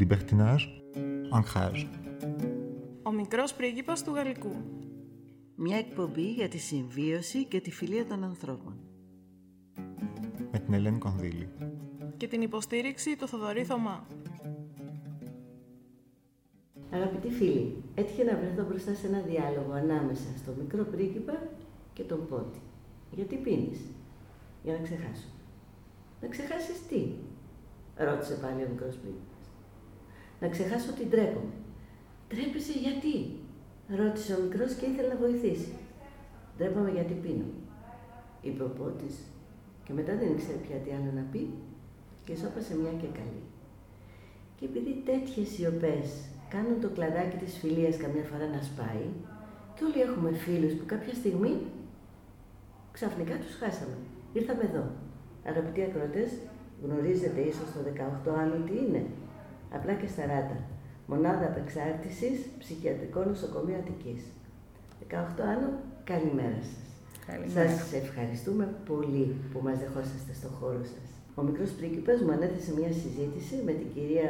Libertinage, 0.00 0.66
ancrage. 1.30 1.86
Ο 3.02 3.10
μικρός 3.12 3.54
πρίγκιπας 3.54 4.04
του 4.04 4.14
Γαλλικού. 4.14 4.52
Μια 5.54 5.76
εκπομπή 5.76 6.32
για 6.32 6.48
τη 6.48 6.58
συμβίωση 6.58 7.44
και 7.44 7.60
τη 7.60 7.70
φιλία 7.70 8.06
των 8.06 8.24
ανθρώπων. 8.24 8.74
Με 10.52 10.58
την 10.58 10.74
Ελένη 10.74 10.98
Κονδύλη. 10.98 11.48
Και 12.16 12.28
την 12.28 12.42
υποστήριξη 12.42 13.16
του 13.16 13.28
Θοδωρή 13.28 13.64
Θωμά. 13.64 14.06
Αγαπητοί 16.90 17.30
φίλοι, 17.30 17.82
έτυχε 17.94 18.24
να 18.24 18.36
βρεθώ 18.36 18.64
μπροστά 18.68 18.94
σε 18.94 19.06
ένα 19.06 19.20
διάλογο 19.20 19.72
ανάμεσα 19.72 20.28
στο 20.36 20.52
μικρό 20.58 20.84
πρίγκιπα 20.84 21.48
και 21.92 22.02
τον 22.02 22.26
πότη. 22.28 22.60
Γιατί 23.10 23.36
πίνεις, 23.36 23.80
για 24.62 24.72
να 24.72 24.78
ξεχάσω. 24.78 25.28
Να 26.20 26.28
ξεχάσεις 26.28 26.86
τι, 26.88 27.06
ρώτησε 27.96 28.34
πάλι 28.34 28.62
ο 28.62 28.68
μικρός 28.70 28.96
πρίγκιπας. 28.96 29.29
Να 30.40 30.48
ξεχάσω 30.48 30.90
ότι 30.90 31.04
ντρέπομαι. 31.06 31.54
Ντρέπεσαι 32.28 32.72
γιατί, 32.84 33.14
ρώτησε 34.00 34.34
ο 34.34 34.38
μικρός 34.42 34.72
και 34.74 34.86
ήθελε 34.86 35.08
να 35.08 35.16
βοηθήσει. 35.24 35.72
Ντρέπομαι 36.56 36.90
γιατί 36.90 37.12
πίνω, 37.12 37.48
είπε 38.42 38.62
ο 38.62 38.70
πότης 38.78 39.16
και 39.84 39.92
μετά 39.92 40.12
δεν 40.16 40.32
ήξερε 40.32 40.58
πια 40.64 40.76
τι 40.76 40.90
άλλο 40.96 41.10
να 41.14 41.24
πει 41.32 41.42
και 42.24 42.36
σώπασε 42.36 42.76
μια 42.76 42.92
και 43.00 43.10
καλή. 43.18 43.42
Και 44.56 44.64
επειδή 44.70 44.92
τέτοιες 45.08 45.48
σιωπές 45.48 46.08
κάνουν 46.52 46.80
το 46.80 46.88
κλαδάκι 46.88 47.36
της 47.36 47.52
φιλίας 47.60 47.96
καμιά 47.96 48.24
φορά 48.30 48.46
να 48.54 48.62
σπάει 48.68 49.06
και 49.74 49.84
όλοι 49.86 50.00
έχουμε 50.08 50.30
φίλους 50.44 50.72
που 50.72 50.86
κάποια 50.86 51.14
στιγμή 51.20 51.52
ξαφνικά 52.92 53.34
τους 53.42 53.54
χάσαμε. 53.60 53.96
Ήρθαμε 54.32 54.62
εδώ. 54.70 54.84
Αγαπητοί 55.50 55.80
ακρότες, 55.82 56.30
γνωρίζετε 56.84 57.40
ίσως 57.40 57.68
το 57.74 57.80
18 58.30 58.30
άλλο 58.42 58.56
τι 58.66 58.74
είναι. 58.84 59.02
Απλά 59.76 59.92
και 59.92 60.08
σταράτα. 60.14 60.56
Μονάδα 61.06 61.46
απεξάρτησης 61.52 62.38
ψυχιατρικό 62.58 63.20
νοσοκομείο 63.24 63.76
Αττικής. 63.82 64.22
18 65.08 65.14
άλλο, 65.52 65.68
καλημέρα 66.10 66.60
σας. 66.70 66.86
Καλημέρα. 67.26 67.68
Σας 67.68 67.92
ευχαριστούμε 68.02 68.64
πολύ 68.90 69.26
που 69.52 69.58
μας 69.66 69.78
δεχόσαστε 69.82 70.32
στο 70.40 70.48
χώρο 70.58 70.82
σας. 70.94 71.06
Ο 71.38 71.42
μικρός 71.48 71.70
πρίγκιπας 71.78 72.18
μου 72.24 72.32
ανέθεσε 72.36 72.70
μια 72.78 72.92
συζήτηση 73.00 73.54
με 73.66 73.72
την 73.78 73.88
κυρία 73.94 74.28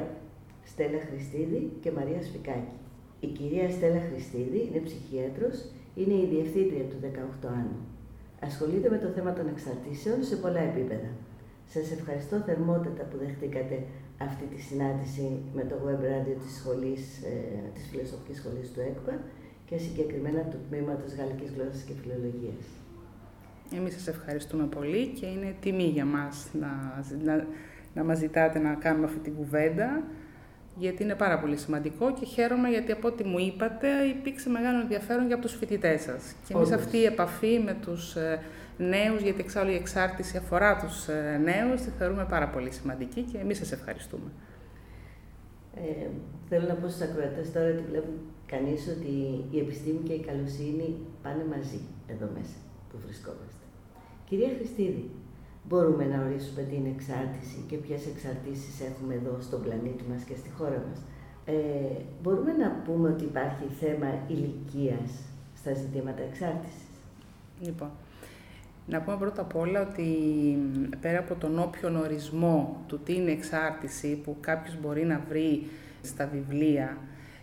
Στέλλα 0.71 1.01
Χριστίδη 1.09 1.61
και 1.83 1.91
Μαρία 1.99 2.21
Σφικάκη. 2.27 2.77
Η 3.27 3.29
κυρία 3.37 3.67
Στέλλα 3.77 4.01
Χριστίδη 4.09 4.61
είναι 4.67 4.81
ψυχίατρος, 4.89 5.57
είναι 6.01 6.17
η 6.25 6.27
διευθύντρια 6.35 6.85
του 6.91 6.99
18 7.03 7.49
άνω. 7.61 7.77
Ασχολείται 8.49 8.89
με 8.95 8.99
το 9.05 9.09
θέμα 9.17 9.33
των 9.39 9.47
εξαρτήσεων 9.55 10.19
σε 10.29 10.37
πολλά 10.43 10.63
επίπεδα. 10.71 11.11
Σας 11.75 11.87
ευχαριστώ 11.97 12.37
θερμότατα 12.47 13.03
που 13.09 13.17
δεχτήκατε 13.25 13.77
αυτή 14.27 14.45
τη 14.55 14.61
συνάντηση 14.61 15.39
με 15.55 15.63
το 15.71 15.77
web 15.87 16.03
radio 16.11 16.37
της, 16.43 16.57
σχολής, 16.59 17.03
ε, 17.23 17.71
της 17.75 17.85
Φιλοσοφικής 17.91 18.37
Σχολής 18.37 18.73
του 18.73 18.81
ΕΚΠΑ 18.81 19.15
και 19.67 19.77
συγκεκριμένα 19.79 20.41
του 20.41 20.59
Τμήματος 20.69 21.15
Γαλλικής 21.15 21.51
Γλώσσας 21.55 21.83
και 21.83 21.93
Φιλολογίας. 22.01 22.65
Εμείς 23.77 23.93
σας 23.93 24.07
ευχαριστούμε 24.07 24.65
πολύ 24.65 25.07
και 25.07 25.27
είναι 25.27 25.55
τιμή 25.61 25.89
για 25.97 26.05
μας 26.05 26.49
να, 26.53 27.03
να, 27.25 27.47
να 27.95 28.05
μας 28.05 28.19
ζητάτε 28.19 28.59
να 28.59 28.75
κάνουμε 28.75 29.05
αυτή 29.05 29.19
την 29.19 29.35
κουβέντα 29.35 30.03
γιατί 30.77 31.03
είναι 31.03 31.15
πάρα 31.15 31.39
πολύ 31.39 31.57
σημαντικό 31.57 32.13
και 32.13 32.25
χαίρομαι 32.25 32.69
γιατί 32.69 32.93
από 32.93 33.09
ό,τι 33.09 33.25
μου 33.25 33.39
είπατε 33.39 33.89
υπήρξε 34.19 34.49
μεγάλο 34.49 34.81
ενδιαφέρον 34.81 35.27
για 35.27 35.39
τους 35.39 35.55
φοιτητές 35.55 36.01
σας. 36.01 36.35
Και 36.47 36.55
εμείς 36.55 36.67
Όντως. 36.67 36.83
αυτή 36.83 36.97
η 36.97 37.05
επαφή 37.05 37.61
με 37.65 37.77
τους 37.83 38.17
ε, 38.17 38.41
νέους, 38.81 39.21
γιατί 39.23 39.41
εξάλλου 39.41 39.71
η 39.71 39.75
εξάρτηση 39.75 40.37
αφορά 40.37 40.77
τους 40.77 41.09
ε, 41.09 41.41
νέους, 41.45 41.81
τη 41.81 41.91
θεωρούμε 41.91 42.25
πάρα 42.25 42.49
πολύ 42.49 42.71
σημαντική 42.71 43.23
και 43.23 43.39
εμείς 43.39 43.57
σας 43.59 43.73
ευχαριστούμε. 43.73 44.31
Ε, 45.75 46.07
θέλω 46.49 46.67
να 46.67 46.75
πω 46.75 46.89
στους 46.89 47.01
ακροατές 47.01 47.53
τώρα 47.53 47.69
ότι 47.75 47.85
βλέπουν 47.91 48.17
κανείς 48.47 48.89
ότι 48.97 49.15
η 49.51 49.59
επιστήμη 49.59 49.99
και 50.09 50.13
η 50.13 50.21
καλοσύνη 50.21 50.97
πάνε 51.23 51.45
μαζί 51.55 51.81
εδώ 52.07 52.29
μέσα 52.37 52.57
που 52.89 52.97
βρισκόμαστε. 53.05 53.65
Κυρία 54.29 54.51
Χριστίδη, 54.57 55.11
μπορούμε 55.69 56.05
να 56.05 56.25
ορίσουμε 56.25 56.63
την 56.63 56.87
εξάρτηση 56.95 57.59
και 57.69 57.77
ποιες 57.77 58.07
εξαρτήσεις 58.07 58.75
έχουμε 58.89 59.15
εδώ 59.15 59.35
στον 59.41 59.63
πλανήτη 59.63 60.05
μας 60.11 60.23
και 60.23 60.37
στη 60.37 60.51
χώρα 60.59 60.83
μας. 60.89 60.99
Ε, 61.45 62.01
μπορούμε 62.23 62.53
να 62.53 62.69
πούμε 62.85 63.09
ότι 63.09 63.25
υπάρχει 63.25 63.67
θέμα 63.81 64.09
ηλικίας 64.29 65.11
στα 65.61 65.73
ζητήματα 65.75 66.23
εξάρτησης; 66.23 66.89
Λοιπόν, 67.61 67.91
να 68.91 69.01
πούμε 69.01 69.17
πρώτα 69.17 69.41
απ' 69.43 69.57
όλα 69.57 69.81
ότι 69.81 70.03
μ, 70.03 70.99
πέρα 71.01 71.19
από 71.19 71.35
τον 71.35 71.59
όποιον 71.59 71.97
ορισμό 71.97 72.85
του 72.87 72.99
τι 72.99 73.15
είναι 73.15 73.31
εξάρτηση 73.31 74.21
που 74.25 74.37
κάποιος 74.41 74.77
μπορεί 74.81 75.05
να 75.05 75.21
βρει 75.29 75.67
στα 76.03 76.27
βιβλία, 76.33 76.97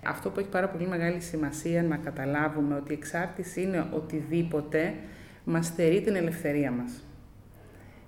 αυτό 0.06 0.30
που 0.30 0.40
έχει 0.40 0.50
πάρα 0.50 0.68
πολύ 0.68 0.88
μεγάλη 0.88 1.22
σημασία 1.22 1.84
να 1.84 1.98
καταλάβουμε 1.98 2.76
ότι 2.76 2.92
η 2.92 2.96
εξάρτηση 2.96 3.62
είναι 3.62 3.88
οτιδήποτε 3.92 4.94
μας 5.44 5.66
στερεί 5.66 6.02
την 6.02 6.16
ελευθερία 6.16 6.72
μας. 6.72 7.06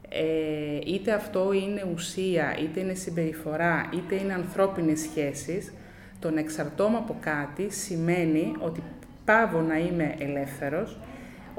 Ε, 0.10 0.80
είτε 0.86 1.14
αυτό 1.14 1.54
είναι 1.54 1.88
ουσία, 1.94 2.58
είτε 2.62 2.80
είναι 2.80 2.94
συμπεριφορά, 2.94 3.90
είτε 3.94 4.16
είναι 4.16 4.34
ανθρώπινες 4.34 5.00
σχέσεις, 5.00 5.74
το 6.20 6.32
να 6.32 6.40
εξαρτώμαι 6.40 6.98
από 6.98 7.18
κάτι 7.20 7.70
σημαίνει 7.70 8.52
ότι 8.60 8.84
πάω 9.26 9.62
να 9.62 9.78
είμαι 9.78 10.16
ελεύθερος, 10.20 10.98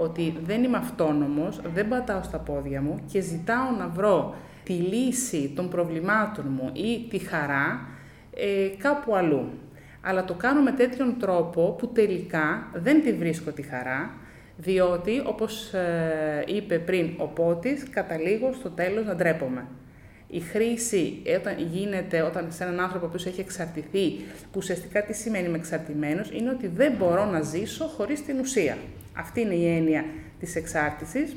ότι 0.01 0.37
δεν 0.45 0.63
είμαι 0.63 0.77
αυτόνομος, 0.77 1.61
δεν 1.75 1.89
πατάω 1.89 2.23
στα 2.23 2.39
πόδια 2.39 2.81
μου 2.83 3.01
και 3.13 3.21
ζητάω 3.21 3.71
να 3.79 3.89
βρω 3.89 4.35
τη 4.65 4.73
λύση 4.73 5.53
των 5.57 5.69
προβλημάτων 5.69 6.45
μου 6.49 6.71
ή 6.73 7.07
τη 7.09 7.19
χαρά 7.19 7.87
ε, 8.35 8.69
κάπου 8.79 9.15
αλλού. 9.15 9.49
Αλλά 10.03 10.25
το 10.25 10.35
κάνω 10.35 10.61
με 10.61 10.73
τέτοιον 10.73 11.17
τρόπο 11.19 11.75
που 11.79 11.89
τελικά 11.89 12.71
δεν 12.75 13.03
τη 13.03 13.13
βρίσκω 13.13 13.51
τη 13.51 13.63
χαρά, 13.63 14.11
διότι, 14.57 15.23
όπως 15.27 15.73
ε, 15.73 16.45
είπε 16.47 16.79
πριν 16.79 17.11
ο 17.17 17.27
Πότης, 17.27 17.89
καταλήγω 17.91 18.53
στο 18.53 18.71
τέλος 18.71 19.07
να 19.07 19.15
ντρέπομαι. 19.15 19.67
Η 20.29 20.41
χρήση 20.41 21.23
ε, 21.25 21.37
όταν 21.37 21.55
γίνεται 21.59 22.23
όταν 22.23 22.47
σε 22.53 22.65
έναν 22.65 22.81
άνθρωπο 22.81 23.07
που 23.07 23.17
έχει 23.27 23.41
εξαρτηθεί, 23.41 24.11
που 24.43 24.57
ουσιαστικά 24.57 25.03
τι 25.03 25.13
σημαίνει 25.13 25.49
με 25.49 25.57
εξαρτημένος, 25.57 26.31
είναι 26.31 26.51
ότι 26.51 26.67
δεν 26.67 26.93
μπορώ 26.99 27.25
να 27.25 27.41
ζήσω 27.41 27.85
χωρίς 27.85 28.25
την 28.25 28.39
ουσία. 28.39 28.77
Αυτή 29.13 29.41
είναι 29.41 29.55
η 29.55 29.77
έννοια 29.77 30.05
της 30.39 30.57
εξάρτησης, 30.57 31.37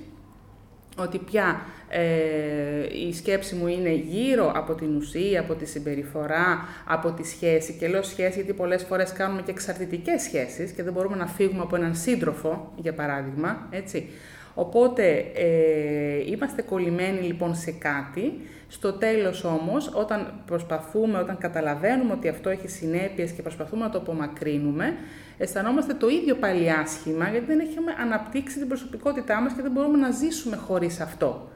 ότι 0.97 1.17
πια 1.17 1.61
ε, 1.89 3.07
η 3.07 3.13
σκέψη 3.13 3.55
μου 3.55 3.67
είναι 3.67 3.89
γύρω 3.89 4.51
από 4.55 4.73
την 4.73 4.95
ουσία, 4.95 5.39
από 5.39 5.53
τη 5.53 5.65
συμπεριφορά, 5.65 6.67
από 6.85 7.11
τη 7.11 7.27
σχέση. 7.27 7.73
Και 7.73 7.87
λέω 7.87 8.03
σχέση 8.03 8.35
γιατί 8.35 8.53
πολλές 8.53 8.83
φορές 8.83 9.13
κάνουμε 9.13 9.41
και 9.41 9.51
εξαρτητικές 9.51 10.21
σχέσεις 10.21 10.71
και 10.71 10.83
δεν 10.83 10.93
μπορούμε 10.93 11.15
να 11.15 11.27
φύγουμε 11.27 11.61
από 11.61 11.75
έναν 11.75 11.95
σύντροφο, 11.95 12.73
για 12.75 12.93
παράδειγμα, 12.93 13.67
έτσι. 13.69 14.09
Οπότε 14.55 15.25
ε, 15.35 16.31
είμαστε 16.31 16.61
κολλημένοι 16.61 17.19
λοιπόν 17.19 17.55
σε 17.55 17.71
κάτι, 17.71 18.33
στο 18.73 18.93
τέλος 18.93 19.43
όμως 19.43 19.91
όταν 19.93 20.33
προσπαθούμε, 20.45 21.17
όταν 21.17 21.37
καταλαβαίνουμε 21.37 22.13
ότι 22.13 22.27
αυτό 22.27 22.49
έχει 22.49 22.67
συνέπειες 22.67 23.31
και 23.31 23.41
προσπαθούμε 23.41 23.83
να 23.83 23.89
το 23.89 23.97
απομακρύνουμε, 23.97 24.93
αισθανόμαστε 25.37 25.93
το 25.93 26.07
ίδιο 26.07 26.35
πάλι 26.35 26.71
άσχημα 26.71 27.29
γιατί 27.29 27.45
δεν 27.45 27.59
έχουμε 27.59 27.91
αναπτύξει 28.01 28.57
την 28.57 28.67
προσωπικότητά 28.67 29.41
μας 29.41 29.53
και 29.53 29.61
δεν 29.61 29.71
μπορούμε 29.71 29.97
να 29.97 30.11
ζήσουμε 30.11 30.55
χωρίς 30.55 30.99
αυτό. 30.99 31.49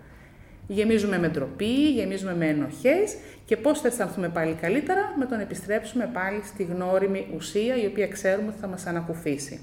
Γεμίζουμε 0.68 1.20
με 1.20 1.30
ντροπή, 1.30 1.92
γεμίζουμε 1.92 2.36
με 2.36 2.48
ενοχές 2.48 3.16
και 3.46 3.58
πώς 3.58 3.80
θα 3.82 3.88
αισθανθούμε 3.88 4.30
πάλι 4.30 4.54
καλύτερα 4.54 5.14
με 5.18 5.26
το 5.26 5.36
να 5.36 5.42
επιστρέψουμε 5.42 6.10
πάλι 6.14 6.42
στη 6.44 6.64
γνώριμη 6.64 7.28
ουσία 7.36 7.76
η 7.76 7.86
οποία 7.86 8.08
ξέρουμε 8.08 8.48
ότι 8.48 8.58
θα 8.60 8.68
μας 8.68 8.86
ανακουφίσει. 8.86 9.62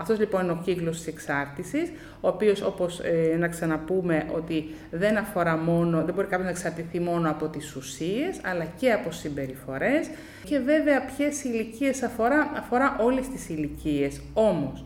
Αυτός 0.00 0.18
λοιπόν 0.18 0.42
είναι 0.42 0.52
ο 0.52 0.60
κύκλος 0.64 0.96
της 0.96 1.06
εξάρτησης, 1.06 1.92
ο 2.20 2.28
οποίος 2.28 2.62
όπως 2.62 3.00
ε, 3.00 3.36
να 3.38 3.48
ξαναπούμε 3.48 4.26
ότι 4.34 4.74
δεν 4.90 5.16
αφορά 5.16 5.56
μόνο, 5.56 6.04
δεν 6.04 6.14
μπορεί 6.14 6.26
κάποιος 6.26 6.44
να 6.44 6.50
εξαρτηθεί 6.50 7.00
μόνο 7.00 7.30
από 7.30 7.48
τις 7.48 7.76
ουσίες, 7.76 8.40
αλλά 8.44 8.64
και 8.64 8.92
από 8.92 9.10
συμπεριφορές 9.10 10.10
και 10.44 10.58
βέβαια 10.58 11.04
ποιες 11.04 11.44
ηλικίες 11.44 12.02
αφορά, 12.02 12.50
αφορά 12.56 12.96
όλες 13.00 13.28
τις 13.28 13.48
ηλικίες. 13.48 14.20
Όμως, 14.32 14.84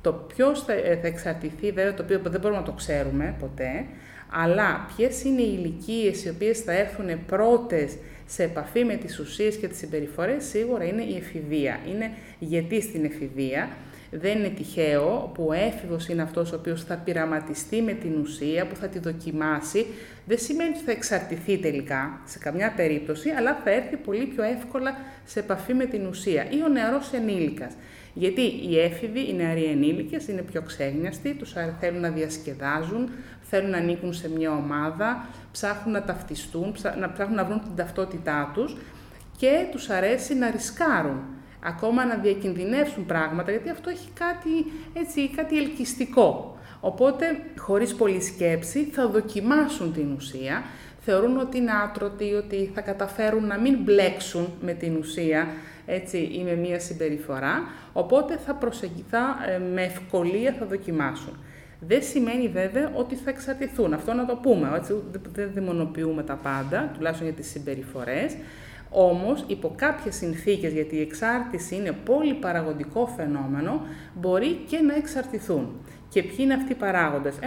το 0.00 0.12
ποιος 0.12 0.64
θα, 0.64 0.72
ε, 0.72 0.98
θα 1.02 1.06
εξαρτηθεί, 1.06 1.72
βέβαια 1.72 1.94
το 1.94 2.02
οποίο 2.02 2.20
δεν 2.24 2.40
μπορούμε 2.40 2.60
να 2.60 2.66
το 2.66 2.72
ξέρουμε 2.72 3.34
ποτέ, 3.40 3.84
αλλά 4.32 4.86
ποιες 4.96 5.24
είναι 5.24 5.40
οι 5.42 5.56
ηλικίες 5.58 6.24
οι 6.24 6.28
οποίες 6.28 6.58
θα 6.58 6.72
έρθουν 6.72 7.26
πρώτες 7.26 7.96
σε 8.26 8.42
επαφή 8.42 8.84
με 8.84 8.94
τις 8.94 9.18
ουσίες 9.18 9.56
και 9.56 9.68
τις 9.68 9.78
συμπεριφορές, 9.78 10.44
σίγουρα 10.44 10.84
είναι 10.84 11.02
η 11.02 11.16
εφηβεία. 11.16 11.78
Είναι 11.88 12.10
γιατί 12.38 12.82
στην 12.82 13.04
εφηβεία 13.04 13.68
δεν 14.10 14.38
είναι 14.38 14.48
τυχαίο 14.48 15.30
που 15.34 15.46
ο 15.48 15.52
έφηβος 15.52 16.08
είναι 16.08 16.22
αυτός 16.22 16.52
ο 16.52 16.56
οποίος 16.56 16.84
θα 16.84 16.94
πειραματιστεί 16.94 17.82
με 17.82 17.92
την 17.92 18.20
ουσία, 18.20 18.66
που 18.66 18.76
θα 18.76 18.88
τη 18.88 18.98
δοκιμάσει. 18.98 19.86
Δεν 20.26 20.38
σημαίνει 20.38 20.70
ότι 20.70 20.84
θα 20.84 20.90
εξαρτηθεί 20.90 21.58
τελικά 21.58 22.20
σε 22.24 22.38
καμιά 22.38 22.72
περίπτωση, 22.76 23.30
αλλά 23.30 23.60
θα 23.64 23.70
έρθει 23.70 23.96
πολύ 23.96 24.26
πιο 24.26 24.42
εύκολα 24.42 24.96
σε 25.24 25.38
επαφή 25.38 25.74
με 25.74 25.84
την 25.84 26.06
ουσία. 26.06 26.50
Ή 26.50 26.62
ο 26.62 26.68
νεαρός 26.68 27.12
ενήλικας. 27.12 27.72
Γιατί 28.14 28.40
οι 28.40 28.80
έφηβοι, 28.80 29.28
οι 29.28 29.34
νεαροί 29.34 29.64
ενήλικες 29.64 30.28
είναι 30.28 30.42
πιο 30.42 30.62
ξέγνιαστοι, 30.62 31.34
τους 31.34 31.54
θέλουν 31.80 32.00
να 32.00 32.08
διασκεδάζουν, 32.08 33.10
θέλουν 33.42 33.70
να 33.70 33.76
ανήκουν 33.76 34.14
σε 34.14 34.30
μια 34.30 34.50
ομάδα, 34.50 35.28
ψάχνουν 35.52 35.92
να 35.92 36.02
ταυτιστούν, 36.02 36.74
να 36.98 37.12
ψάχνουν 37.12 37.36
να 37.36 37.44
βρουν 37.44 37.60
την 37.60 37.76
ταυτότητά 37.76 38.50
τους 38.54 38.76
και 39.36 39.66
τους 39.70 39.88
αρέσει 39.88 40.34
να 40.34 40.50
ρισκάρουν, 40.50 41.20
ακόμα 41.64 42.04
να 42.04 42.14
διακινδυνεύσουν 42.14 43.06
πράγματα, 43.06 43.50
γιατί 43.50 43.70
αυτό 43.70 43.90
έχει 43.90 44.08
κάτι, 44.14 44.72
έτσι, 44.92 45.28
κάτι 45.28 45.58
ελκυστικό. 45.58 46.58
Οπότε, 46.80 47.24
χωρίς 47.58 47.94
πολλή 47.94 48.22
σκέψη, 48.22 48.84
θα 48.84 49.08
δοκιμάσουν 49.08 49.92
την 49.92 50.12
ουσία, 50.16 50.62
θεωρούν 51.00 51.38
ότι 51.38 51.58
είναι 51.58 51.72
άτρωτοι, 51.84 52.32
ότι 52.32 52.70
θα 52.74 52.80
καταφέρουν 52.80 53.46
να 53.46 53.58
μην 53.58 53.78
μπλέξουν 53.82 54.48
με 54.60 54.72
την 54.72 54.96
ουσία, 54.96 55.48
έτσι, 55.86 56.18
ή 56.18 56.42
με 56.44 56.54
μία 56.54 56.80
συμπεριφορά, 56.80 57.68
οπότε 57.92 58.36
θα, 58.36 58.54
προσεγγιθά, 58.54 59.36
ε, 59.48 59.58
με 59.58 59.82
ευκολία 59.82 60.54
θα 60.58 60.66
δοκιμάσουν. 60.66 61.38
Δεν 61.80 62.02
σημαίνει 62.02 62.48
βέβαια 62.48 62.92
ότι 62.94 63.14
θα 63.14 63.30
εξαρτηθούν. 63.30 63.94
Αυτό 63.94 64.12
να 64.12 64.26
το 64.26 64.34
πούμε, 64.36 64.70
έτσι, 64.76 64.94
δεν 65.32 65.50
δαιμονοποιούμε 65.54 66.22
τα 66.22 66.34
πάντα, 66.34 66.90
τουλάχιστον 66.94 67.26
για 67.28 67.36
τις 67.36 67.50
συμπεριφορές. 67.50 68.36
Όμως, 68.90 69.44
υπό 69.46 69.72
κάποιες 69.76 70.14
συνθήκες, 70.14 70.72
γιατί 70.72 70.96
η 70.96 71.00
εξάρτηση 71.00 71.74
είναι 71.74 71.92
πολύ 71.92 72.34
παραγωγικό 72.34 73.06
φαινόμενο, 73.16 73.82
μπορεί 74.14 74.60
και 74.68 74.78
να 74.78 74.94
εξαρτηθούν. 74.94 75.80
Και 76.08 76.22
ποιοι 76.22 76.36
είναι 76.38 76.54
αυτοί 76.54 76.72
οι 76.72 76.74
παράγοντες; 76.74 77.36
Ε, 77.40 77.46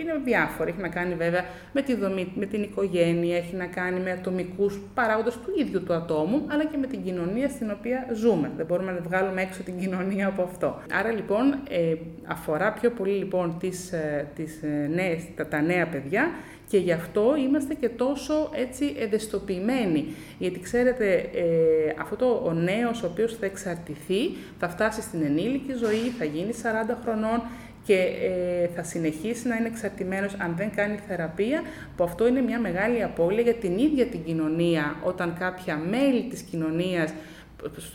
είναι 0.00 0.20
διάφοροι. 0.24 0.70
Έχει 0.70 0.80
να 0.80 0.88
κάνει 0.88 1.14
βέβαια 1.14 1.44
με 1.72 1.82
τη 1.82 1.94
δομή, 1.94 2.32
με 2.34 2.46
την 2.46 2.62
οικογένεια, 2.62 3.36
έχει 3.36 3.56
να 3.56 3.66
κάνει 3.66 4.00
με 4.00 4.10
ατομικούς 4.10 4.80
παράγοντες 4.94 5.34
του 5.34 5.52
ίδιου 5.60 5.82
του 5.82 5.94
ατόμου, 5.94 6.46
αλλά 6.50 6.64
και 6.64 6.76
με 6.76 6.86
την 6.86 7.02
κοινωνία 7.02 7.48
στην 7.48 7.70
οποία 7.70 8.06
ζούμε. 8.12 8.50
Δεν 8.56 8.66
μπορούμε 8.66 8.92
να 8.92 9.00
βγάλουμε 9.00 9.42
έξω 9.42 9.62
την 9.62 9.78
κοινωνία 9.78 10.26
από 10.26 10.42
αυτό. 10.42 10.80
Άρα 10.98 11.10
λοιπόν 11.10 11.52
ε, 11.68 11.94
αφορά 12.26 12.72
πιο 12.72 12.90
πολύ 12.90 13.12
λοιπόν 13.12 13.56
τις, 13.60 13.92
ε, 13.92 14.28
τις 14.34 14.62
ε, 14.62 14.90
νέες, 14.94 15.22
τα, 15.36 15.46
τα 15.46 15.60
νέα 15.60 15.86
παιδιά 15.86 16.30
και 16.72 16.78
γι' 16.78 16.92
αυτό 16.92 17.34
είμαστε 17.36 17.74
και 17.74 17.88
τόσο 17.88 18.50
έτσι 18.54 18.94
ευαισθητοποιημένοι. 18.98 20.06
Γιατί 20.38 20.60
ξέρετε, 20.60 21.14
ε, 21.14 21.94
αυτό 22.00 22.16
το, 22.16 22.42
ο 22.44 22.52
νέος 22.52 23.02
ο 23.02 23.06
οποίος 23.06 23.36
θα 23.36 23.46
εξαρτηθεί, 23.46 24.30
θα 24.58 24.68
φτάσει 24.68 25.00
στην 25.02 25.22
ενήλικη 25.22 25.72
ζωή, 25.72 26.12
θα 26.18 26.24
γίνει 26.24 26.52
40 26.62 26.96
χρονών, 27.02 27.42
και 27.84 27.94
ε, 27.94 28.68
θα 28.74 28.82
συνεχίσει 28.82 29.48
να 29.48 29.56
είναι 29.56 29.66
εξαρτημένος 29.66 30.34
αν 30.38 30.54
δεν 30.56 30.70
κάνει 30.74 30.98
θεραπεία, 31.08 31.62
που 31.96 32.04
αυτό 32.04 32.26
είναι 32.26 32.40
μια 32.40 32.60
μεγάλη 32.60 33.02
απώλεια 33.02 33.42
για 33.42 33.54
την 33.54 33.78
ίδια 33.78 34.06
την 34.06 34.24
κοινωνία, 34.24 34.96
όταν 35.04 35.36
κάποια 35.38 35.76
μέλη 35.76 36.26
της 36.30 36.40
κοινωνίας, 36.40 37.12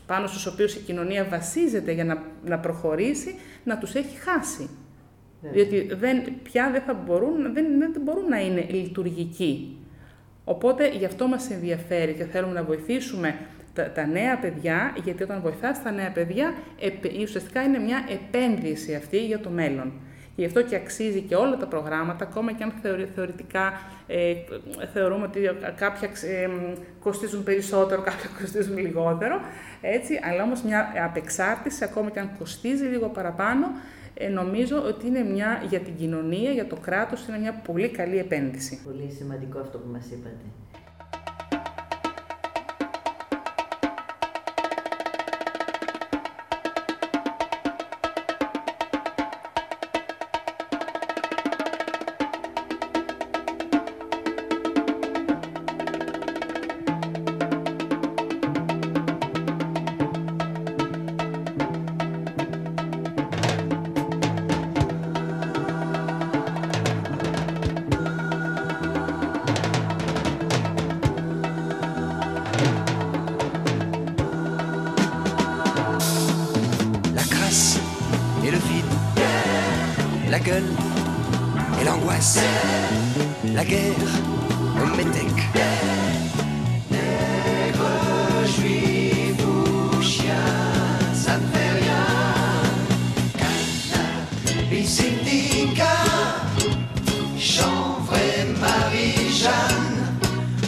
πάνω 0.05 0.27
στους 0.27 0.45
οποίους 0.45 0.75
η 0.75 0.79
κοινωνία 0.79 1.23
βασίζεται 1.29 1.91
για 1.91 2.05
να, 2.05 2.23
να 2.45 2.59
προχωρήσει, 2.59 3.35
να 3.63 3.77
τους 3.77 3.93
έχει 3.93 4.17
χάσει. 4.17 4.69
Ναι. 5.41 5.49
Διότι 5.49 5.95
δεν, 5.95 6.23
πια 6.43 6.69
δεν, 6.71 6.81
θα 6.81 6.93
μπορούν, 6.93 7.53
δεν, 7.53 7.65
δεν 7.79 8.01
μπορούν 8.03 8.27
να 8.27 8.39
είναι 8.39 8.65
λειτουργικοί. 8.69 9.77
Οπότε 10.43 10.89
γι' 10.89 11.05
αυτό 11.05 11.27
μας 11.27 11.51
ενδιαφέρει 11.51 12.13
και 12.13 12.23
θέλουμε 12.23 12.53
να 12.53 12.63
βοηθήσουμε 12.63 13.35
τα, 13.93 14.05
νέα 14.05 14.37
παιδιά, 14.37 14.95
γιατί 15.03 15.23
όταν 15.23 15.41
βοηθάς 15.41 15.83
τα 15.83 15.91
νέα 15.91 16.11
παιδιά, 16.11 16.53
ουσιαστικά 17.21 17.61
είναι 17.61 17.79
μια 17.79 18.05
επένδυση 18.09 18.95
αυτή 18.95 19.25
για 19.25 19.39
το 19.39 19.49
μέλλον. 19.49 19.91
Γι' 20.35 20.45
αυτό 20.45 20.61
και 20.61 20.75
αξίζει 20.75 21.21
και 21.21 21.35
όλα 21.35 21.57
τα 21.57 21.65
προγράμματα, 21.67 22.25
ακόμα 22.25 22.51
και 22.51 22.63
αν 22.63 22.73
θεωρητικά 23.13 23.73
ε, 24.07 24.33
θεωρούμε 24.93 25.25
ότι 25.25 25.39
κάποια 25.75 26.09
ε, 26.21 26.49
κοστίζουν 26.99 27.43
περισσότερο, 27.43 28.01
κάποια 28.01 28.29
κοστίζουν 28.39 28.77
λιγότερο, 28.77 29.41
έτσι, 29.81 30.19
αλλά 30.23 30.43
όμως 30.43 30.61
μια 30.61 30.93
απεξάρτηση, 31.05 31.83
ακόμα 31.83 32.09
και 32.09 32.19
αν 32.19 32.29
κοστίζει 32.39 32.85
λίγο 32.85 33.07
παραπάνω, 33.07 33.67
ε, 34.19 34.27
νομίζω 34.27 34.83
ότι 34.83 35.07
είναι 35.07 35.23
μια, 35.23 35.63
για 35.69 35.79
την 35.79 35.95
κοινωνία, 35.95 36.51
για 36.51 36.67
το 36.67 36.75
κράτος, 36.75 37.27
είναι 37.27 37.37
μια 37.37 37.53
πολύ 37.53 37.89
καλή 37.89 38.17
επένδυση. 38.17 38.81
Πολύ 38.83 39.11
σημαντικό 39.11 39.59
αυτό 39.59 39.77
που 39.77 39.89
μας 39.91 40.05
είπατε. 40.11 40.45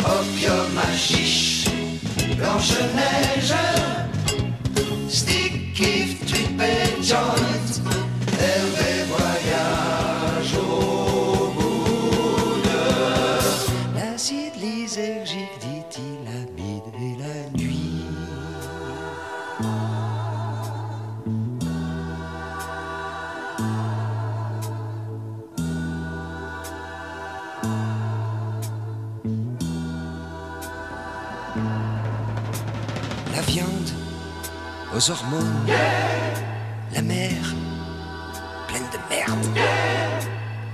opium, 0.03 0.79
chiche, 0.95 1.69
blanche 2.35 2.89
neige, 2.95 3.55
style. 5.07 5.38
hormones. 35.07 35.65
La 36.93 37.01
mer, 37.01 37.37
pleine 38.67 38.83
de 38.91 38.99
merde. 39.09 39.47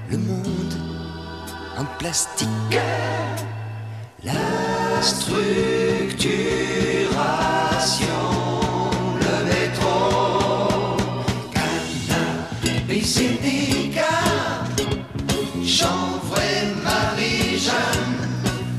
Le 0.09 0.17
monde 0.17 0.73
en 1.77 1.85
plastique. 1.99 2.47
La 4.23 4.33
structuration, 5.01 6.15
le 9.19 9.35
métro, 9.45 10.97
cannabis 11.53 13.13
syndicat, 13.13 14.01
chanvre 15.63 16.39
et 16.39 16.65
marie-jeanne, 16.83 18.17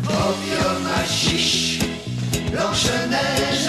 opium 0.08 0.84
chiche, 1.06 1.78
neige. 3.08 3.65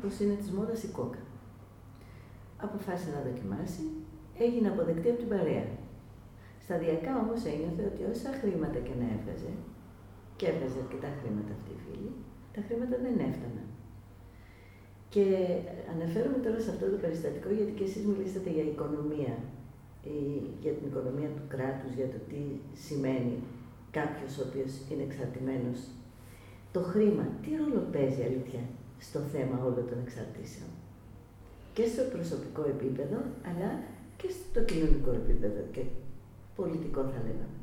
Πως 0.00 0.14
είναι 0.20 0.36
της 0.40 0.50
μόδας 0.56 0.82
η 0.88 0.90
κόκα. 0.96 1.22
Αποφάσισε 2.66 3.10
να 3.16 3.20
δοκιμάσει, 3.28 3.84
έγινε 4.44 4.68
αποδεκτή 4.68 5.08
από 5.10 5.20
την 5.22 5.30
παρέα. 5.34 5.66
Σταδιακά 6.64 7.12
όμως 7.22 7.40
ένιωθε 7.52 7.84
ότι 7.92 8.02
όσα 8.12 8.30
χρήματα 8.40 8.78
και 8.86 8.94
να 9.00 9.06
έβγαζε, 9.14 9.52
και 10.38 10.46
έβγαζε 10.50 10.78
αρκετά 10.84 11.10
χρήματα 11.18 11.50
αυτή 11.56 11.70
η 11.76 11.80
φίλη, 11.84 12.10
τα 12.54 12.60
χρήματα 12.66 12.96
δεν 13.04 13.16
έφταναν. 13.28 13.66
Και 15.14 15.24
αναφέρομαι 15.94 16.40
τώρα 16.44 16.58
σε 16.64 16.70
αυτό 16.74 16.84
το 16.92 16.98
περιστατικό 17.04 17.48
γιατί 17.58 17.72
και 17.78 17.86
εσείς 17.88 18.04
μιλήσατε 18.10 18.50
για 18.56 18.64
οικονομία, 18.70 19.34
για 20.64 20.72
την 20.76 20.84
οικονομία 20.88 21.30
του 21.36 21.44
κράτους, 21.52 21.92
για 21.98 22.08
το 22.14 22.18
τι 22.30 22.42
σημαίνει 22.84 23.36
κάποιος 23.98 24.32
ο 24.38 24.42
οποίος 24.48 24.72
είναι 24.90 25.06
εξαρτημένος. 25.08 25.78
Το 26.74 26.80
χρήμα, 26.90 27.24
τι 27.42 27.50
ρόλο 27.60 27.80
παίζει 27.94 28.22
αλήθεια; 28.28 28.62
Στο 29.06 29.18
θέμα 29.32 29.56
όλων 29.64 29.84
των 29.88 29.98
εξαρτήσεων. 30.06 30.70
Και 31.72 31.84
στο 31.86 32.02
προσωπικό 32.02 32.62
επίπεδο, 32.74 33.18
αλλά 33.48 33.70
και 34.16 34.28
στο 34.38 34.60
κοινωνικό 34.60 35.10
επίπεδο 35.10 35.60
και 35.72 35.80
πολιτικό 36.56 37.00
θα 37.00 37.20
λέγαμε. 37.26 37.56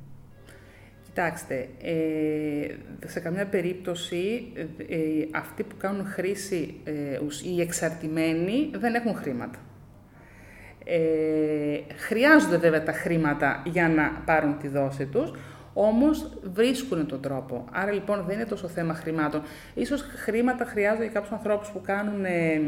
Κοιτάξτε, 1.03 1.69
ε, 1.81 2.75
σε 3.05 3.19
καμιά 3.19 3.45
περίπτωση 3.45 4.53
ε, 4.77 4.97
αυτοί 5.31 5.63
που 5.63 5.75
κάνουν 5.77 6.05
χρήση, 6.05 6.75
ε, 6.83 7.19
οι 7.55 7.61
εξαρτημένοι, 7.61 8.69
δεν 8.73 8.95
έχουν 8.95 9.15
χρήματα. 9.15 9.59
Ε, 10.83 11.79
χρειάζονται 11.95 12.57
βέβαια 12.57 12.83
τα 12.83 12.91
χρήματα 12.91 13.61
για 13.65 13.89
να 13.89 14.21
πάρουν 14.25 14.57
τη 14.57 14.67
δόση 14.67 15.05
τους, 15.05 15.31
όμως 15.81 16.29
βρίσκουν 16.53 17.07
τον 17.07 17.21
τρόπο. 17.21 17.65
Άρα 17.71 17.91
λοιπόν 17.91 18.23
δεν 18.27 18.35
είναι 18.35 18.45
τόσο 18.45 18.67
θέμα 18.67 18.93
χρημάτων. 18.93 19.41
Ίσως 19.73 20.01
χρήματα 20.01 20.65
χρειάζονται 20.65 21.03
για 21.03 21.11
κάποιους 21.13 21.31
ανθρώπους 21.31 21.69
που 21.69 21.81
κάνουν 21.81 22.25
ε, 22.25 22.61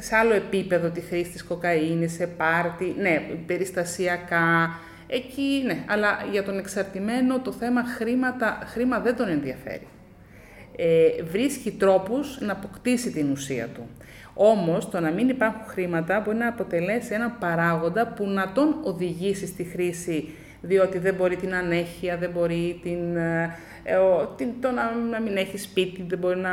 σε 0.00 0.16
άλλο 0.16 0.34
επίπεδο 0.34 0.88
τη 0.88 1.00
χρήση 1.00 1.30
της 1.30 1.44
κοκαίνης, 1.44 2.12
σε 2.12 2.26
πάρτι, 2.26 2.94
ναι, 2.98 3.22
περιστασιακά, 3.46 4.70
Εκεί 5.06 5.62
ναι, 5.66 5.84
αλλά 5.86 6.18
για 6.30 6.42
τον 6.42 6.58
εξαρτημένο 6.58 7.40
το 7.40 7.52
θέμα 7.52 7.84
χρήματα, 7.84 8.58
χρήμα 8.64 9.00
δεν 9.00 9.16
τον 9.16 9.28
ενδιαφέρει. 9.28 9.86
Ε, 10.76 11.22
βρίσκει 11.22 11.70
τρόπους 11.70 12.40
να 12.40 12.52
αποκτήσει 12.52 13.10
την 13.10 13.30
ουσία 13.30 13.66
του. 13.66 13.88
Όμως, 14.34 14.90
το 14.90 15.00
να 15.00 15.10
μην 15.10 15.28
υπάρχουν 15.28 15.62
χρήματα 15.66 16.20
μπορεί 16.20 16.36
να 16.36 16.48
αποτελέσει 16.48 17.14
ένα 17.14 17.30
παράγοντα 17.30 18.06
που 18.06 18.26
να 18.26 18.52
τον 18.52 18.80
οδηγήσει 18.82 19.46
στη 19.46 19.64
χρήση, 19.64 20.28
διότι 20.66 20.98
δεν 20.98 21.14
μπορεί 21.14 21.36
την 21.36 21.54
ανέχεια, 21.54 22.16
δεν 22.16 22.30
μπορεί 22.30 22.80
την, 22.82 23.16
ε, 23.16 23.56
την, 24.36 24.48
το 24.60 24.70
να, 24.70 24.94
να 25.10 25.20
μην 25.20 25.36
έχει 25.36 25.58
σπίτι, 25.58 26.04
δεν 26.08 26.18
μπορεί 26.18 26.38
να 26.38 26.52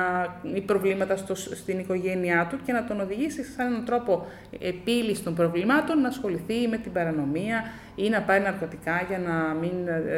ή 0.54 0.62
προβλήματα 0.62 1.16
στο, 1.16 1.36
στην 1.36 1.80
οικογένειά 1.80 2.48
του 2.50 2.58
και 2.66 2.72
να 2.72 2.84
τον 2.86 3.02
οδηγήσει 3.02 3.44
σε 3.44 3.62
έναν 3.62 3.86
τρόπο 3.86 4.26
επίλυσης 4.60 5.24
των 5.24 5.36
προβλημάτων 5.36 6.02
να 6.02 6.08
ασχοληθεί 6.08 6.68
με 6.70 6.78
την 6.78 6.92
παρανομία 6.92 7.64
ή 7.96 8.10
να 8.10 8.22
πάρει 8.22 8.44
ναρκωτικά 8.44 9.06
για 9.08 9.20
να, 9.20 9.54
μην, 9.54 9.88
ε, 9.88 10.18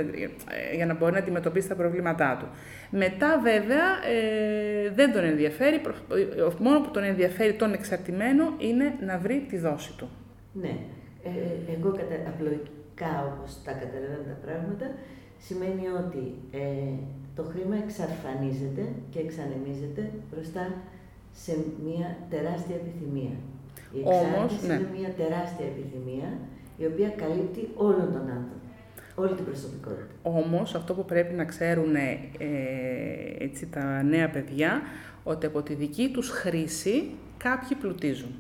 ε, 0.72 0.76
για 0.76 0.86
να 0.86 0.94
μπορεί 0.94 1.12
να 1.12 1.20
αντιμετωπίσει 1.20 1.68
τα 1.68 1.76
προβλήματά 1.76 2.38
του. 2.40 2.48
Μετά 2.90 3.40
βέβαια 3.44 3.86
ε, 4.16 4.90
δεν 4.90 5.14
τον 5.14 5.24
ενδιαφέρει, 5.24 5.82
μόνο 6.60 6.80
που 6.80 6.92
τον 6.92 7.04
ενδιαφέρει 7.04 7.54
τον 7.54 7.74
εξαρτημένο 7.74 8.54
είναι 8.58 8.94
να 9.06 9.18
βρει 9.18 9.46
τη 9.50 9.58
δόση 9.58 9.94
του. 9.98 10.10
Ναι, 10.54 10.76
ε, 11.24 11.30
εγώ 11.78 11.92
κατα... 11.92 12.16
απλοϊκά 12.94 13.34
όπως 13.34 13.64
τα 13.64 13.72
καταλαβαίνω 13.72 14.24
τα 14.34 14.38
πράγματα, 14.46 14.86
σημαίνει 15.46 15.86
ότι 16.02 16.24
ε, 16.52 16.94
το 17.36 17.44
χρήμα 17.44 17.76
εξαφανίζεται 17.86 18.84
και 19.10 19.20
εξανεμίζεται 19.20 20.12
μπροστά 20.30 20.74
σε 21.32 21.54
μια 21.86 22.18
τεράστια 22.30 22.76
επιθυμία. 22.76 23.36
Η 23.94 24.00
εξάρτηση 24.00 24.68
ναι. 24.68 24.74
είναι 24.74 24.90
μια 25.00 25.10
τεράστια 25.22 25.66
επιθυμία 25.66 26.30
η 26.78 26.86
οποία 26.86 27.10
καλύπτει 27.10 27.70
όλον 27.76 28.08
τον 28.16 28.26
άνθρωπο, 28.38 28.68
όλη 29.16 29.34
την 29.34 29.46
προσωπικότητα. 29.46 30.14
Όμως 30.22 30.76
αυτό 30.76 30.94
που 30.94 31.06
πρέπει 31.06 31.34
να 31.34 31.46
ξέρουν 31.46 31.96
ε, 31.96 32.18
έτσι, 33.38 33.68
τα 33.68 34.04
νέα 34.04 34.30
παιδιά, 34.30 34.82
ότι 35.24 35.46
από 35.46 35.62
τη 35.62 35.74
δική 35.74 36.10
τους 36.14 36.30
χρήση 36.30 37.10
κάποιοι 37.38 37.78
πλουτίζουν. 37.78 38.32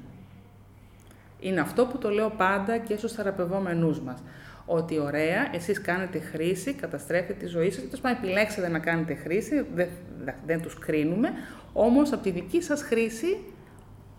Είναι 1.43 1.59
αυτό 1.59 1.85
που 1.85 1.97
το 1.97 2.09
λέω 2.09 2.29
πάντα 2.29 2.77
και 2.77 2.97
στους 2.97 3.11
θεραπευόμενούς 3.11 3.99
μας. 3.99 4.23
Ότι 4.65 4.99
ωραία, 4.99 5.55
εσείς 5.55 5.81
κάνετε 5.81 6.19
χρήση, 6.19 6.73
καταστρέφετε 6.73 7.33
τη 7.33 7.45
ζωή 7.45 7.71
σας, 7.71 7.83
τόσο 7.89 8.07
επιλέξετε 8.07 8.67
να 8.67 8.79
κάνετε 8.79 9.13
χρήση, 9.13 9.65
δεν, 9.73 9.87
δεν 10.45 10.61
τους 10.61 10.79
κρίνουμε, 10.79 11.29
όμως 11.73 12.11
από 12.13 12.23
τη 12.23 12.29
δική 12.29 12.61
σας 12.61 12.81
χρήση 12.81 13.37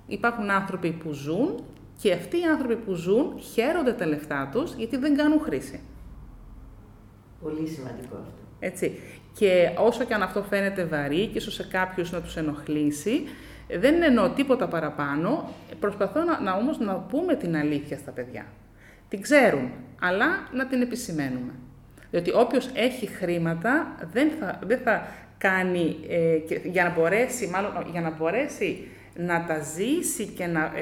υπάρχουν 0.07 0.51
άνθρωποι 0.51 0.93
που 0.93 1.13
ζουν 1.13 1.65
και 2.01 2.13
αυτοί 2.13 2.41
οι 2.41 2.45
άνθρωποι 2.45 2.77
που 2.77 2.95
ζουν 2.95 3.41
χαίρονται 3.41 3.93
τα 3.93 4.07
λεφτά 4.07 4.49
τους 4.53 4.75
γιατί 4.75 4.97
δεν 4.97 5.17
κάνουν 5.17 5.41
χρήση. 5.41 5.81
Πολύ 7.43 7.69
σημαντικό 7.69 8.17
αυτό. 8.17 8.43
Έτσι. 8.59 8.99
Και 9.39 9.71
όσο 9.79 10.05
και 10.05 10.15
αν 10.15 10.23
αυτό 10.23 10.43
φαίνεται 10.43 10.85
βαρύ 10.85 11.27
και 11.27 11.39
ίσως 11.39 11.55
σε 11.55 11.65
κάποιους 11.65 12.13
να 12.13 12.21
τους 12.21 12.37
ενοχλήσει, 12.37 13.23
δεν 13.69 14.03
εννοώ 14.03 14.29
τίποτα 14.29 14.69
παραπάνω, 14.69 15.53
προσπαθώ 15.81 16.23
να, 16.23 16.41
να 16.41 16.53
όμως 16.53 16.79
να 16.79 16.95
πούμε 16.95 17.35
την 17.35 17.57
αλήθεια 17.57 17.99
στα 17.99 18.11
παιδιά. 18.11 18.47
Την 19.09 19.21
ξέρουν, 19.21 19.71
αλλά 20.01 20.27
να 20.53 20.67
την 20.67 20.83
επισημαίνουμε. 20.83 21.53
Διότι 22.11 22.33
όποιος 22.35 22.71
έχει 22.75 23.07
χρήματα 23.07 23.97
δεν 24.13 24.31
θα, 24.41 24.59
δεν 24.67 24.79
θα 24.79 25.07
κάνει, 25.39 25.97
ε, 26.09 26.39
για 26.69 26.85
να 26.85 26.91
μπορέσει, 26.91 27.47
μάλλον 27.47 27.73
για 27.93 28.01
να 28.01 28.11
μπορέσει 28.11 28.89
να 29.17 29.45
τα 29.45 29.59
ζήσει 29.59 30.27
και 30.27 30.47
να, 30.47 30.73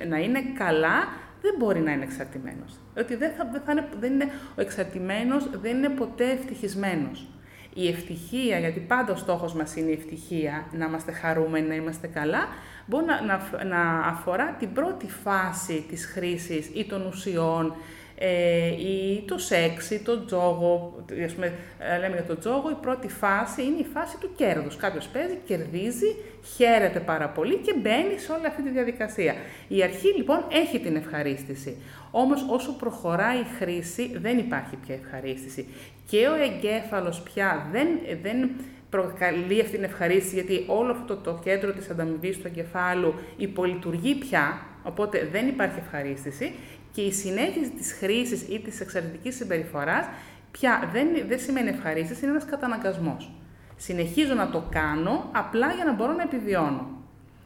ε, 0.00 0.04
να 0.06 0.18
είναι 0.18 0.42
καλά, 0.58 1.08
δεν 1.42 1.54
μπορεί 1.58 1.80
να 1.80 1.92
είναι 1.92 2.04
εξαρτημένος. 2.04 2.78
Ότι 2.98 3.14
δεν, 3.14 3.30
θα, 3.36 3.48
δεν, 3.52 3.60
θα 3.64 3.72
είναι, 3.72 3.88
δεν 4.00 4.12
είναι, 4.12 4.28
ο 4.56 4.60
εξαρτημένος 4.60 5.50
δεν 5.62 5.76
είναι 5.76 5.88
ποτέ 5.88 6.30
ευτυχισμένος. 6.30 7.28
Η 7.74 7.88
ευτυχία, 7.88 8.58
γιατί 8.58 8.80
πάντα 8.80 9.12
ο 9.12 9.16
στόχος 9.16 9.54
μας 9.54 9.76
είναι 9.76 9.90
η 9.90 9.92
ευτυχία, 9.92 10.66
να 10.72 10.84
είμαστε 10.84 11.12
χαρούμενοι, 11.12 11.68
να 11.68 11.74
είμαστε 11.74 12.06
καλά, 12.06 12.48
μπορεί 12.86 13.04
να, 13.04 13.22
να, 13.22 13.64
να 13.64 13.98
αφορά 13.98 14.52
την 14.58 14.72
πρώτη 14.72 15.06
φάση 15.06 15.84
της 15.88 16.06
χρήσης 16.06 16.70
ή 16.74 16.84
των 16.84 17.06
ουσιών 17.06 17.74
ε, 18.18 18.66
ή 18.66 19.24
το 19.26 19.38
σεξ 19.38 19.90
ή 19.90 20.02
το 20.02 20.24
τζόγο, 20.24 21.04
ας 21.24 21.32
πούμε, 21.32 21.52
ε, 21.78 21.98
λέμε 21.98 22.14
για 22.14 22.24
το 22.24 22.38
τζόγο, 22.38 22.70
η 22.70 22.76
πρώτη 22.80 23.08
φάση 23.08 23.62
είναι 23.62 23.78
η 23.78 23.86
φάση 23.94 24.16
του 24.20 24.30
κέρδους. 24.36 24.76
Κάποιος 24.76 25.06
παίζει, 25.06 25.38
κερδίζει, 25.46 26.16
χαίρεται 26.56 27.00
πάρα 27.00 27.28
πολύ 27.28 27.56
και 27.56 27.74
μπαίνει 27.82 28.18
σε 28.18 28.32
όλη 28.32 28.46
αυτή 28.46 28.62
τη 28.62 28.70
διαδικασία. 28.70 29.34
Η 29.68 29.82
αρχή 29.82 30.08
λοιπόν 30.16 30.44
έχει 30.52 30.80
την 30.80 30.96
ευχαρίστηση. 30.96 31.76
Όμως 32.10 32.46
όσο 32.48 32.72
προχωράει 32.72 33.38
η 33.38 33.46
χρήση 33.58 34.18
δεν 34.18 34.38
υπάρχει 34.38 34.76
πια 34.76 34.94
ευχαρίστηση. 34.94 35.66
Και 36.06 36.26
ο 36.26 36.34
εγκέφαλος 36.34 37.20
πια 37.20 37.68
δεν, 37.72 37.88
δεν 38.22 38.50
προκαλεί 38.90 39.60
αυτή 39.60 39.74
την 39.74 39.84
ευχαρίστηση 39.84 40.34
γιατί 40.34 40.64
όλο 40.66 40.90
αυτό 40.90 41.16
το, 41.16 41.20
το 41.20 41.40
κέντρο 41.44 41.72
της 41.72 41.90
ανταμοιβής 41.90 42.38
του 42.38 42.46
εγκεφάλου 42.46 43.14
υπολειτουργεί 43.36 44.14
πια, 44.14 44.60
οπότε 44.82 45.28
δεν 45.32 45.48
υπάρχει 45.48 45.78
ευχαρίστηση 45.78 46.52
και 46.94 47.00
η 47.00 47.12
συνέχιση 47.12 47.70
της 47.70 47.92
χρήσης 47.92 48.42
ή 48.48 48.60
της 48.60 48.80
εξαρτητικής 48.80 49.36
συμπεριφοράς 49.36 50.06
πια 50.50 50.90
δεν, 50.92 51.08
δεν 51.28 51.38
σημαίνει 51.38 51.68
ευχαρίστηση, 51.68 52.20
είναι 52.22 52.30
ένας 52.30 52.44
καταναγκασμός. 52.44 53.30
Συνεχίζω 53.76 54.34
να 54.34 54.50
το 54.50 54.64
κάνω 54.70 55.30
απλά 55.32 55.72
για 55.72 55.84
να 55.84 55.92
μπορώ 55.92 56.12
να 56.12 56.22
επιβιώνω. 56.22 56.88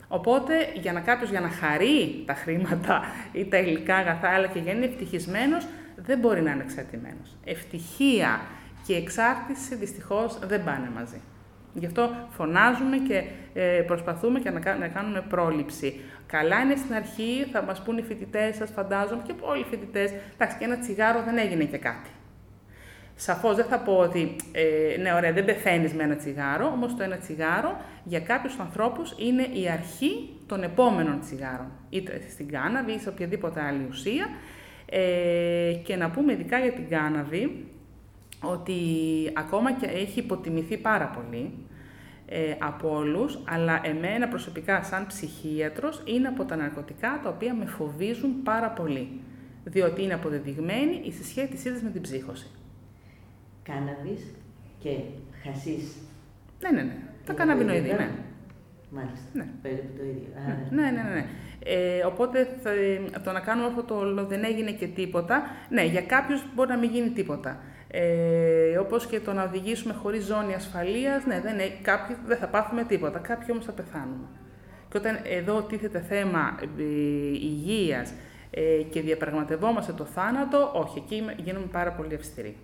Οπότε, 0.08 0.54
για 0.80 0.92
να 0.92 1.00
κάποιος 1.00 1.30
για 1.30 1.40
να 1.40 1.48
χαρεί 1.48 2.22
τα 2.26 2.34
χρήματα 2.34 3.02
ή 3.32 3.44
τα 3.44 3.58
υλικά 3.58 3.96
αγαθά, 3.96 4.28
αλλά 4.28 4.46
και 4.46 4.58
για 4.58 4.72
να 4.72 4.78
είναι 4.78 4.88
ευτυχισμένος, 4.88 5.66
δεν 5.96 6.18
μπορεί 6.18 6.42
να 6.42 6.50
είναι 6.50 6.62
εξαρτημένος. 6.62 7.36
Ευτυχία 7.44 8.40
και 8.86 8.94
εξάρτηση 8.94 9.74
δυστυχώς 9.74 10.38
δεν 10.38 10.64
πάνε 10.64 10.90
μαζί. 10.94 11.20
Γι' 11.78 11.86
αυτό 11.86 12.10
φωνάζουμε 12.28 12.96
και 12.96 13.22
ε, 13.54 13.82
προσπαθούμε 13.86 14.38
και 14.40 14.50
να 14.50 14.88
κάνουμε 14.88 15.24
πρόληψη. 15.28 16.00
Καλά 16.26 16.60
είναι 16.60 16.76
στην 16.76 16.94
αρχή, 16.94 17.46
θα 17.52 17.62
μας 17.62 17.82
πούν 17.82 17.98
οι 17.98 18.02
φοιτητές, 18.02 18.56
σας 18.56 18.70
φαντάζομαι 18.70 19.22
και 19.26 19.32
όλοι 19.40 19.60
οι 19.60 19.66
φοιτητές. 19.70 20.12
Εντάξει, 20.34 20.56
και 20.58 20.64
ένα 20.64 20.78
τσιγάρο 20.78 21.22
δεν 21.22 21.38
έγινε 21.38 21.64
και 21.64 21.78
κάτι. 21.78 22.08
Σαφώς 23.14 23.56
δεν 23.56 23.64
θα 23.64 23.78
πω 23.78 23.96
ότι 23.96 24.36
ε, 24.52 25.00
ναι, 25.00 25.12
ωραία, 25.12 25.32
δεν 25.32 25.44
πεθαίνεις 25.44 25.92
με 25.92 26.02
ένα 26.02 26.16
τσιγάρο, 26.16 26.66
όμως 26.66 26.96
το 26.96 27.02
ένα 27.02 27.16
τσιγάρο 27.16 27.80
για 28.04 28.20
κάποιους 28.20 28.58
ανθρώπους 28.58 29.14
είναι 29.18 29.42
η 29.42 29.68
αρχή 29.68 30.28
των 30.46 30.62
επόμενων 30.62 31.20
τσιγάρων. 31.20 31.70
Είτε 31.90 32.20
στην 32.30 32.48
κάναβη 32.48 32.92
ή 32.92 32.98
σε 32.98 33.08
οποιαδήποτε 33.08 33.60
άλλη 33.60 33.86
ουσία. 33.90 34.28
Ε, 34.86 35.72
και 35.84 35.96
να 35.96 36.10
πούμε 36.10 36.32
ειδικά 36.32 36.58
για 36.58 36.72
την 36.72 36.88
κάναβη 36.88 37.66
ότι 38.42 38.74
ακόμα 39.36 39.72
και 39.72 39.86
έχει 39.86 40.18
υποτιμηθεί 40.18 40.76
πάρα 40.76 41.06
πολύ 41.06 41.52
ε, 42.28 42.54
από 42.58 42.96
όλους, 42.96 43.38
αλλά 43.44 43.80
εμένα 43.84 44.28
προσωπικά 44.28 44.82
σαν 44.82 45.06
ψυχίατρος 45.06 46.02
είναι 46.04 46.28
από 46.28 46.44
τα 46.44 46.56
ναρκωτικά 46.56 47.20
τα 47.22 47.28
οποία 47.28 47.54
με 47.54 47.64
φοβίζουν 47.64 48.42
πάρα 48.42 48.70
πολύ, 48.70 49.20
διότι 49.64 50.02
είναι 50.02 50.14
αποδεδειγμένη 50.14 51.00
η 51.04 51.12
συσχέτισή 51.12 51.72
της 51.72 51.82
με 51.82 51.90
την 51.90 52.00
ψύχωση. 52.00 52.50
Κάναβης 53.62 54.34
και 54.78 54.96
χασίς. 55.42 55.96
Ναι, 56.62 56.70
ναι, 56.70 56.82
ναι. 56.82 56.96
Τα 57.24 57.32
Είναι 57.32 57.34
καναβινοειδή, 57.34 57.80
το 57.80 57.84
ίδιο 57.84 57.92
ναι. 57.92 57.96
πράγμα. 57.96 58.24
Μάλιστα. 58.90 59.26
Ναι. 59.32 59.46
Περίπου 59.62 59.96
το 59.96 60.04
ίδιο. 60.04 60.28
Α, 60.36 60.56
Ναι, 60.70 60.82
ναι, 60.82 60.90
ναι. 60.90 61.14
ναι. 61.14 61.26
Ε, 61.64 62.04
οπότε 62.04 62.48
θα, 62.62 62.70
το 63.20 63.32
να 63.32 63.40
κάνουμε 63.40 63.66
αυτό 63.66 63.82
το 63.82 63.94
όλο 63.94 64.26
δεν 64.26 64.44
έγινε 64.44 64.70
και 64.70 64.86
τίποτα. 64.86 65.42
Ναι, 65.68 65.84
για 65.84 66.02
κάποιους 66.02 66.44
μπορεί 66.54 66.68
να 66.68 66.76
μην 66.76 66.90
γίνει 66.90 67.10
τίποτα. 67.10 67.60
Ε, 67.90 68.76
όπως 68.78 69.06
και 69.06 69.20
το 69.20 69.32
να 69.32 69.42
οδηγήσουμε 69.44 69.92
χωρίς 70.02 70.24
ζώνη 70.24 70.54
ασφαλείας, 70.54 71.24
ναι, 71.26 71.40
δεν, 71.40 71.54
είναι- 71.54 71.72
κάποιοι 71.82 72.16
δεν 72.26 72.36
θα 72.38 72.46
πάθουμε 72.46 72.84
τίποτα, 72.84 73.18
κάποιοι 73.18 73.46
όμως 73.52 73.64
θα 73.64 73.72
πεθάνουμε. 73.72 74.26
Και 74.90 74.96
όταν 74.98 75.18
εδώ 75.24 75.62
τίθεται 75.62 76.00
θέμα 76.08 76.58
ε, 76.78 76.82
υγείας 77.32 78.12
ε, 78.50 78.60
και 78.90 79.00
διαπραγματευόμαστε 79.00 79.92
το 79.92 80.04
θάνατο, 80.04 80.70
όχι, 80.74 80.98
εκεί 80.98 81.14
είμαι- 81.14 81.34
γίνομαι 81.38 81.66
πάρα 81.72 81.90
πολύ 81.92 82.14
αυστηρή. 82.14 82.56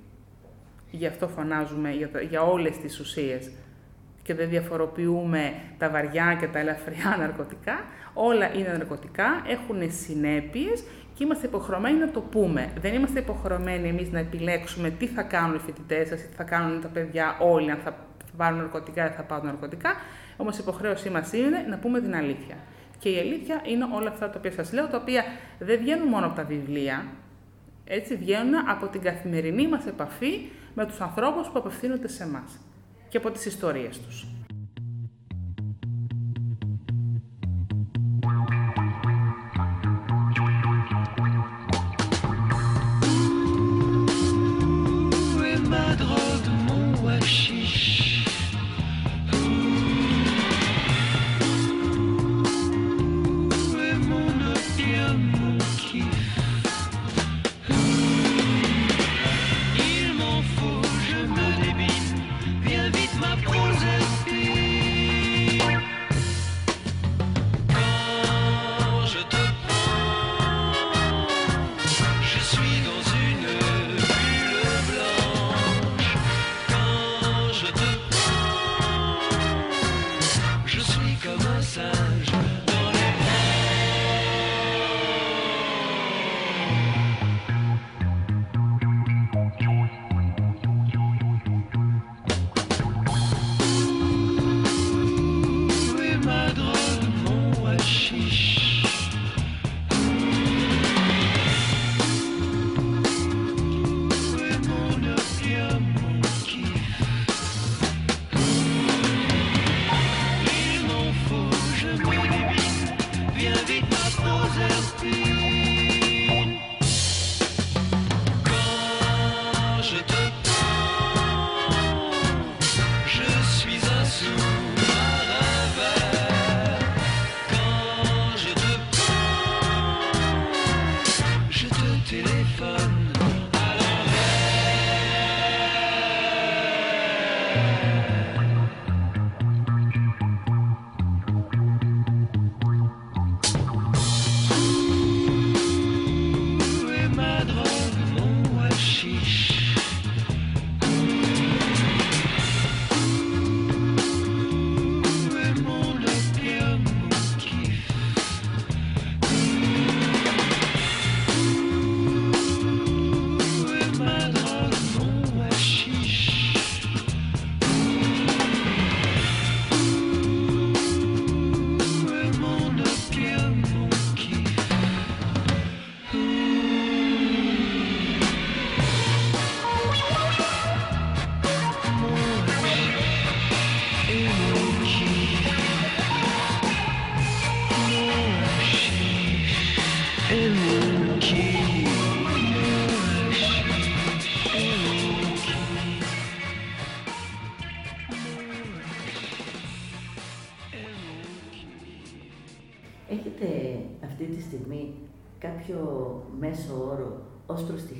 Γι' 0.90 1.06
αυτό 1.06 1.28
φωνάζουμε 1.28 1.90
για, 1.90 2.08
τα- 2.10 2.20
για 2.20 2.42
όλες 2.42 2.76
τις 2.78 3.00
ουσίες 3.00 3.50
και 4.22 4.34
δεν 4.34 4.48
διαφοροποιούμε 4.48 5.52
τα 5.78 5.90
βαριά 5.90 6.36
και 6.40 6.46
τα 6.46 6.58
ελαφριά 6.58 7.16
ναρκωτικά. 7.20 7.84
Όλα 8.14 8.54
είναι 8.54 8.68
ναρκωτικά, 8.68 9.24
έχουν 9.48 9.92
συνέπειες 9.92 10.84
και 11.14 11.24
είμαστε 11.24 11.46
υποχρεωμένοι 11.46 11.98
να 11.98 12.10
το 12.10 12.20
πούμε. 12.20 12.72
Δεν 12.80 12.94
είμαστε 12.94 13.18
υποχρεωμένοι 13.18 13.88
εμείς 13.88 14.10
να 14.10 14.18
επιλέξουμε 14.18 14.90
τι 14.90 15.06
θα 15.06 15.22
κάνουν 15.22 15.54
οι 15.54 15.58
φοιτητές 15.58 16.08
σας 16.08 16.20
ή 16.20 16.26
τι 16.26 16.34
θα 16.34 16.42
κάνουν 16.42 16.80
τα 16.80 16.88
παιδιά 16.88 17.36
όλοι, 17.40 17.70
αν 17.70 17.78
θα 17.84 17.96
πάρουν 18.36 18.58
ναρκωτικά 18.58 19.10
ή 19.10 19.12
θα 19.12 19.22
πάρουν 19.22 19.46
ναρκωτικά. 19.46 19.90
Όμως 20.36 20.56
η 20.56 20.58
υποχρέωσή 20.62 21.10
μας 21.10 21.32
είναι 21.32 21.66
να 21.68 21.78
πούμε 21.78 22.00
την 22.00 22.14
αλήθεια. 22.14 22.56
Και 22.98 23.08
η 23.08 23.18
αλήθεια 23.18 23.62
είναι 23.64 23.86
όλα 23.94 24.08
αυτά 24.08 24.30
τα 24.30 24.38
οποία 24.38 24.52
σας 24.52 24.72
λέω, 24.72 24.86
τα 24.86 24.96
οποία 24.96 25.24
δεν 25.58 25.78
βγαίνουν 25.78 26.08
μόνο 26.08 26.26
από 26.26 26.36
τα 26.36 26.44
βιβλία, 26.44 27.06
έτσι 27.84 28.16
βγαίνουν 28.16 28.54
από 28.68 28.86
την 28.86 29.00
καθημερινή 29.00 29.68
μας 29.68 29.86
επαφή 29.86 30.48
με 30.74 30.86
τους 30.86 31.00
ανθρώπους 31.00 31.46
που 31.46 31.58
απευθύνονται 31.58 32.08
σε 32.08 32.22
εμάς 32.22 32.58
και 33.08 33.16
από 33.16 33.30
τις 33.30 33.46
ιστορίες 33.46 34.00
τους. 34.00 34.26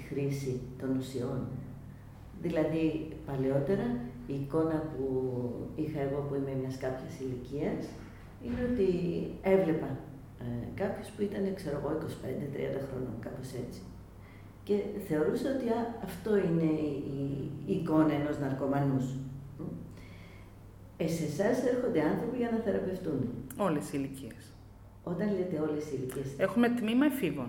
Χρήση 0.09 0.61
των 0.81 0.97
ουσιών. 0.99 1.41
Δηλαδή, 2.43 3.09
παλαιότερα, 3.27 3.87
η 4.27 4.35
εικόνα 4.35 4.83
που 4.91 5.07
είχα 5.77 6.01
εγώ 6.01 6.19
που 6.29 6.35
είμαι 6.35 6.55
μιας 6.61 6.77
κάποιας 6.77 7.15
ηλικίας 7.21 7.85
είναι 8.45 8.63
ότι 8.71 8.89
έβλεπα 9.43 9.91
ε, 10.41 10.45
κάποιους 10.81 11.09
που 11.09 11.23
ήταν, 11.23 11.55
ξέρω 11.55 11.77
εγώ, 11.81 11.91
25-30 12.01 12.07
χρόνων, 12.89 13.15
κάπως 13.21 13.49
έτσι. 13.63 13.81
Και 14.65 14.77
θεωρούσα 15.09 15.49
ότι 15.57 15.67
α, 15.69 15.81
αυτό 16.05 16.37
είναι 16.37 16.71
η, 17.23 17.51
η 17.67 17.73
εικόνα 17.73 18.13
ενός 18.13 18.39
ναρκωμανούς. 18.39 19.07
Μ. 19.59 19.63
Ε, 20.97 21.09
σε 21.09 21.25
εσάς 21.25 21.65
έρχονται 21.73 22.01
άνθρωποι 22.03 22.37
για 22.37 22.51
να 22.51 22.59
θεραπευτούν. 22.59 23.19
Όλες 23.57 23.87
οι 23.87 23.93
ηλικίες. 23.95 24.43
Όταν 25.05 25.29
λέτε 25.37 25.59
όλες 25.69 25.85
οι 25.85 25.95
ηλικίες, 25.97 26.29
Έχουμε 26.37 26.69
τμήμα 26.69 27.07
εφήβων. 27.07 27.49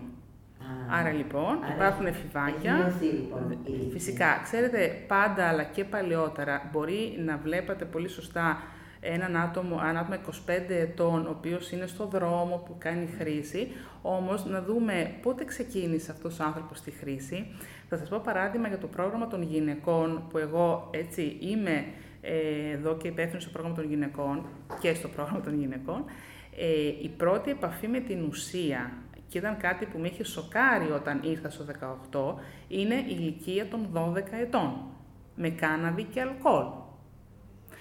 Α, 0.91 0.99
Άρα 0.99 1.11
λοιπόν 1.11 1.63
άρα 1.63 1.73
υπάρχουν 1.75 2.05
έχει 2.05 2.17
εφηβάκια. 2.17 2.73
μειωθεί, 2.73 3.05
λοιπόν, 3.05 3.51
η 3.51 3.57
ηλικία. 3.65 3.91
Φυσικά, 3.91 4.39
ξέρετε, 4.43 5.03
πάντα 5.07 5.47
αλλά 5.47 5.63
και 5.63 5.83
παλαιότερα 5.83 6.69
μπορεί 6.71 7.21
να 7.25 7.37
βλέπατε 7.37 7.85
πολύ 7.85 8.07
σωστά 8.07 8.61
έναν 9.05 9.37
άτομο, 9.37 9.81
ένα 9.89 9.99
άτομο 9.99 10.19
25 10.47 10.69
ετών, 10.69 11.25
ο 11.25 11.29
οποίος 11.29 11.71
είναι 11.71 11.87
στο 11.87 12.05
δρόμο 12.05 12.63
που 12.65 12.75
κάνει 12.77 13.09
χρήση, 13.19 13.67
όμως 14.01 14.45
να 14.45 14.61
δούμε 14.61 15.11
πότε 15.21 15.45
ξεκίνησε 15.45 16.11
αυτός 16.11 16.39
ο 16.39 16.43
άνθρωπος 16.43 16.77
στη 16.77 16.91
χρήση. 16.91 17.45
Θα 17.89 17.97
σας 17.97 18.09
πω 18.09 18.21
παράδειγμα 18.23 18.67
για 18.67 18.77
το 18.77 18.87
πρόγραμμα 18.87 19.27
των 19.27 19.41
γυναικών, 19.41 20.23
που 20.29 20.37
εγώ 20.37 20.87
έτσι 20.91 21.37
είμαι 21.39 21.85
ε, 22.21 22.71
εδώ 22.73 22.95
και 22.97 23.07
υπεύθυνος 23.07 23.41
στο 23.43 23.51
πρόγραμμα 23.51 23.75
των 23.75 23.85
γυναικών 23.89 24.45
και 24.79 24.93
στο 24.93 25.07
πρόγραμμα 25.07 25.41
των 25.41 25.59
γυναικών. 25.59 26.03
Ε, 26.57 26.87
η 27.01 27.13
πρώτη 27.17 27.51
επαφή 27.51 27.87
με 27.87 27.99
την 27.99 28.23
ουσία 28.23 28.91
και 29.27 29.37
ήταν 29.37 29.57
κάτι 29.57 29.85
που 29.85 29.99
με 29.99 30.07
είχε 30.07 30.23
σοκάρει 30.23 30.91
όταν 30.91 31.19
ήρθα 31.23 31.49
στο 31.49 31.65
18, 32.11 32.41
είναι 32.67 32.95
η 32.95 33.05
ηλικία 33.19 33.67
των 33.67 33.89
12 33.93 34.21
ετών, 34.41 34.73
με 35.35 35.49
κάναβη 35.49 36.03
και 36.03 36.21
αλκοόλ. 36.21 36.65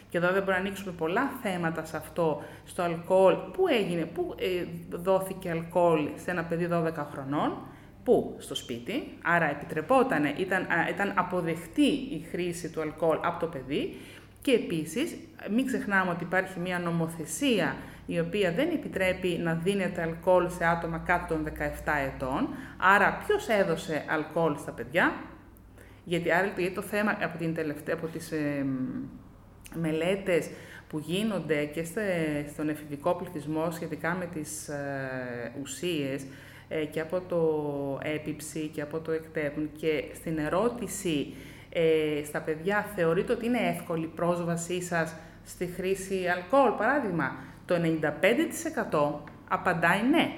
Και 0.09 0.21
εδώ 0.21 0.33
δεν 0.33 0.39
μπορούμε 0.39 0.53
να 0.53 0.61
ανοίξουμε 0.61 0.93
πολλά 0.93 1.31
θέματα 1.43 1.85
σε 1.85 1.97
αυτό, 1.97 2.43
στο 2.65 2.83
αλκοόλ. 2.83 3.35
Πού 3.35 3.69
έγινε, 3.69 4.05
πού 4.05 4.35
ε, 4.39 4.65
δόθηκε 4.97 5.51
αλκοόλ 5.51 6.09
σε 6.17 6.31
ένα 6.31 6.45
παιδί 6.45 6.69
12 6.73 6.93
χρονών, 7.13 7.57
πού, 8.05 8.37
στο 8.39 8.55
σπίτι. 8.55 9.19
Άρα 9.23 9.51
επιτρεπόταν, 9.51 10.25
ήταν, 10.25 10.63
α, 10.63 10.89
ήταν 10.89 11.13
αποδεκτή 11.17 11.91
η 11.91 12.27
χρήση 12.31 12.71
του 12.71 12.81
αλκοόλ 12.81 13.19
από 13.23 13.41
το 13.41 13.47
παιδί. 13.47 13.97
Και 14.43 14.53
επίσης, 14.53 15.17
μην 15.51 15.67
ξεχνάμε 15.67 16.11
ότι 16.11 16.25
υπάρχει 16.25 16.61
μια 16.61 16.79
νομοθεσία 16.79 17.77
η 18.07 18.19
οποία 18.19 18.53
δεν 18.53 18.71
επιτρέπει 18.71 19.29
να 19.29 19.55
δίνεται 19.55 20.03
αλκοόλ 20.03 20.51
σε 20.51 20.67
άτομα 20.67 20.99
κάτω 20.99 21.35
των 21.35 21.45
17 21.45 21.49
ετών. 22.15 22.49
Άρα, 22.77 23.23
ποιος 23.27 23.49
έδωσε 23.49 24.05
αλκοόλ 24.09 24.57
στα 24.57 24.73
παιδιά, 24.73 25.15
γιατί 26.05 26.33
άρα 26.33 26.47
γιατί 26.57 26.75
το 26.75 26.83
θέμα 26.83 27.17
από, 27.23 27.39
την 27.39 27.55
τελευταία, 27.55 27.95
από 27.95 28.07
τις 28.07 28.33
ε, 28.33 28.67
μελέτες 29.75 30.51
που 30.89 30.99
γίνονται 30.99 31.65
και 31.65 31.85
στε, 31.85 32.05
στον 32.53 32.69
εφηβικό 32.69 33.15
πληθυσμό 33.15 33.71
σχετικά 33.71 34.15
με 34.15 34.27
τις 34.27 34.69
ε, 34.69 35.53
ουσίες 35.61 36.27
ε, 36.69 36.85
και 36.85 37.01
από 37.01 37.21
το 37.21 37.41
έπιψη 38.03 38.71
και 38.75 38.81
από 38.81 39.01
το 39.01 39.13
εκτέπουν 39.13 39.71
και 39.77 40.05
στην 40.15 40.39
ερώτηση 40.39 41.35
ε, 41.71 42.25
στα 42.25 42.41
παιδιά 42.41 42.87
θεωρείτε 42.95 43.33
ότι 43.33 43.47
είναι 43.47 43.69
εύκολη 43.77 44.05
η 44.05 44.11
πρόσβασή 44.15 44.83
σας 44.83 45.17
στη 45.45 45.67
χρήση 45.67 46.27
αλκοόλ, 46.27 46.71
παράδειγμα, 46.79 47.37
το 47.67 47.75
95% 49.15 49.21
απαντάει 49.49 50.03
ναι. 50.11 50.33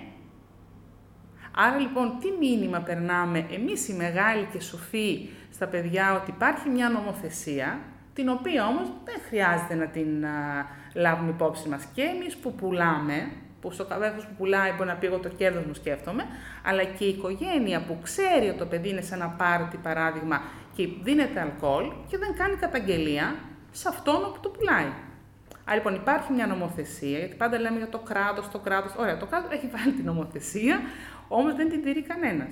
Άρα 1.58 1.78
λοιπόν, 1.78 2.12
τι 2.20 2.46
μήνυμα 2.46 2.78
περνάμε 2.78 3.46
εμείς 3.50 3.88
οι 3.88 3.94
μεγάλοι 3.94 4.48
και 4.52 4.60
σοφοί 4.60 5.28
στα 5.52 5.66
παιδιά 5.66 6.14
ότι 6.14 6.30
υπάρχει 6.30 6.68
μια 6.68 6.88
νομοθεσία, 6.88 7.78
την 8.14 8.28
οποία 8.28 8.66
όμως 8.66 8.88
δεν 9.04 9.20
χρειάζεται 9.28 9.74
να 9.74 9.86
την 9.86 10.26
α, 10.26 10.66
λάβουμε 10.94 11.30
υπόψη 11.30 11.68
μας. 11.68 11.84
Και 11.94 12.02
εμείς 12.02 12.36
που 12.36 12.52
πουλάμε, 12.52 13.30
που 13.60 13.70
στο 13.70 13.84
καβέφος 13.84 14.26
που 14.26 14.34
πουλάει 14.38 14.72
μπορεί 14.72 14.88
να 14.88 14.94
πει 14.94 15.06
εγώ 15.06 15.18
το 15.18 15.28
κέρδος 15.28 15.64
μου 15.64 15.74
σκέφτομαι, 15.74 16.24
αλλά 16.64 16.84
και 16.84 17.04
η 17.04 17.08
οικογένεια 17.08 17.80
που 17.80 17.98
ξέρει 18.02 18.48
ότι 18.48 18.58
το 18.58 18.66
παιδί 18.66 18.88
είναι 18.88 19.00
σε 19.00 19.14
ένα 19.14 19.28
πάρτι 19.28 19.76
παράδειγμα 19.76 20.42
και 20.74 20.88
δίνεται 21.02 21.40
αλκοόλ 21.40 21.92
και 22.08 22.18
δεν 22.18 22.34
κάνει 22.36 22.56
καταγγελία 22.56 23.34
σε 23.70 23.88
αυτόν 23.88 24.32
που 24.32 24.40
το 24.40 24.48
πουλάει. 24.48 24.92
Άρα 25.68 25.76
λοιπόν 25.76 25.94
υπάρχει 25.94 26.32
μια 26.32 26.46
νομοθεσία, 26.46 27.18
γιατί 27.18 27.34
πάντα 27.34 27.58
λέμε 27.60 27.76
για 27.76 27.88
το 27.88 27.98
κράτος, 27.98 28.48
το 28.48 28.58
κράτος. 28.58 28.94
Ωραία, 28.96 29.16
το 29.16 29.26
κράτος 29.26 29.50
έχει 29.50 29.66
βάλει 29.66 29.92
την 29.92 30.04
νομοθεσία, 30.04 30.80
όμως 31.28 31.54
δεν 31.54 31.68
την 31.68 31.82
τηρεί 31.82 32.02
κανένας. 32.02 32.48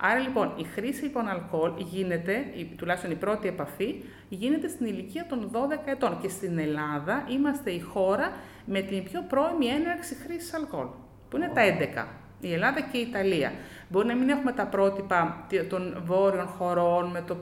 Άρα 0.00 0.18
λοιπόν 0.18 0.52
η 0.56 0.64
χρήση 0.64 1.02
λοιπόν 1.02 1.28
αλκοόλ 1.28 1.72
γίνεται, 1.76 2.44
τουλάχιστον 2.76 3.10
η 3.10 3.14
πρώτη 3.14 3.48
επαφή, 3.48 4.04
γίνεται 4.28 4.68
στην 4.68 4.86
ηλικία 4.86 5.26
των 5.28 5.50
12 5.52 5.56
ετών. 5.84 6.18
Και 6.20 6.28
στην 6.28 6.58
Ελλάδα 6.58 7.24
είμαστε 7.28 7.70
η 7.70 7.80
χώρα 7.80 8.32
με 8.64 8.80
την 8.80 9.04
πιο 9.04 9.24
πρώιμη 9.28 9.66
έναρξη 9.66 10.14
χρήσης 10.14 10.54
αλκοόλ, 10.54 10.86
που 11.28 11.36
είναι 11.36 11.50
τα 11.54 11.62
11. 11.62 12.27
Η 12.40 12.52
Ελλάδα 12.52 12.80
και 12.80 12.98
η 12.98 13.00
Ιταλία. 13.00 13.52
Μπορεί 13.88 14.06
να 14.06 14.14
μην 14.14 14.28
έχουμε 14.28 14.52
τα 14.52 14.66
πρότυπα 14.66 15.46
των 15.68 16.02
βόρειων 16.04 16.46
χωρών 16.46 17.06
με 17.10 17.24
το 17.26 17.36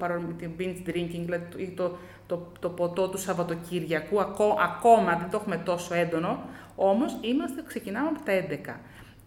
binge 0.59 0.89
drinking, 0.89 1.23
δηλαδή 1.25 1.73
το, 1.77 1.97
το, 2.27 2.53
το 2.59 2.69
ποτό 2.69 3.09
του 3.09 3.19
Σαββατοκύριακου, 3.19 4.21
ακόμα 4.63 5.17
δεν 5.17 5.31
το 5.31 5.37
έχουμε 5.37 5.57
τόσο 5.57 5.95
έντονο, 5.95 6.43
όμως 6.77 7.17
είμαστε, 7.21 7.63
ξεκινάμε 7.67 8.09
από 8.09 8.23
τα 8.25 8.33
11. 8.75 8.77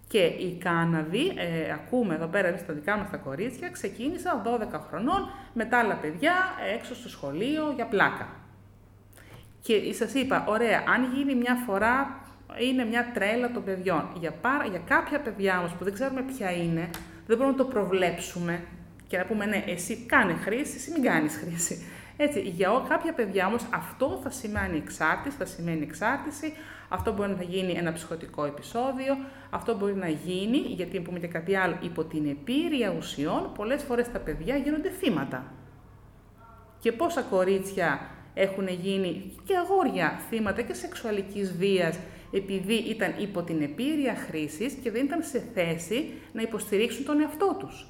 Και 0.08 0.19
η 0.23 0.58
κάναβη, 0.63 1.27
ε, 1.36 1.71
ακούμε 1.73 2.15
εδώ 2.15 2.27
πέρα 2.27 2.58
στα 2.58 2.73
δικά 2.73 2.97
μας 2.97 3.10
τα 3.10 3.17
κορίτσια, 3.17 3.69
ξεκίνησαν 3.69 4.41
12 4.43 4.79
χρονών 4.89 5.29
με 5.53 5.65
τα 5.65 5.77
άλλα 5.79 5.95
παιδιά 5.95 6.34
έξω 6.75 6.95
στο 6.95 7.10
σχολείο 7.10 7.71
για 7.75 7.86
πλάκα. 7.86 8.27
Και 9.62 9.93
σας 9.93 10.13
είπα, 10.13 10.45
ωραία, 10.47 10.84
αν 10.88 11.13
γίνει 11.13 11.36
μια 11.36 11.55
φορά, 11.65 12.21
είναι 12.58 12.86
μια 12.86 13.12
τρέλα 13.14 13.52
των 13.52 13.64
παιδιών. 13.64 14.10
Για, 14.20 14.32
πάρα, 14.32 14.66
για 14.66 14.82
κάποια 14.86 15.20
παιδιά 15.20 15.60
όμως 15.60 15.72
που 15.72 15.84
δεν 15.84 15.94
ξέρουμε 15.94 16.22
ποια 16.22 16.52
είναι, 16.52 16.90
δεν 17.28 17.38
μπορούμε 17.38 17.58
να 17.58 17.64
το 17.64 17.66
προβλέψουμε 17.66 18.64
και 19.08 19.18
να 19.18 19.26
πούμε 19.26 19.46
ναι, 19.46 19.64
εσύ 19.68 20.06
κάνε 20.06 20.34
χρήση, 20.34 20.76
εσύ 20.76 20.92
μην 20.92 21.04
κάνεις 21.04 21.36
χρήση. 21.36 21.86
Έτσι, 22.18 22.40
για 22.40 22.86
κάποια 22.90 23.14
παιδιά 23.14 23.48
όμως 23.48 23.66
αυτό 23.70 24.20
θα 24.24 24.30
σημαίνει 24.30 24.78
εξάρτηση, 24.78 25.36
θα 25.38 25.46
σημαίνει 25.46 25.84
εξάρτηση, 25.84 26.54
αυτό 26.90 27.14
μπορεί 27.14 27.36
να 27.38 27.44
γίνει 27.44 27.72
ένα 27.72 27.94
ψυχοτικό 27.94 28.46
επεισόδιο, 28.46 29.18
αυτό 29.50 29.78
μπορεί 29.78 29.96
να 29.96 30.08
γίνει, 30.08 30.58
γιατί 30.58 31.00
πούμε 31.00 31.20
και 31.20 31.28
κάτι 31.28 31.56
άλλο, 31.56 31.78
υπό 31.82 32.04
την 32.04 32.30
επίρρεια 32.30 32.94
ουσιών, 32.98 33.52
πολλές 33.56 33.84
φορές 33.84 34.12
τα 34.12 34.20
παιδιά 34.20 34.58
γίνονται 34.58 34.90
θύματα. 34.90 35.44
Και 36.80 36.92
πόσα 36.92 37.22
κορίτσια 37.22 38.00
έχουν 38.34 38.68
γίνει 38.68 39.36
και 39.46 39.58
αγόρια 39.58 40.20
θύματα 40.30 40.62
και 40.62 40.74
σεξουαλικής 40.74 41.58
βίας 41.58 41.98
επειδή 42.32 42.74
ήταν 42.74 43.13
υπό 43.18 43.42
την 43.42 43.62
επίρρεια 43.62 44.15
χρήσης 44.15 44.74
και 44.74 44.92
δεν 44.92 45.06
ήταν 45.06 45.24
σε 45.24 45.44
θέση 45.54 46.13
να 46.34 46.42
υποστηρίξουν 46.42 47.06
τον 47.06 47.22
εαυτό 47.22 47.56
τους. 47.60 47.88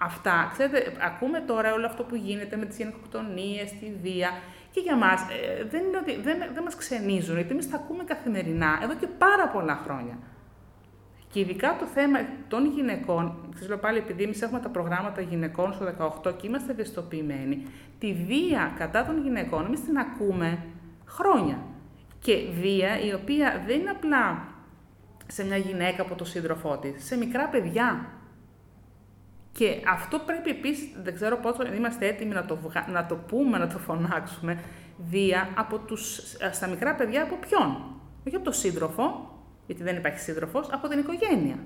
Αυτά, 0.00 0.50
ξέρετε, 0.52 0.92
ακούμε 1.00 1.40
τώρα 1.40 1.72
όλο 1.72 1.86
αυτό 1.86 2.02
που 2.02 2.14
γίνεται 2.14 2.56
με 2.56 2.64
τις 2.64 2.76
γενικοκτονίες, 2.76 3.70
τη 3.70 3.92
βία 4.02 4.30
και 4.70 4.80
για 4.80 4.96
μας 4.96 5.20
ε, 5.20 5.64
δεν, 5.64 5.84
είναι 5.84 5.96
ότι, 5.96 6.20
δεν, 6.20 6.38
δεν 6.54 6.62
μας 6.62 6.76
ξενίζουν, 6.76 7.34
γιατί 7.34 7.52
εμείς 7.52 7.70
τα 7.70 7.76
ακούμε 7.76 8.04
καθημερινά 8.04 8.78
εδώ 8.82 8.94
και 8.94 9.06
πάρα 9.06 9.48
πολλά 9.48 9.80
χρόνια. 9.84 10.18
Και 11.32 11.40
ειδικά 11.40 11.76
το 11.78 11.86
θέμα 11.86 12.18
των 12.48 12.66
γυναικών, 12.66 13.50
σας 13.56 13.68
λέω 13.68 13.78
πάλι 13.78 13.98
επειδή 13.98 14.22
εμείς 14.22 14.42
έχουμε 14.42 14.60
τα 14.60 14.68
προγράμματα 14.68 15.20
γυναικών 15.20 15.72
στο 15.72 15.86
18 16.24 16.36
και 16.36 16.46
είμαστε 16.46 16.72
ευαισθητοποιημένοι, 16.72 17.66
τη 17.98 18.12
βία 18.12 18.74
κατά 18.78 19.06
των 19.06 19.22
γυναικών 19.22 19.64
εμείς 19.64 19.84
την 19.84 19.98
ακούμε 19.98 20.58
χρόνια. 21.06 21.58
Και 22.26 22.46
βία 22.60 23.00
η 23.00 23.12
οποία 23.12 23.62
δεν 23.66 23.80
είναι 23.80 23.90
απλά 23.90 24.48
σε 25.26 25.44
μια 25.44 25.56
γυναίκα 25.56 26.02
από 26.02 26.14
το 26.14 26.24
σύντροφό 26.24 26.78
της, 26.78 27.04
σε 27.04 27.16
μικρά 27.16 27.48
παιδιά. 27.48 28.08
Και 29.52 29.82
αυτό 29.88 30.18
πρέπει 30.18 30.50
επίσης, 30.50 30.88
δεν 31.02 31.14
ξέρω 31.14 31.36
πόσο 31.36 31.66
είμαστε 31.74 32.06
έτοιμοι 32.06 32.34
να 32.34 32.44
το, 32.44 32.58
να 32.92 33.06
το 33.06 33.16
πούμε, 33.16 33.58
να 33.58 33.66
το 33.66 33.78
φωνάξουμε, 33.78 34.60
βία 35.08 35.48
από 35.56 35.78
τους, 35.78 36.36
στα 36.52 36.66
μικρά 36.66 36.94
παιδιά 36.94 37.22
από 37.22 37.36
ποιον; 37.36 38.00
Όχι 38.26 38.36
από 38.36 38.44
τον 38.44 38.52
σύντροφο, 38.52 39.30
γιατί 39.66 39.82
δεν 39.82 39.96
υπάρχει 39.96 40.18
σύντροφος, 40.18 40.68
από 40.72 40.88
την 40.88 40.98
οικογένεια. 40.98 41.58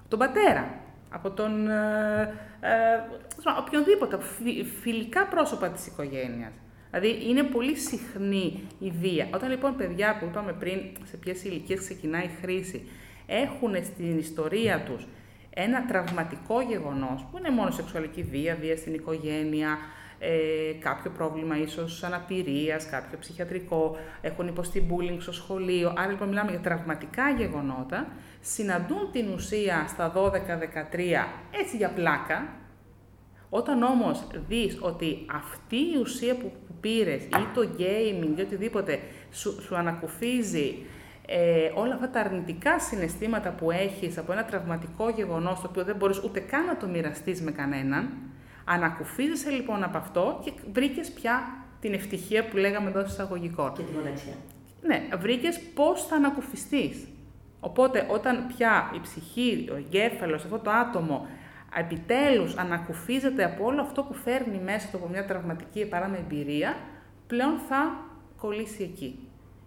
Από 0.00 0.08
τον 0.08 0.18
πατέρα. 0.18 0.74
Από 1.10 1.30
τον. 1.30 1.68
Ε, 1.68 2.34
ε, 2.60 2.68
οποιονδήποτε. 3.58 4.18
φιλικά 4.80 5.26
πρόσωπα 5.26 5.68
της 5.68 5.86
οικογένειας. 5.86 6.52
Δηλαδή 7.00 7.28
είναι 7.28 7.42
πολύ 7.42 7.76
συχνή 7.76 8.60
η 8.78 8.90
βία. 9.00 9.28
Όταν 9.34 9.50
λοιπόν 9.50 9.76
παιδιά 9.76 10.16
που 10.18 10.24
είπαμε 10.24 10.52
πριν 10.52 10.80
σε 11.04 11.16
ποιες 11.16 11.44
ηλικίες 11.44 11.78
ξεκινάει 11.78 12.24
η 12.24 12.30
χρήση 12.40 12.88
έχουν 13.26 13.74
στην 13.84 14.18
ιστορία 14.18 14.80
τους 14.80 15.06
ένα 15.58 15.86
τραυματικό 15.86 16.60
γεγονός, 16.60 17.26
που 17.30 17.38
είναι 17.38 17.50
μόνο 17.50 17.70
σεξουαλική 17.70 18.22
βία, 18.22 18.56
βία 18.60 18.76
στην 18.76 18.94
οικογένεια, 18.94 19.78
ε, 20.18 20.72
κάποιο 20.80 21.10
πρόβλημα 21.10 21.58
ίσως 21.58 22.04
αναπηρίας, 22.04 22.86
κάποιο 22.86 23.18
ψυχιατρικό, 23.18 23.96
έχουν 24.20 24.48
υποστεί 24.48 24.86
bullying 24.90 25.16
στο 25.18 25.32
σχολείο, 25.32 25.92
άρα 25.96 26.10
λοιπόν 26.10 26.28
μιλάμε 26.28 26.50
για 26.50 26.60
τραυματικά 26.60 27.30
γεγονότα, 27.30 28.06
συναντούν 28.40 29.10
την 29.12 29.28
ουσία 29.28 29.84
στα 29.88 30.12
12-13 30.12 31.28
έτσι 31.50 31.76
για 31.76 31.88
πλάκα, 31.88 32.48
όταν 33.50 33.82
όμως 33.82 34.26
δεις 34.48 34.78
ότι 34.80 35.26
αυτή 35.32 35.76
η 35.76 35.98
ουσία 36.00 36.36
που 36.36 36.52
πήρες 36.80 37.22
ή 37.22 37.46
το 37.54 37.68
gaming 37.78 38.38
ή 38.38 38.40
οτιδήποτε 38.40 39.00
σου, 39.32 39.62
σου 39.62 39.76
ανακουφίζει 39.76 40.74
ε, 41.26 41.70
όλα 41.74 41.94
αυτά 41.94 42.10
τα 42.10 42.20
αρνητικά 42.20 42.80
συναισθήματα 42.80 43.50
που 43.50 43.70
έχεις 43.70 44.18
από 44.18 44.32
ένα 44.32 44.44
τραυματικό 44.44 45.08
γεγονός, 45.08 45.60
το 45.60 45.66
οποίο 45.68 45.84
δεν 45.84 45.96
μπορείς 45.96 46.22
ούτε 46.24 46.40
καν 46.40 46.64
να 46.64 46.76
το 46.76 46.86
μοιραστείς 46.86 47.42
με 47.42 47.50
κανέναν, 47.50 48.10
ανακουφίζεσαι 48.64 49.50
λοιπόν 49.50 49.84
από 49.84 49.98
αυτό 49.98 50.40
και 50.44 50.52
βρήκες 50.72 51.10
πια 51.10 51.42
την 51.80 51.92
ευτυχία 51.92 52.48
που 52.48 52.56
λέγαμε 52.56 52.88
εδώ 52.88 53.00
εισαγωγικό. 53.00 53.72
Και 53.76 53.82
τη 53.82 53.92
μοναξιά. 53.92 54.32
Ναι, 54.82 55.08
βρήκες 55.18 55.60
πώς 55.74 56.06
θα 56.06 56.16
ανακουφιστείς. 56.16 57.06
Οπότε 57.60 58.06
όταν 58.10 58.46
πια 58.56 58.90
η 58.94 59.00
ψυχή, 59.00 59.68
ο 59.72 59.76
εγκέφαλος, 59.76 60.44
αυτό 60.44 60.58
το 60.58 60.70
άτομο 60.70 61.26
επιτέλους 61.78 62.56
ανακουφίζεται 62.56 63.44
από 63.44 63.64
όλο 63.64 63.80
αυτό 63.80 64.02
που 64.02 64.14
φέρνει 64.14 64.60
μέσα 64.64 64.88
του 64.90 64.96
από 64.96 65.08
μια 65.08 65.24
τραυματική 65.24 65.86
παράμε 65.86 66.16
εμπειρία, 66.16 66.76
πλέον 67.26 67.58
θα 67.68 68.04
κολλήσει 68.36 68.82
εκεί. 68.82 69.18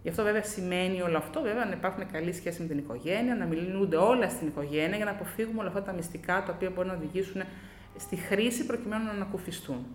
Γι' 0.04 0.10
αυτό 0.10 0.24
βέβαια 0.24 0.44
σημαίνει 0.44 1.02
όλο 1.02 1.18
αυτό, 1.18 1.42
βέβαια, 1.42 1.66
να 1.66 1.72
υπάρχουν 1.72 2.12
καλή 2.12 2.34
σχέση 2.34 2.62
με 2.62 2.68
την 2.68 2.78
οικογένεια, 2.78 3.36
να 3.36 3.46
μιλούνται 3.46 3.96
όλα 3.96 4.30
στην 4.30 4.48
οικογένεια 4.48 4.96
για 4.96 5.06
να 5.06 5.12
αποφύγουμε 5.12 5.60
όλα 5.60 5.68
αυτά 5.68 5.82
τα 5.84 5.94
μυστικά 5.94 6.44
τα 6.44 6.54
οποία 6.54 6.70
μπορεί 6.70 6.88
να 6.88 6.94
οδηγήσουν 6.94 7.42
στη 7.98 8.16
χρήση 8.16 8.66
προκειμένου 8.66 9.04
να 9.04 9.12
ανακουφιστούν. 9.12 9.86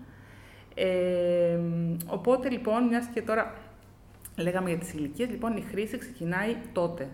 Ε, 0.74 1.58
οπότε 2.06 2.50
λοιπόν, 2.50 2.84
μιας 2.84 3.06
και 3.06 3.22
τώρα 3.22 3.54
λέγαμε 4.36 4.68
για 4.68 4.78
τις 4.78 4.92
ηλικίες, 4.92 5.28
λοιπόν 5.28 5.56
η 5.56 5.60
χρήση 5.60 5.98
ξεκινάει 5.98 6.56
τότε. 6.72 7.08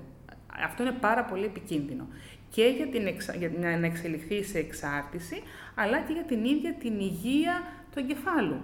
Αυτό 0.65 0.83
είναι 0.83 0.97
πάρα 1.01 1.25
πολύ 1.25 1.45
επικίνδυνο. 1.45 2.07
Και 2.51 2.65
για, 2.77 2.87
την 2.87 3.07
εξα... 3.07 3.35
για 3.35 3.51
να 3.61 3.87
εξελιχθεί 3.87 4.45
σε 4.45 4.59
εξάρτηση, 4.59 5.43
αλλά 5.75 6.01
και 6.01 6.13
για 6.13 6.23
την 6.23 6.45
ίδια 6.45 6.75
την 6.75 7.01
υγεία 7.01 7.63
του 7.93 7.99
εγκεφάλου. 7.99 8.57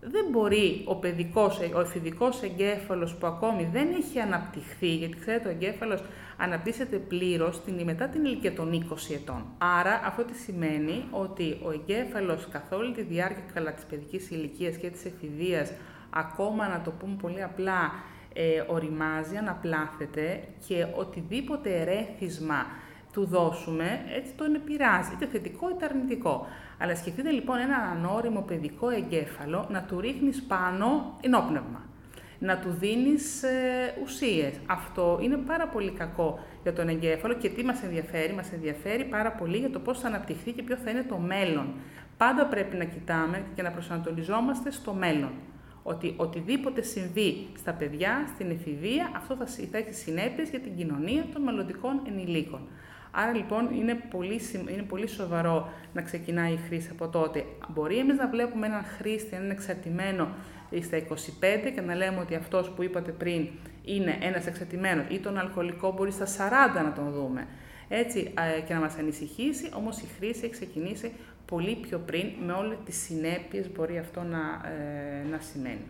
δεν 0.00 0.24
μπορεί 0.30 0.82
ο 0.84 0.96
παιδικός, 0.96 1.58
ο 1.74 1.80
εφηβικός 1.80 2.42
εγκέφαλος 2.42 3.14
που 3.14 3.26
ακόμη 3.26 3.68
δεν 3.72 3.88
έχει 3.98 4.18
αναπτυχθεί, 4.18 4.94
γιατί 4.94 5.16
ξέρετε 5.18 5.48
ο 5.48 5.50
εγκέφαλος 5.50 6.02
αναπτύσσεται 6.36 6.96
πλήρως 6.96 7.62
την, 7.64 7.82
μετά 7.84 8.08
την 8.08 8.24
ηλικία 8.24 8.52
των 8.52 8.86
20 8.90 8.96
ετών. 9.14 9.44
Άρα 9.58 10.00
αυτό 10.04 10.24
τι 10.24 10.34
σημαίνει 10.34 11.04
ότι 11.10 11.58
ο 11.62 11.70
εγκέφαλος 11.70 12.48
καθ' 12.50 12.72
όλη 12.72 12.92
τη 12.92 13.02
διάρκεια 13.02 13.44
καλά 13.54 13.72
της 13.72 13.84
παιδικής 13.84 14.30
ηλικίας 14.30 14.76
και 14.76 14.90
της 14.90 15.04
εφηβείας, 15.04 15.72
ακόμα 16.10 16.68
να 16.68 16.80
το 16.80 16.90
πούμε 16.90 17.16
πολύ 17.20 17.42
απλά, 17.42 17.92
ε, 18.34 18.62
οριμάζει, 18.66 19.36
αναπλάθεται 19.36 20.40
και 20.66 20.86
οτιδήποτε 20.94 21.80
ερέθισμα 21.80 22.66
του 23.12 23.26
δώσουμε, 23.26 24.00
έτσι 24.16 24.32
το 24.36 24.44
πειράζει, 24.64 25.10
είτε 25.12 25.26
θετικό 25.26 25.70
είτε 25.70 25.84
αρνητικό. 25.84 26.46
Αλλά 26.78 26.96
σκεφτείτε 26.96 27.30
λοιπόν 27.30 27.58
ένα 27.58 27.76
ανώριμο 27.76 28.40
παιδικό 28.40 28.90
εγκέφαλο 28.90 29.66
να 29.70 29.82
του 29.82 30.00
ρίχνεις 30.00 30.42
πάνω 30.42 31.16
ενόπνευμα. 31.20 31.82
Να 32.38 32.58
του 32.58 32.70
δίνεις 32.80 33.42
ε, 33.42 33.94
ουσίες. 34.02 34.54
Αυτό 34.66 35.18
είναι 35.22 35.36
πάρα 35.36 35.68
πολύ 35.68 35.90
κακό 35.90 36.38
για 36.62 36.72
τον 36.72 36.88
εγκέφαλο 36.88 37.34
και 37.34 37.48
τι 37.48 37.64
μας 37.64 37.82
ενδιαφέρει; 37.82 38.32
Μας 38.32 38.52
ενδιαφέρει 38.52 39.04
πάρα 39.04 39.32
πολύ 39.32 39.56
για 39.56 39.70
το 39.70 39.78
πώς 39.78 40.00
θα 40.00 40.08
αναπτυχθεί 40.08 40.52
και 40.52 40.62
ποιο 40.62 40.76
θα 40.76 40.90
είναι 40.90 41.04
το 41.08 41.16
μέλλον. 41.16 41.74
Πάντα 42.16 42.46
πρέπει 42.46 42.76
να 42.76 42.84
κοιτάμε 42.84 43.44
και 43.54 43.62
να 43.62 43.70
προσανατολιζόμαστε 43.70 44.70
στο 44.70 44.92
μέλλον. 44.92 45.32
Ότι 45.82 46.14
οτιδήποτε 46.16 46.82
συμβεί 46.82 47.46
στα 47.58 47.72
παιδιά, 47.72 48.24
στην 48.34 48.50
εφηβεία, 48.50 49.10
αυτό 49.16 49.36
θα, 49.36 49.46
θα 49.70 49.78
έχει 49.78 49.92
συνέπειες 49.94 50.50
για 50.50 50.60
την 50.60 50.76
κοινωνία 50.76 51.24
των 51.32 51.42
μελλοντικών 51.42 52.00
ενηλίκων. 52.08 52.60
Άρα 53.14 53.32
λοιπόν 53.32 53.68
είναι 53.74 53.94
πολύ, 53.94 54.40
είναι 54.72 54.82
πολύ 54.82 55.06
σοβαρό 55.06 55.72
να 55.92 56.02
ξεκινάει 56.02 56.52
η 56.52 56.58
χρήση 56.66 56.88
από 56.92 57.08
τότε. 57.08 57.44
Μπορεί 57.68 57.98
εμείς 57.98 58.16
να 58.16 58.28
βλέπουμε 58.28 58.66
έναν 58.66 58.84
χρήστη, 58.84 59.36
έναν 59.36 59.50
εξαρτημένο 59.50 60.28
στα 60.80 60.98
25 60.98 61.72
και 61.74 61.80
να 61.80 61.94
λέμε 61.94 62.20
ότι 62.20 62.34
αυτός 62.34 62.70
που 62.70 62.82
είπατε 62.82 63.10
πριν 63.10 63.48
είναι 63.84 64.18
ένας 64.20 64.46
εξαρτημένος 64.46 65.04
ή 65.08 65.18
τον 65.18 65.38
αλκοολικό 65.38 65.92
μπορεί 65.92 66.10
στα 66.10 66.26
40 66.26 66.82
να 66.84 66.92
τον 66.92 67.10
δούμε. 67.12 67.46
Έτσι 67.88 68.32
και 68.66 68.74
να 68.74 68.80
μας 68.80 68.96
ανησυχήσει, 68.98 69.70
όμως 69.76 69.98
η 69.98 70.06
χρήση 70.18 70.40
έχει 70.44 70.52
ξεκινήσει 70.52 71.12
πολύ 71.46 71.76
πιο 71.76 71.98
πριν 71.98 72.26
με 72.46 72.52
όλες 72.52 72.78
τις 72.84 72.96
συνέπειες 72.96 73.72
μπορεί 73.72 73.98
αυτό 73.98 74.22
να, 74.22 74.38
ε, 74.68 75.28
να 75.30 75.38
σημαίνει. 75.38 75.86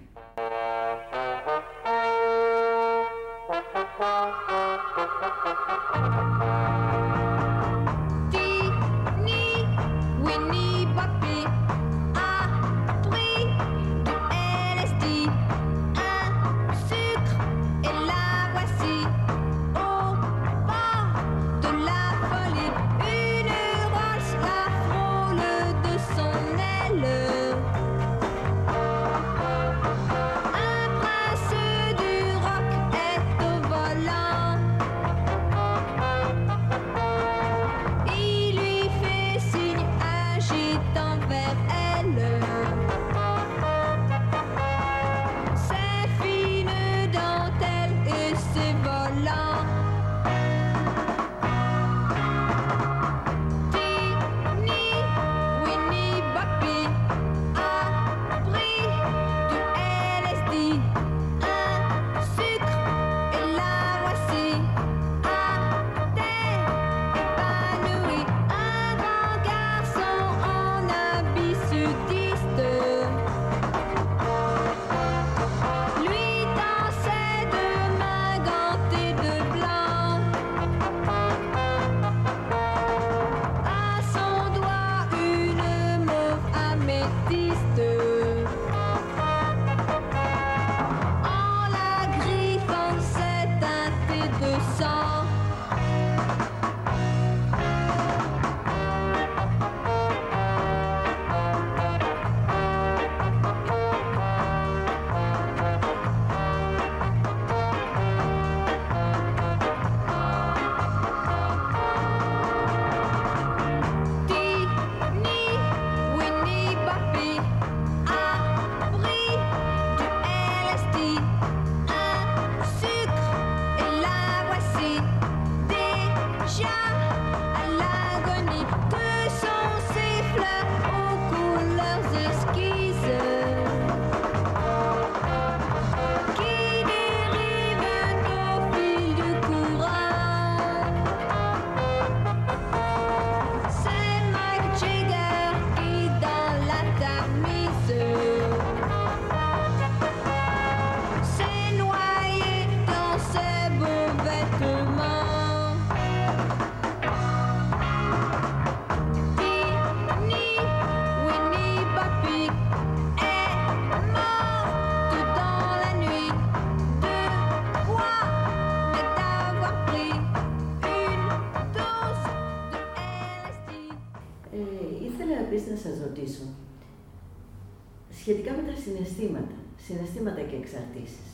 Συναισθήματα, 178.82 179.56
συναισθήματα 179.76 180.40
και 180.40 180.56
εξαρτήσεις. 180.56 181.30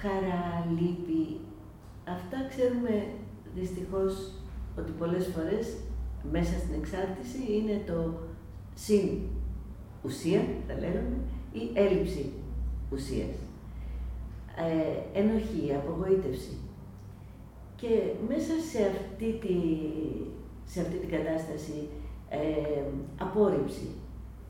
Χαρά, 0.00 0.66
λύπη, 0.78 1.40
αυτά 2.04 2.36
ξέρουμε 2.48 3.06
δυστυχώς 3.54 4.32
ότι 4.78 4.92
πολλές 4.98 5.26
φορές 5.26 5.76
μέσα 6.32 6.58
στην 6.58 6.74
εξάρτηση 6.80 7.40
είναι 7.56 7.82
το 7.86 8.14
συν 8.74 9.08
ουσία, 10.02 10.44
θα 10.66 10.74
λέγαμε, 10.74 11.16
ή 11.52 11.70
έλλειψη 11.74 12.32
ουσίας. 12.92 13.36
Ε, 14.56 15.18
ενοχή, 15.20 15.74
απογοήτευση. 15.74 16.56
Και 17.76 17.88
μέσα 18.28 18.52
σε 18.70 18.78
αυτή, 18.92 19.38
τη, 19.40 19.56
σε 20.64 20.80
αυτή 20.80 20.96
την 20.96 21.10
κατάσταση 21.10 21.88
ε, 22.42 22.82
απόρριψη, 23.18 23.88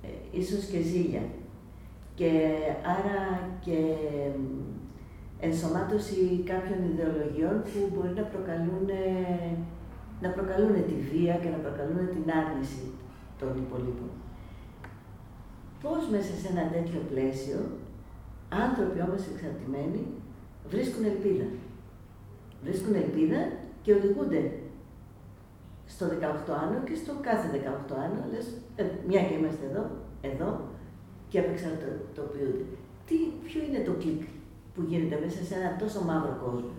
ε, 0.02 0.38
ίσως 0.38 0.64
και 0.64 0.80
ζήλια, 0.80 1.22
και 2.14 2.30
άρα 2.94 3.18
και 3.64 3.78
ενσωμάτωση 5.40 6.42
κάποιων 6.50 6.78
ιδεολογιών 6.90 7.62
που 7.62 7.78
μπορεί 7.92 8.12
να 8.20 8.22
προκαλούν, 8.22 8.86
να 10.20 10.28
προκαλούν 10.28 10.74
τη 10.88 10.96
βία 11.10 11.34
και 11.42 11.48
να 11.54 11.60
προκαλούν 11.64 12.08
την 12.14 12.26
άρνηση 12.40 12.84
των 13.38 13.50
υπολείπων. 13.64 14.10
πώς 15.82 16.02
μέσα 16.10 16.32
σε 16.40 16.48
ένα 16.52 16.64
τέτοιο 16.74 17.00
πλαίσιο 17.10 17.58
άνθρωποι 18.64 19.00
όμως 19.06 19.22
εξαρτημένοι 19.32 20.02
βρίσκουν 20.72 21.04
ελπίδα. 21.04 21.48
Βρίσκουν 22.64 22.94
ελπίδα 22.94 23.40
και 23.82 23.94
οδηγούνται 23.94 24.42
στο 25.94 26.06
18 26.06 26.52
άνω 26.62 26.78
και 26.88 26.94
στο 26.94 27.12
κάθε 27.22 27.46
18 27.88 27.94
άνω, 28.04 28.20
λες, 28.32 28.46
ε, 28.76 28.84
μια 29.06 29.22
και 29.22 29.34
είμαστε 29.34 29.64
εδώ, 29.70 29.84
εδώ 30.20 30.48
και 31.28 31.38
απεξαρτοποιούνται. 31.38 32.64
Τι, 33.06 33.16
ποιο 33.46 33.60
είναι 33.66 33.80
το 33.88 33.92
κλικ 33.92 34.22
που 34.74 34.82
γίνεται 34.88 35.18
μέσα 35.24 35.44
σε 35.44 35.54
ένα 35.54 35.76
τόσο 35.76 36.00
μαύρο 36.04 36.38
κόσμο; 36.44 36.70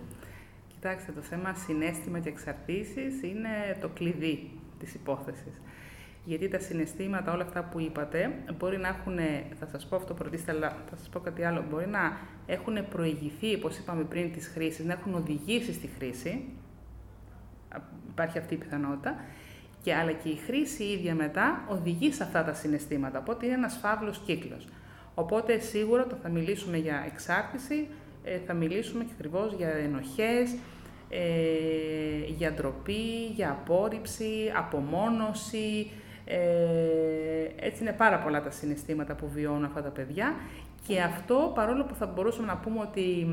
Κοιτάξτε, 0.68 1.12
το 1.12 1.20
θέμα 1.20 1.54
συνέστημα 1.54 2.18
και 2.18 2.28
εξαρτήσεις 2.28 3.22
είναι 3.22 3.48
το 3.80 3.88
κλειδί 3.88 4.50
της 4.78 4.94
υπόθεσης. 4.94 5.60
Γιατί 6.24 6.48
τα 6.48 6.58
συναισθήματα, 6.58 7.32
όλα 7.32 7.42
αυτά 7.42 7.64
που 7.64 7.80
είπατε, 7.80 8.32
μπορεί 8.58 8.78
να 8.78 8.88
έχουν, 8.88 9.18
θα 9.58 9.66
σας 9.66 9.86
πω 9.86 9.96
αυτό 9.96 10.14
πρωτήστε, 10.14 10.52
αλλά 10.52 10.68
θα 10.90 10.96
σας 10.96 11.08
πω 11.08 11.20
κάτι 11.20 11.42
άλλο, 11.44 11.64
μπορεί 11.70 11.86
να 11.86 12.18
έχουν 12.46 12.88
προηγηθεί, 12.88 13.54
όπως 13.54 13.78
είπαμε 13.78 14.02
πριν, 14.02 14.32
τις 14.32 14.48
χρήσεις, 14.48 14.84
να 14.84 14.92
έχουν 14.92 15.14
οδηγήσει 15.14 15.72
στη 15.72 15.86
χρήση, 15.98 16.44
υπάρχει 18.16 18.38
αυτή 18.38 18.54
η 18.54 18.56
πιθανότητα, 18.56 19.14
και, 19.82 19.94
αλλά 19.94 20.12
και 20.12 20.28
η 20.28 20.36
χρήση 20.46 20.82
ίδια 20.84 21.14
μετά 21.14 21.64
οδηγεί 21.68 22.12
σε 22.12 22.22
αυτά 22.22 22.44
τα 22.44 22.52
συναισθήματα, 22.52 23.18
οπότε 23.18 23.46
είναι 23.46 23.54
ένας 23.54 23.78
φαύλος 23.82 24.20
κύκλος. 24.26 24.68
Οπότε 25.14 25.58
σίγουρα 25.58 26.06
το 26.06 26.16
θα 26.22 26.28
μιλήσουμε 26.28 26.76
για 26.76 27.04
εξάρτηση, 27.06 27.86
ε, 28.24 28.38
θα 28.46 28.52
μιλήσουμε 28.52 29.04
και 29.04 29.10
ακριβώς 29.14 29.54
για 29.56 29.68
ενοχές, 29.68 30.54
ε, 31.10 31.18
για 32.36 32.52
ντροπή, 32.52 33.26
για 33.34 33.50
απόρριψη, 33.50 34.52
απομόνωση, 34.56 35.90
ε, 36.24 36.38
έτσι 37.56 37.82
είναι 37.82 37.92
πάρα 37.92 38.18
πολλά 38.18 38.42
τα 38.42 38.50
συναισθήματα 38.50 39.14
που 39.14 39.28
βιώνουν 39.34 39.64
αυτά 39.64 39.82
τα 39.82 39.88
παιδιά. 39.88 40.34
Και 40.86 41.00
αυτό 41.00 41.52
παρόλο 41.54 41.84
που 41.84 41.94
θα 41.94 42.06
μπορούσαμε 42.06 42.46
να 42.46 42.56
πούμε 42.56 42.80
ότι 42.80 43.26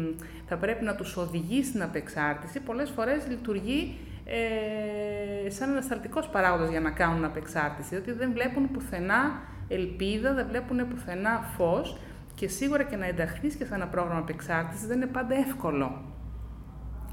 θα 0.48 0.56
πρέπει 0.56 0.84
να 0.84 0.96
τους 0.96 1.18
οδηγεί 1.18 1.64
στην 1.64 1.84
απεξάρτηση, 1.84 2.60
πολλές 2.60 2.90
φορές 2.90 3.28
λειτουργεί 3.28 3.96
ε, 4.26 5.50
σαν 5.50 5.70
ανασταλτικός 5.70 6.28
παράγοντας 6.28 6.70
για 6.70 6.80
να 6.80 6.92
κάνουν 6.92 7.26
απεξάρτηση, 7.26 7.90
διότι 7.90 8.12
δεν 8.12 8.32
βλέπουν 8.34 8.72
πουθενά 8.72 9.42
ελπίδα, 9.68 10.34
δεν 10.34 10.48
βλέπουν 10.50 10.88
πουθενά 10.88 11.42
φως 11.58 11.98
και 12.36 12.48
σίγουρα 12.48 12.84
και 12.84 12.96
να 12.96 13.06
ενταχθείς 13.06 13.56
και 13.56 13.66
σε 13.66 13.76
ένα 13.76 13.88
πρόγραμμα 13.88 14.20
απεξάρτησης 14.20 14.88
δεν 14.88 14.98
είναι 14.98 15.06
πάντα 15.06 15.36
εύκολο. 15.36 16.02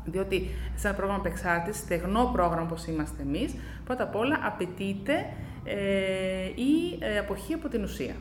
Διότι 0.05 0.49
σε 0.75 0.87
ένα 0.87 0.97
πρόγραμμα 0.97 1.21
απεξάρτησης, 1.21 1.83
στεγνό 1.83 2.31
πρόγραμμα 2.33 2.63
όπως 2.63 2.87
είμαστε 2.87 3.23
εμείς, 3.23 3.55
πρώτα 3.85 4.03
απ' 4.03 4.17
όλα 4.17 4.39
απαιτείται 4.43 5.27
ε, 5.65 6.45
η 6.45 6.99
ε, 6.99 7.19
αποχή 7.19 7.55
από 7.55 7.69
την 7.69 7.83
ουσία. 7.83 8.15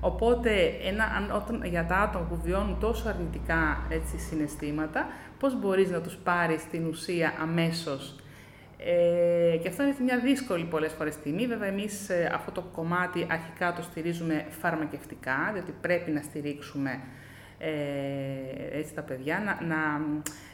Οπότε, 0.00 0.50
ένα, 0.84 1.04
όταν, 1.34 1.64
για 1.64 1.86
τα 1.86 1.96
άτομα 1.96 2.24
που 2.24 2.38
βιώνουν 2.42 2.76
τόσο 2.80 3.08
αρνητικά 3.08 3.86
έτσι, 3.88 4.18
συναισθήματα, 4.18 5.06
πώς 5.42 5.60
μπορείς 5.60 5.90
να 5.90 6.00
τους 6.00 6.14
πάρεις 6.14 6.68
την 6.70 6.86
ουσία 6.86 7.34
αμέσως. 7.40 8.16
Ε, 8.78 9.56
και 9.56 9.68
αυτό 9.68 9.82
είναι 9.82 9.94
μια 10.04 10.18
δύσκολη 10.18 10.64
πολλές 10.64 10.92
φορές 10.92 11.14
στιγμή. 11.14 11.46
Βέβαια, 11.46 11.68
εμείς 11.68 12.08
ε, 12.08 12.30
αυτό 12.34 12.50
το 12.50 12.60
κομμάτι 12.60 13.26
αρχικά 13.30 13.72
το 13.72 13.82
στηρίζουμε 13.82 14.46
φαρμακευτικά, 14.60 15.50
διότι 15.52 15.74
πρέπει 15.80 16.10
να 16.10 16.22
στηρίξουμε 16.22 17.00
ε, 17.58 18.78
έτσι 18.78 18.94
τα 18.94 19.02
παιδιά, 19.02 19.42
να, 19.44 19.66
να 19.66 20.00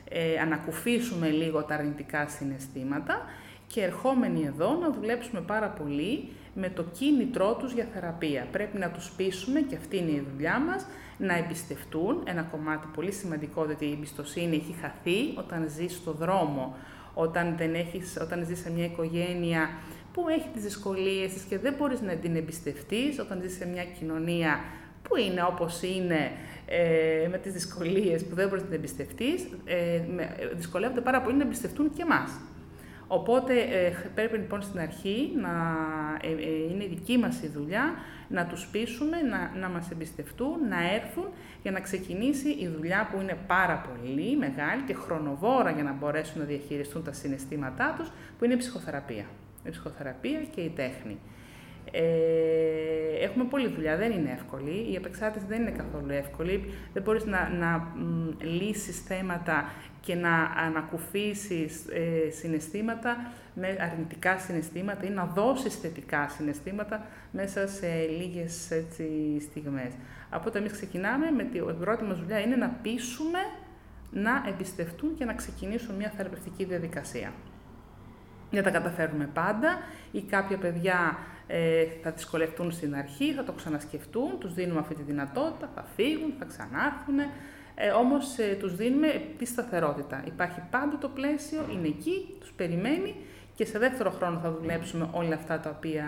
ε, 0.08 0.38
ανακουφίσουμε 0.38 1.28
λίγο 1.28 1.62
τα 1.64 1.74
αρνητικά 1.74 2.28
συναισθήματα 2.28 3.22
και 3.66 3.82
ερχόμενοι 3.82 4.44
εδώ 4.46 4.78
να 4.80 4.90
δουλέψουμε 4.90 5.40
πάρα 5.40 5.68
πολύ 5.68 6.28
με 6.54 6.68
το 6.68 6.82
κίνητρό 6.82 7.54
τους 7.54 7.72
για 7.72 7.86
θεραπεία. 7.94 8.46
Πρέπει 8.52 8.78
να 8.78 8.90
τους 8.90 9.10
πείσουμε, 9.16 9.60
και 9.60 9.76
αυτή 9.76 9.96
είναι 9.96 10.10
η 10.10 10.26
δουλειά 10.32 10.58
μας, 10.58 10.86
να 11.18 11.36
εμπιστευτούν, 11.36 12.22
ένα 12.24 12.42
κομμάτι 12.42 12.86
πολύ 12.94 13.12
σημαντικό, 13.12 13.64
διότι 13.64 13.84
η 13.84 13.92
εμπιστοσύνη 13.92 14.56
έχει 14.56 14.74
χαθεί 14.80 15.38
όταν 15.38 15.68
ζεις 15.68 15.92
στο 15.94 16.12
δρόμο, 16.12 16.76
όταν, 17.14 17.54
δεν 17.56 17.74
έχεις, 17.74 18.18
όταν 18.20 18.44
ζεις 18.46 18.58
σε 18.58 18.70
μια 18.70 18.84
οικογένεια 18.84 19.70
που 20.12 20.28
έχει 20.28 20.48
τις 20.52 20.62
δυσκολίες 20.62 21.32
της 21.32 21.42
και 21.42 21.58
δεν 21.58 21.74
μπορείς 21.78 22.00
να 22.00 22.14
την 22.14 22.36
εμπιστευτείς, 22.36 23.18
όταν 23.18 23.40
ζεις 23.42 23.56
σε 23.56 23.66
μια 23.66 23.84
κοινωνία 23.84 24.60
που 25.02 25.16
είναι 25.16 25.42
όπως 25.42 25.82
είναι, 25.82 26.30
ε, 26.66 27.28
με 27.30 27.38
τις 27.38 27.52
δυσκολίες 27.52 28.24
που 28.24 28.34
δεν 28.34 28.48
μπορείς 28.48 28.62
να 28.62 28.68
την 28.68 28.78
εμπιστευτείς, 28.78 29.48
ε, 29.64 30.00
δυσκολεύονται 30.54 31.00
πάρα 31.00 31.22
πολύ 31.22 31.36
να 31.36 31.42
εμπιστευτούν 31.42 31.92
και 31.92 32.02
εμάς. 32.02 32.30
Οπότε 33.08 33.54
ε, 33.60 33.92
πρέπει 34.14 34.36
λοιπόν 34.36 34.62
στην 34.62 34.80
αρχή 34.80 35.32
να 35.36 35.50
ε, 36.22 36.28
ε, 36.28 36.72
είναι 36.72 36.84
δική 36.84 37.18
μας 37.18 37.42
η 37.42 37.48
δουλειά 37.48 37.94
να 38.28 38.46
τους 38.46 38.66
πείσουμε, 38.66 39.16
να, 39.22 39.60
να 39.60 39.68
μας 39.68 39.90
εμπιστευτούν, 39.90 40.68
να 40.68 40.94
έρθουν 40.94 41.24
για 41.62 41.70
να 41.70 41.80
ξεκινήσει 41.80 42.48
η 42.48 42.68
δουλειά 42.76 43.08
που 43.12 43.20
είναι 43.20 43.36
πάρα 43.46 43.88
πολύ 43.88 44.36
μεγάλη 44.36 44.82
και 44.86 44.94
χρονοβόρα 44.94 45.70
για 45.70 45.82
να 45.82 45.92
μπορέσουν 45.92 46.40
να 46.40 46.46
διαχειριστούν 46.46 47.04
τα 47.04 47.12
συναισθήματά 47.12 47.94
τους, 47.98 48.10
που 48.38 48.44
είναι 48.44 48.54
η 48.54 48.56
ψυχοθεραπεία. 48.56 49.24
Η 49.64 49.70
ψυχοθεραπεία 49.70 50.40
και 50.54 50.60
η 50.60 50.68
τέχνη. 50.68 51.18
Ε, 51.90 53.24
έχουμε 53.24 53.44
πολλή 53.44 53.68
δουλειά, 53.68 53.96
δεν 53.96 54.12
είναι 54.12 54.30
εύκολη. 54.30 54.86
Η 54.90 54.94
επεξάρτηση 54.94 55.44
δεν 55.48 55.60
είναι 55.60 55.70
καθόλου 55.70 56.10
εύκολη. 56.10 56.72
Δεν 56.92 57.02
μπορείς 57.02 57.24
να, 57.24 57.48
να 57.48 57.86
λύσεις 58.40 59.00
θέματα 59.00 59.64
και 60.00 60.14
να 60.14 60.42
ανακουφίσεις 60.42 61.84
ε, 61.88 62.30
συναισθήματα, 62.30 63.32
με 63.54 63.76
αρνητικά 63.80 64.38
συναισθήματα 64.38 65.06
ή 65.06 65.10
να 65.10 65.24
δώσεις 65.24 65.74
θετικά 65.74 66.28
συναισθήματα 66.28 67.06
μέσα 67.30 67.66
σε 67.66 68.06
λίγες 68.18 68.70
έτσι, 68.70 69.06
στιγμές. 69.40 69.92
Από 70.30 70.48
όταν 70.48 70.62
εμείς 70.62 70.72
ξεκινάμε, 70.72 71.30
με 71.30 71.42
την 71.42 71.78
πρώτη 71.80 72.04
μας 72.04 72.18
δουλειά 72.18 72.40
είναι 72.40 72.56
να 72.56 72.68
πείσουμε 72.68 73.38
να 74.10 74.44
εμπιστευτούν 74.48 75.14
και 75.14 75.24
να 75.24 75.34
ξεκινήσουν 75.34 75.94
μια 75.94 76.12
θεραπευτική 76.16 76.64
διαδικασία. 76.64 77.32
Δεν 78.50 78.62
τα 78.62 78.70
καταφέρουμε 78.70 79.28
πάντα 79.34 79.78
ή 80.12 80.22
κάποια 80.22 80.56
παιδιά 80.56 81.18
ε, 81.46 81.84
θα 82.02 82.10
δυσκολευτούν 82.10 82.70
στην 82.70 82.94
αρχή, 82.96 83.32
θα 83.32 83.44
το 83.44 83.52
ξανασκεφτούν, 83.52 84.38
τους 84.38 84.54
δίνουμε 84.54 84.80
αυτή 84.80 84.94
τη 84.94 85.02
δυνατότητα, 85.02 85.70
θα 85.74 85.84
φύγουν, 85.96 86.34
θα 86.38 86.44
ξανάρθουν, 86.44 87.18
ε, 87.80 87.90
όμως 87.90 88.38
ε, 88.38 88.56
τους 88.60 88.76
δίνουμε 88.76 89.22
τη 89.38 89.44
σταθερότητα. 89.44 90.22
Υπάρχει 90.26 90.60
πάντα 90.70 90.98
το 90.98 91.08
πλαίσιο, 91.08 91.60
είναι 91.72 91.86
εκεί, 91.86 92.26
τους 92.40 92.52
περιμένει 92.56 93.14
και 93.54 93.64
σε 93.64 93.78
δεύτερο 93.78 94.10
χρόνο 94.10 94.38
θα 94.38 94.52
δουλέψουμε 94.52 95.08
όλα 95.12 95.34
αυτά 95.34 95.60
τα 95.60 95.70
οποία 95.76 96.06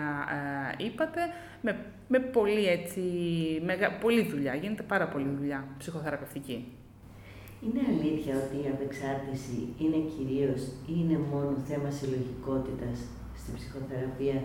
ε, 0.79 0.83
είπατε 0.85 1.21
με, 1.61 1.85
με 2.07 2.19
πολύ, 2.19 2.65
έτσι, 2.67 3.01
μεγα, 3.65 3.91
πολύ 3.91 4.23
δουλειά, 4.23 4.55
γίνεται 4.55 4.83
πάρα 4.83 5.07
πολύ 5.07 5.27
δουλειά 5.39 5.67
ψυχοθεραπευτική. 5.77 6.65
Είναι 7.65 7.81
αλήθεια 7.89 8.33
ότι 8.43 8.55
η 8.65 8.69
απεξάρτηση 8.73 9.67
είναι 9.79 9.99
κυρίως 10.15 10.61
ή 10.91 10.93
είναι 11.01 11.17
μόνο 11.31 11.57
θέμα 11.67 11.89
συλλογικότητας 11.89 12.97
στην 13.39 13.53
ψυχοθεραπεία 13.55 14.41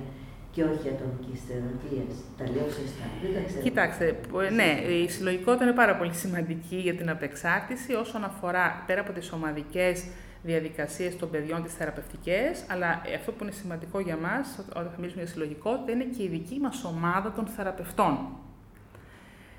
και 0.56 0.62
όχι 0.62 0.88
ατομική 0.88 1.40
θεραπεία. 1.46 2.04
Τα 2.38 2.44
λέω 2.44 2.68
σωστά. 2.78 3.06
Δεν 3.22 3.34
τα 3.34 3.40
ξέρω. 3.46 3.62
Κοιτάξτε, 3.62 4.20
ναι, 4.52 4.92
η 4.92 5.08
συλλογικότητα 5.08 5.64
είναι 5.64 5.72
πάρα 5.72 5.96
πολύ 5.96 6.14
σημαντική 6.14 6.76
για 6.76 6.94
την 6.94 7.10
απεξάρτηση 7.10 7.92
όσον 7.94 8.24
αφορά 8.24 8.84
πέρα 8.86 9.00
από 9.00 9.12
τις 9.12 9.32
ομαδικές 9.32 10.06
διαδικασίες 10.42 11.16
των 11.16 11.30
παιδιών, 11.30 11.62
τις 11.62 11.74
θεραπευτικές, 11.74 12.64
αλλά 12.68 13.02
αυτό 13.16 13.32
που 13.32 13.42
είναι 13.42 13.52
σημαντικό 13.52 14.00
για 14.00 14.16
μας, 14.16 14.58
όταν 14.70 14.90
θα 14.90 14.98
μιλήσουμε 14.98 15.22
για 15.22 15.32
συλλογικότητα, 15.32 15.92
είναι 15.92 16.04
και 16.04 16.22
η 16.22 16.28
δική 16.28 16.58
μας 16.62 16.84
ομάδα 16.84 17.32
των 17.32 17.46
θεραπευτών. 17.46 18.18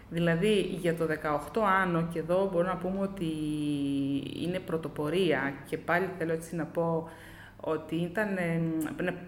Δηλαδή, 0.10 0.60
για 0.60 0.96
το 0.96 1.06
18 1.06 1.62
άνω, 1.82 2.08
και 2.14 2.20
εδώ 2.20 2.50
μπορούμε 2.52 2.72
να 2.72 2.78
πούμε 2.78 3.00
ότι 3.00 3.32
είναι 4.44 4.60
πρωτοπορία 4.60 5.54
και 5.70 5.78
πάλι 5.78 6.10
θέλω 6.18 6.34
έτσι 6.34 6.56
να 6.56 6.66
πω 6.66 7.10
ότι 7.60 7.96
ήταν 7.96 8.28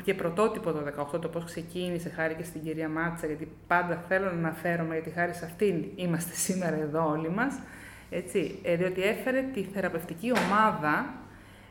και 0.03 0.13
πρωτότυπο 0.13 0.71
το 0.71 1.07
18 1.15 1.21
το 1.21 1.27
πώς 1.27 1.43
ξεκίνησε 1.43 2.09
χάρη 2.09 2.33
και 2.33 2.43
στην 2.43 2.63
κυρία 2.63 2.89
Μάτσα, 2.89 3.27
γιατί 3.27 3.51
πάντα 3.67 4.03
θέλω 4.07 4.25
να 4.25 4.31
αναφέρομαι, 4.31 4.93
γιατί 4.93 5.09
χάρη 5.09 5.33
σε 5.33 5.45
αυτήν 5.45 5.85
είμαστε 5.95 6.33
σήμερα 6.45 6.75
εδώ 6.75 7.09
όλοι 7.09 7.29
μας, 7.29 7.59
έτσι, 8.09 8.59
ε, 8.63 8.75
διότι 8.75 9.03
έφερε 9.03 9.41
τη 9.53 9.63
θεραπευτική 9.63 10.31
ομάδα 10.31 11.13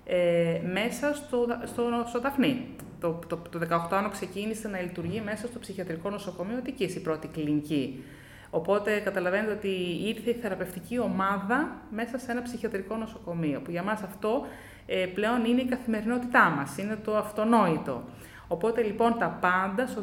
ε, 0.07 0.61
μέσα 0.73 1.15
στο, 1.15 1.47
στο, 1.65 1.83
στο 2.07 2.21
Ταφνί. 2.21 2.67
Το, 3.01 3.19
το, 3.27 3.37
το 3.37 3.61
18 3.71 3.89
άνω 3.91 4.09
ξεκίνησε 4.09 4.69
να 4.69 4.81
λειτουργεί 4.81 5.23
μέσα 5.25 5.47
στο 5.47 5.59
ψυχιατρικό 5.59 6.11
νοσοκομείο 6.11 6.63
και 6.77 6.85
η 6.85 7.01
πρώτη 7.01 7.27
κλινική. 7.27 8.05
Οπότε 8.51 8.99
καταλαβαίνετε 8.99 9.53
ότι 9.53 9.69
ήρθε 10.07 10.31
η 10.31 10.35
θεραπευτική 10.35 10.99
ομάδα 10.99 11.83
μέσα 11.91 12.19
σε 12.19 12.31
ένα 12.31 12.43
ψυχιατρικό 12.43 12.97
νοσοκομείο, 12.97 13.61
που 13.61 13.71
για 13.71 13.83
μας 13.83 14.03
αυτό 14.03 14.47
ε, 14.47 14.68
πλέον 15.15 15.45
είναι 15.45 15.61
η 15.61 15.65
καθημερινότητά 15.65 16.51
μας, 16.51 16.79
είναι 16.79 16.99
το 17.05 17.17
αυτονόητο. 17.17 18.03
Οπότε 18.49 18.83
λοιπόν 18.83 19.19
τα 19.19 19.39
πάντα 19.41 19.87
στο 19.87 20.03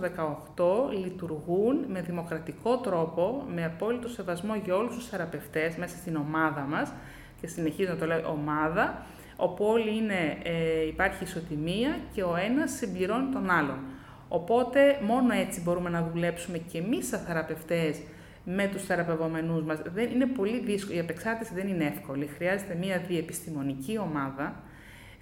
18 0.87 0.93
λειτουργούν 1.03 1.85
με 1.87 2.01
δημοκρατικό 2.01 2.77
τρόπο, 2.77 3.43
με 3.53 3.65
απόλυτο 3.65 4.07
σεβασμό 4.07 4.55
για 4.63 4.75
όλους 4.75 4.95
τους 4.95 5.07
θεραπευτές 5.07 5.75
μέσα 5.75 5.95
στην 5.97 6.15
ομάδα 6.15 6.61
μας 6.61 6.93
και 7.41 7.47
συνεχίζω 7.47 7.89
να 7.91 7.97
το 7.97 8.05
λέω 8.05 8.29
ομάδα, 8.29 9.05
όπου 9.35 9.65
όλοι 9.65 9.97
είναι, 9.97 10.37
ε, 10.43 10.87
υπάρχει 10.87 11.23
ισοτιμία 11.23 11.97
και 12.13 12.23
ο 12.23 12.35
ένας 12.35 12.71
συμπληρώνει 12.71 13.33
τον 13.33 13.49
άλλον. 13.49 13.79
Οπότε 14.27 14.99
μόνο 15.01 15.33
έτσι 15.33 15.61
μπορούμε 15.61 15.89
να 15.89 16.09
δουλέψουμε 16.13 16.57
και 16.57 16.77
εμείς 16.77 17.07
σαν 17.07 17.19
θεραπευτές 17.19 18.01
με 18.43 18.67
τους 18.67 18.83
θεραπευόμενούς 18.83 19.63
μας. 19.63 19.81
Δεν, 19.93 20.09
είναι 20.11 20.25
πολύ 20.25 20.59
δύσκολο, 20.59 20.97
η 20.97 20.99
απεξάρτηση 20.99 21.53
δεν 21.53 21.67
είναι 21.67 21.83
εύκολη. 21.83 22.25
Χρειάζεται 22.25 22.75
μια 22.75 23.03
διεπιστημονική 23.07 23.97
ομάδα, 23.97 24.63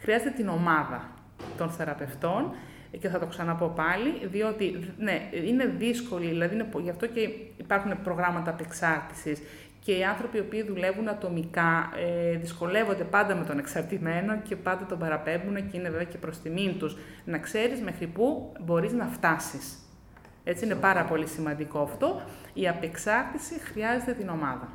χρειάζεται 0.04 0.30
την 0.30 0.47
ομάδα 0.47 1.10
των 1.58 1.70
θεραπευτών 1.70 2.56
και 2.99 3.10
θα 3.10 3.20
το 3.20 3.26
ξαναπώ 3.26 3.68
πάλι, 3.68 4.28
διότι 4.28 4.93
ναι, 4.97 5.30
είναι 5.47 5.66
δύσκολη, 5.66 6.28
δηλαδή 6.28 6.56
είναι, 6.56 6.68
γι' 6.82 6.89
αυτό 6.89 7.08
και 7.08 7.30
υπάρχουν 7.58 8.01
προγράμματα 8.04 8.51
απεξάρτησης 8.51 9.41
και 9.80 9.91
οι 9.97 10.04
άνθρωποι 10.04 10.38
οι 10.38 10.39
οποίοι 10.39 10.64
δουλεύουν 10.64 11.10
ατομικά 11.10 11.91
ε, 11.95 12.38
δυσκολεύονται 12.38 13.04
πάντα 13.04 13.36
με 13.36 13.45
τον 13.45 13.58
εξαρτημένο 13.58 14.38
και 14.38 14.56
πάντα 14.56 14.86
τον 14.86 14.99
παραπέμπουν 14.99 15.56
και 15.56 15.78
είναι 15.78 15.89
βέβαια 15.89 16.04
και 16.04 16.18
προς 16.18 16.41
τιμήν 16.41 16.80
τους. 16.80 16.97
Να 17.26 17.38
ξέρεις 17.38 17.82
μέχρι 17.82 18.08
πού 18.08 18.51
μπορείς 18.60 18.91
να 18.93 19.06
φτάσεις. 19.06 19.78
Έτσι 20.43 20.66
είναι 20.66 20.76
πάρα 20.76 21.04
πολύ 21.04 21.28
σημαντικό 21.28 21.80
αυτό. 21.80 22.22
Η 22.54 22.68
απεξάρτηση 22.68 23.60
χρειάζεται 23.60 24.14
την 24.14 24.30
ομάδα. 24.30 24.68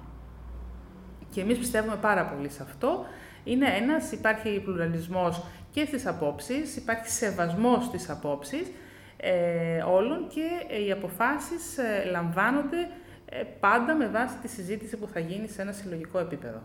Και 1.30 1.40
εμείς 1.40 1.58
πιστεύουμε 1.58 1.96
πάρα 2.00 2.24
πολύ 2.24 2.48
σε 2.48 2.62
αυτό. 2.62 3.04
Είναι 3.48 3.66
ένας, 3.80 4.12
υπάρχει 4.12 4.60
πλουραλισμός 4.64 5.42
και 5.70 5.84
στις 5.84 6.06
απόψεις, 6.06 6.76
υπάρχει 6.76 7.08
σεβασμός 7.08 7.84
στις 7.84 8.10
απόψεις 8.10 8.70
ε, 9.16 9.82
όλων 9.82 10.28
και 10.28 10.42
ε, 10.68 10.84
οι 10.84 10.92
αποφάσεις 10.92 11.78
ε, 11.78 12.04
λαμβάνονται 12.10 12.88
ε, 13.24 13.42
πάντα 13.60 13.94
με 13.94 14.06
βάση 14.06 14.36
τη 14.42 14.48
συζήτηση 14.48 14.96
που 14.96 15.08
θα 15.12 15.20
γίνει 15.20 15.48
σε 15.48 15.62
ένα 15.62 15.72
συλλογικό 15.72 16.18
επίπεδο. 16.18 16.62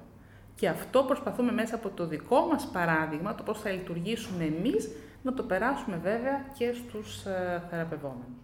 Και 0.55 0.67
αυτό 0.67 1.03
προσπαθούμε 1.03 1.51
μέσα 1.51 1.75
από 1.75 1.89
το 1.89 2.07
δικό 2.07 2.47
μας 2.51 2.69
παράδειγμα, 2.73 3.35
το 3.35 3.43
πώς 3.43 3.61
θα 3.61 3.69
λειτουργήσουμε 3.69 4.43
εμείς, 4.43 4.89
να 5.21 5.33
το 5.33 5.43
περάσουμε 5.43 5.99
βέβαια 6.03 6.45
και 6.57 6.73
στους 6.73 7.25
ε, 7.25 7.61
θεραπευόμενους. 7.69 8.43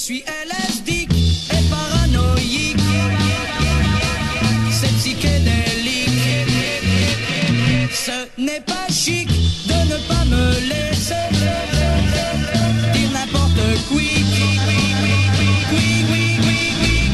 Suis 0.00 0.24
LSD 0.26 0.90
et 0.92 1.64
paranoïaque. 1.68 2.80
C'est 4.70 4.94
psychédélique. 4.96 6.08
Ce 7.92 8.40
n'est 8.40 8.62
pas 8.62 8.86
chic 8.90 9.28
de 9.28 9.74
ne 9.92 9.98
pas 10.08 10.24
me 10.24 10.52
laisser 10.70 11.28
dire 12.94 13.10
n'importe 13.12 13.60
quoi. 13.88 13.96
Oui, 13.96 14.24
oui, 16.10 16.38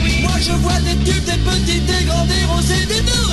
oui. 0.05 0.22
Moi 0.22 0.39
je 0.41 0.53
vois 0.53 0.78
des 0.80 0.97
tubes, 1.05 1.24
des 1.24 1.39
petits, 1.39 1.80
des 1.80 2.05
grands, 2.05 2.26
des 2.26 2.45
roses 2.45 2.70
et 2.70 2.87
des 2.87 3.01
dorés. 3.01 3.26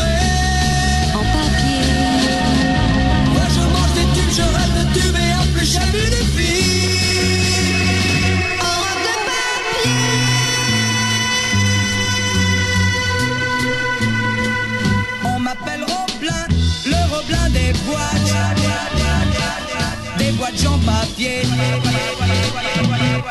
de 20.54 20.58
jambes 20.58 20.90
à 20.90 21.06
pied. 21.16 21.42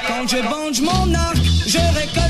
Quand 0.08 0.26
je 0.28 0.42
bande 0.48 0.80
mon 0.80 1.14
arc, 1.14 1.38
je 1.66 1.78
récolte. 1.78 2.21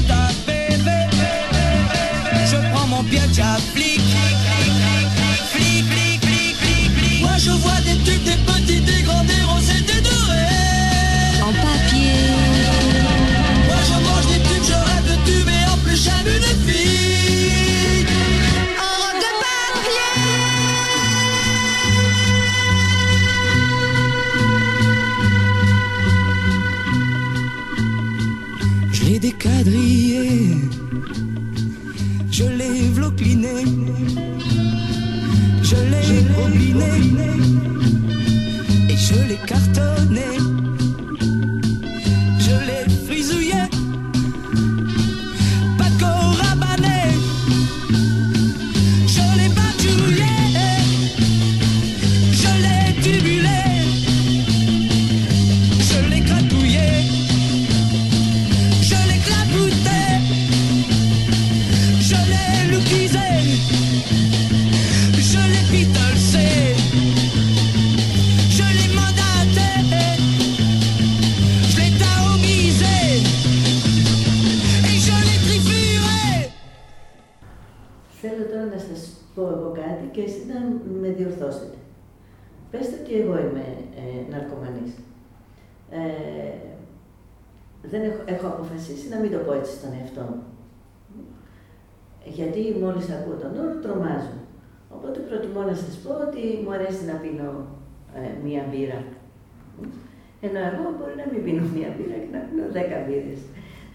Ενώ 100.47 100.59
εγώ 100.71 100.85
μπορεί 100.97 101.15
να 101.23 101.27
μην 101.31 101.41
πίνω 101.45 101.65
μία 101.75 101.91
μπύρα 101.95 102.17
και 102.23 102.33
να 102.37 102.41
πίνω 102.47 102.65
δέκα 102.77 102.97
μπύρες. 103.05 103.41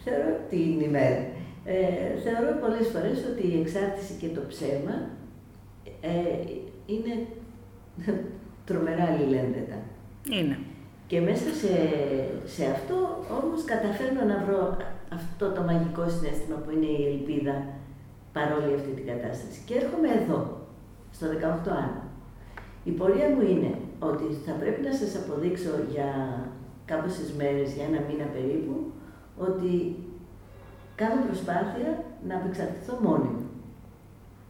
Θεωρώ 0.04 0.30
την 0.50 0.80
ημέρα. 0.89 1.22
Ε, 1.66 2.10
θεωρώ 2.24 2.50
πολλές 2.64 2.88
φορές 2.93 3.18
ότι 3.32 3.43
η 3.54 3.60
εξάρτηση 3.62 4.14
και 4.22 4.30
το 4.38 4.41
ψέμα 4.52 4.95
ε, 6.02 6.39
είναι 6.93 7.14
τρομερά 8.68 9.06
αλληλένδετα. 9.12 9.78
Είναι. 10.38 10.58
Και 11.08 11.22
μέσα 11.22 11.50
σε, 11.62 11.74
σε 12.56 12.64
αυτό 12.76 12.95
όμως 13.39 13.64
καταφέρνω 13.74 14.22
να 14.32 14.38
βρω 14.45 14.78
αυτό 15.18 15.45
το 15.56 15.62
μαγικό 15.62 16.04
συνέστημα 16.10 16.58
που 16.64 16.72
είναι 16.76 16.91
η 17.00 17.04
ελπίδα 17.12 17.56
παρόλη 18.36 18.74
αυτή 18.80 18.91
την 18.98 19.06
κατάσταση. 19.12 19.58
Και 19.66 19.74
έρχομαι 19.82 20.10
εδώ, 20.20 20.39
στο 21.12 21.26
18 21.28 21.70
άνω. 21.84 22.04
Η 22.84 22.91
πορεία 22.91 23.30
μου 23.30 23.41
είναι 23.52 23.72
ότι 24.00 24.24
θα 24.45 24.52
πρέπει 24.52 24.82
να 24.82 24.93
σας 24.93 25.16
αποδείξω 25.16 25.70
για 25.89 26.10
κάποιες 26.86 27.34
μέρες, 27.38 27.74
για 27.74 27.86
ένα 27.86 28.00
μήνα 28.08 28.26
περίπου, 28.26 28.91
ότι 29.38 29.95
κάνω 30.95 31.22
προσπάθεια 31.26 32.04
να 32.28 32.36
απεξαρτηθώ 32.36 33.00
μόνη 33.02 33.28
μου. 33.28 33.50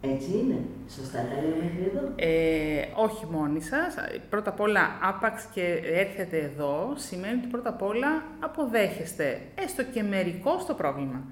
Έτσι 0.01 0.31
είναι. 0.37 0.59
Σωστά 0.89 1.17
τα 1.17 1.41
λέω 1.41 1.55
μέχρι 1.63 1.91
εδώ. 1.91 2.13
Ε, 2.15 2.81
όχι 2.95 3.25
μόνοι 3.31 3.61
σας. 3.61 3.95
Πρώτα 4.29 4.49
απ' 4.49 4.59
όλα, 4.59 4.81
άπαξ 5.01 5.47
και 5.53 5.81
έρχεται 5.83 6.37
εδώ, 6.37 6.93
σημαίνει 6.95 7.37
ότι 7.37 7.47
πρώτα 7.47 7.69
απ' 7.69 7.81
όλα 7.81 8.23
αποδέχεστε, 8.39 9.41
έστω 9.55 9.83
και 9.83 10.03
μερικό 10.03 10.63
το 10.67 10.73
πρόβλημα. 10.73 11.23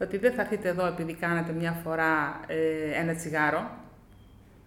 Ότι 0.00 0.18
δεν 0.18 0.32
θα 0.32 0.42
έρθετε 0.42 0.68
εδώ 0.68 0.86
επειδή 0.86 1.14
κάνετε 1.14 1.52
μια 1.52 1.72
φορά 1.72 2.40
ε, 2.46 3.00
ένα 3.00 3.14
τσιγάρο, 3.14 3.70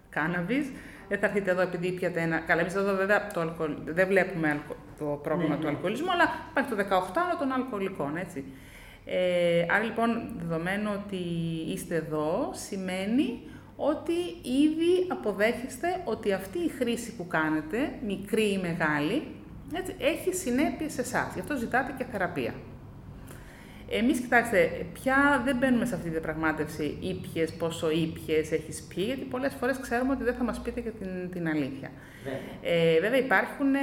κάναβης, 0.09 0.71
δεν 1.09 1.19
θα 1.19 1.25
έρθετε 1.25 1.51
εδώ 1.51 1.61
επειδή 1.61 1.91
πιατε 1.91 2.21
ένα... 2.21 2.37
Καλά, 2.37 2.61
εμείς 2.61 2.75
εδώ 2.75 2.95
βέβαια 2.95 3.27
το 3.27 3.39
αλκοολ... 3.39 3.71
δεν 3.85 4.07
βλέπουμε 4.07 4.49
αλκο- 4.49 4.75
το 4.99 5.05
πρόβλημα 5.05 5.49
Ναι, 5.55 5.61
του 5.61 5.67
ναι. 5.67 5.69
αλκοολισμού, 5.69 6.11
αλλά 6.11 6.29
υπάρχει 6.49 6.69
το 6.69 6.77
18 6.77 7.39
των 7.39 7.51
αλκοολικών, 7.51 8.17
έτσι. 8.17 8.43
Ε, 9.05 9.65
άρα 9.69 9.83
λοιπόν, 9.83 10.09
δεδομένου 10.37 10.89
ότι 11.03 11.21
είστε 11.73 11.95
εδώ, 11.95 12.49
σημαίνει 12.53 13.39
ότι 13.75 14.13
ήδη 14.63 15.07
αποδέχεστε 15.07 16.01
ότι 16.05 16.33
αυτή 16.33 16.57
η 16.57 16.69
χρήση 16.69 17.15
που 17.15 17.27
κάνετε, 17.27 17.77
μικρή 18.05 18.51
ή 18.51 18.57
μεγάλη, 18.61 19.27
έτσι, 19.73 19.95
έχει 19.99 20.33
συνέπειες 20.33 20.93
σε 20.93 21.01
εσάς. 21.01 21.33
Γι' 21.33 21.39
αυτό 21.39 21.55
ζητάτε 21.57 21.93
και 21.97 22.05
θεραπεία. 22.11 22.53
Εμείς, 23.89 24.19
κοιτάξτε, 24.19 24.85
πια 24.93 25.41
δεν 25.45 25.57
μπαίνουμε 25.57 25.85
σε 25.85 25.93
αυτή 25.93 26.05
τη 26.05 26.11
διαπραγμάτευση 26.11 26.97
ήπιες, 27.01 27.53
πόσο 27.53 27.89
ήπιες 27.91 28.51
έχεις 28.51 28.83
πει, 28.83 29.01
γιατί 29.01 29.21
πολλές 29.21 29.53
φορές 29.59 29.79
ξέρουμε 29.79 30.11
ότι 30.11 30.23
δεν 30.23 30.33
θα 30.33 30.43
μας 30.43 30.61
πείτε 30.61 30.81
και 30.81 30.89
την, 30.89 31.31
την 31.31 31.47
αλήθεια. 31.47 31.91
Ε, 32.61 32.99
βέβαια 32.99 33.19
υπάρχουν, 33.19 33.75
ε, 33.75 33.79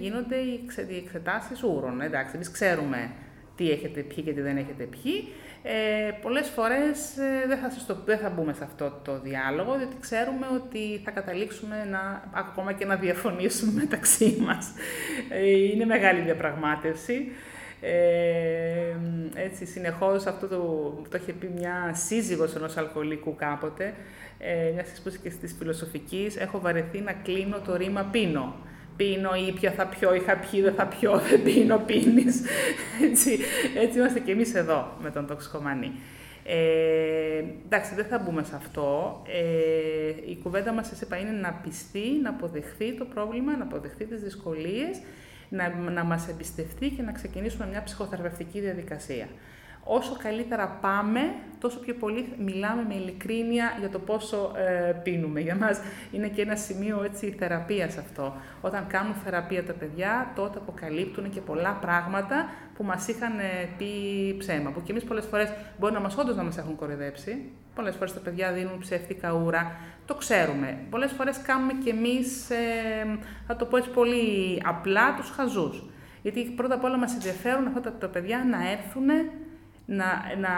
γίνονται 0.00 0.36
οι, 0.36 0.60
εξε, 0.64 0.86
οι 0.90 0.96
εξετάσεις 0.96 1.62
ούρων, 1.62 2.00
εντάξει, 2.00 2.32
εμείς 2.34 2.50
ξέρουμε 2.50 3.10
τι 3.56 3.70
έχετε 3.70 4.00
πιει 4.00 4.24
και 4.24 4.32
τι 4.32 4.40
δεν 4.40 4.56
έχετε 4.56 4.84
πιει. 4.84 5.28
Ε, 5.62 6.10
πολλές 6.22 6.48
φορές 6.48 7.16
ε, 7.16 7.46
δεν, 7.46 7.58
θα 7.58 7.70
σας 7.70 7.86
το, 7.86 7.96
δεν 8.04 8.18
θα 8.18 8.30
μπούμε 8.30 8.52
σε 8.52 8.64
αυτό 8.64 9.00
το 9.04 9.20
διάλογο, 9.20 9.76
διότι 9.76 9.96
ξέρουμε 10.00 10.46
ότι 10.54 11.00
θα 11.04 11.10
καταλήξουμε 11.10 11.86
να, 11.90 12.30
ακόμα 12.32 12.72
και 12.72 12.84
να 12.84 12.96
διαφωνήσουμε 12.96 13.72
μεταξύ 13.82 14.36
μας. 14.40 14.72
Ε, 15.28 15.50
είναι 15.50 15.84
μεγάλη 15.84 16.20
διαπραγμάτευση. 16.20 17.32
Ε, 17.84 18.96
έτσι, 19.34 19.66
συνεχώς 19.66 20.26
αυτό 20.26 20.46
το, 20.46 20.58
το 21.10 21.18
είχε 21.20 21.32
πει 21.32 21.50
μια 21.56 21.94
σύζυγος 21.94 22.54
ενός 22.54 22.76
αλκοολικού 22.76 23.34
κάποτε, 23.34 23.94
ε, 24.38 24.70
μια 24.74 24.84
σύσπωση 24.84 25.18
και 25.18 25.30
της 25.30 25.54
φιλοσοφικής, 25.58 26.36
έχω 26.36 26.60
βαρεθεί 26.60 27.00
να 27.00 27.12
κλείνω 27.12 27.58
το 27.60 27.76
ρήμα 27.76 28.08
πίνω. 28.12 28.54
Πίνω, 28.96 29.30
ήπια 29.48 29.70
θα 29.70 29.86
πιω, 29.86 30.14
είχα 30.14 30.36
πιει, 30.36 30.60
δεν 30.60 30.74
θα 30.74 30.86
πιω, 30.86 31.18
δεν 31.30 31.42
πίνω, 31.42 31.78
πίνεις. 31.78 32.42
Έτσι, 33.02 33.38
έτσι 33.76 33.98
είμαστε 33.98 34.20
και 34.20 34.32
εμείς 34.32 34.54
εδώ 34.54 34.96
με 35.02 35.10
τον 35.10 35.26
τοξικομανή. 35.26 35.92
Ε, 36.44 37.44
εντάξει, 37.64 37.94
δεν 37.94 38.04
θα 38.04 38.18
μπούμε 38.18 38.44
σε 38.44 38.56
αυτό. 38.56 39.22
Ε, 39.26 40.30
η 40.30 40.38
κουβέντα 40.42 40.72
μας, 40.72 40.86
σας 40.86 41.00
είπα, 41.00 41.16
είναι 41.16 41.30
να 41.30 41.52
πιστεί, 41.52 42.20
να 42.22 42.30
αποδεχθεί 42.30 42.94
το 42.94 43.04
πρόβλημα, 43.04 43.56
να 43.56 43.64
αποδεχθεί 43.64 44.04
τις 44.04 44.22
δυσκολίες 44.22 45.00
να, 45.52 45.90
να 45.90 46.04
μας 46.04 46.28
εμπιστευτεί 46.28 46.90
και 46.90 47.02
να 47.02 47.12
ξεκινήσουμε 47.12 47.66
μια 47.66 47.82
ψυχοθεραπευτική 47.82 48.60
διαδικασία. 48.60 49.28
Όσο 49.84 50.16
καλύτερα 50.22 50.78
πάμε, 50.80 51.20
τόσο 51.58 51.78
πιο 51.78 51.94
πολύ 51.94 52.32
μιλάμε 52.38 52.84
με 52.88 52.94
ειλικρίνεια 52.94 53.76
για 53.78 53.88
το 53.88 53.98
πόσο 53.98 54.52
ε, 54.56 54.92
πίνουμε. 55.02 55.40
Για 55.40 55.56
μας 55.56 55.80
είναι 56.12 56.28
και 56.28 56.42
ένα 56.42 56.56
σημείο 56.56 57.02
έτσι, 57.04 57.34
θεραπείας 57.38 57.96
αυτό. 57.96 58.36
Όταν 58.60 58.86
κάνουν 58.86 59.14
θεραπεία 59.14 59.64
τα 59.64 59.72
παιδιά, 59.72 60.32
τότε 60.34 60.58
αποκαλύπτουν 60.58 61.30
και 61.30 61.40
πολλά 61.40 61.78
πράγματα 61.80 62.48
που 62.76 62.84
μας 62.84 63.08
είχαν 63.08 63.38
ε, 63.38 63.68
πει 63.78 63.86
ψέμα. 64.38 64.70
Που 64.70 64.82
και 64.82 64.90
εμείς 64.90 65.04
πολλές 65.04 65.24
φορές 65.24 65.52
μπορεί 65.78 65.92
να 65.92 66.00
μας 66.00 66.16
όντως 66.16 66.36
να 66.36 66.42
μας 66.42 66.58
έχουν 66.58 66.76
κορυδέψει. 66.76 67.50
Πολλές 67.74 67.94
φορές 67.94 68.12
τα 68.12 68.20
παιδιά 68.20 68.52
δίνουν 68.52 68.78
ψεύτικα 68.78 69.32
ούρα 69.32 69.76
το 70.06 70.14
ξέρουμε. 70.14 70.78
Πολλές 70.90 71.12
φορές 71.12 71.42
κάνουμε 71.42 71.72
κι 71.72 71.88
εμείς, 71.88 72.50
ε, 72.50 73.18
θα 73.46 73.56
το 73.56 73.64
πω 73.64 73.76
έτσι 73.76 73.90
πολύ 73.90 74.62
απλά, 74.64 75.14
τους 75.14 75.30
χαζούς. 75.30 75.84
Γιατί 76.22 76.42
πρώτα 76.56 76.74
απ' 76.74 76.84
όλα 76.84 76.96
μας 76.96 77.14
ενδιαφέρουν 77.14 77.66
αυτά 77.66 77.92
τα, 77.92 78.08
παιδιά 78.08 78.46
να 78.50 78.70
έρθουν 78.70 79.08
να, 79.86 80.22
να, 80.38 80.50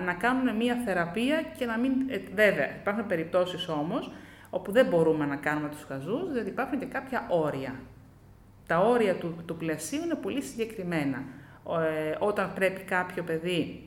να 0.00 0.14
κάνουν 0.14 0.56
μία 0.56 0.76
θεραπεία 0.84 1.42
και 1.58 1.66
να 1.66 1.78
μην... 1.78 1.92
Ε, 2.08 2.18
βέβαια, 2.34 2.76
υπάρχουν 2.80 3.06
περιπτώσεις 3.06 3.68
όμως 3.68 4.12
όπου 4.50 4.72
δεν 4.72 4.86
μπορούμε 4.86 5.26
να 5.26 5.36
κάνουμε 5.36 5.68
τους 5.68 5.84
χαζούς, 5.88 6.32
διότι 6.32 6.48
υπάρχουν 6.48 6.78
και 6.78 6.86
κάποια 6.86 7.26
όρια. 7.28 7.74
Τα 8.66 8.78
όρια 8.78 9.14
του, 9.14 9.42
του 9.46 9.56
πλαισίου 9.56 10.02
είναι 10.04 10.14
πολύ 10.14 10.42
συγκεκριμένα. 10.42 11.24
Ε, 11.68 12.16
όταν 12.18 12.52
πρέπει 12.54 12.80
κάποιο 12.80 13.22
παιδί 13.22 13.86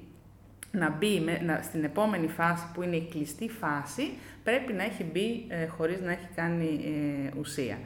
να 0.71 0.89
μπει 0.89 1.19
με, 1.19 1.41
να, 1.45 1.61
στην 1.61 1.83
επόμενη 1.83 2.27
φάση 2.27 2.65
που 2.73 2.81
είναι 2.81 2.95
η 2.95 3.07
κλειστή 3.11 3.49
φάση, 3.49 4.17
πρέπει 4.43 4.73
να 4.73 4.83
έχει 4.83 5.03
μπει 5.03 5.45
ε, 5.47 5.65
χωρίς 5.65 6.01
να 6.01 6.11
έχει 6.11 6.27
κάνει 6.35 6.81
ε, 7.33 7.39
ουσία. 7.39 7.77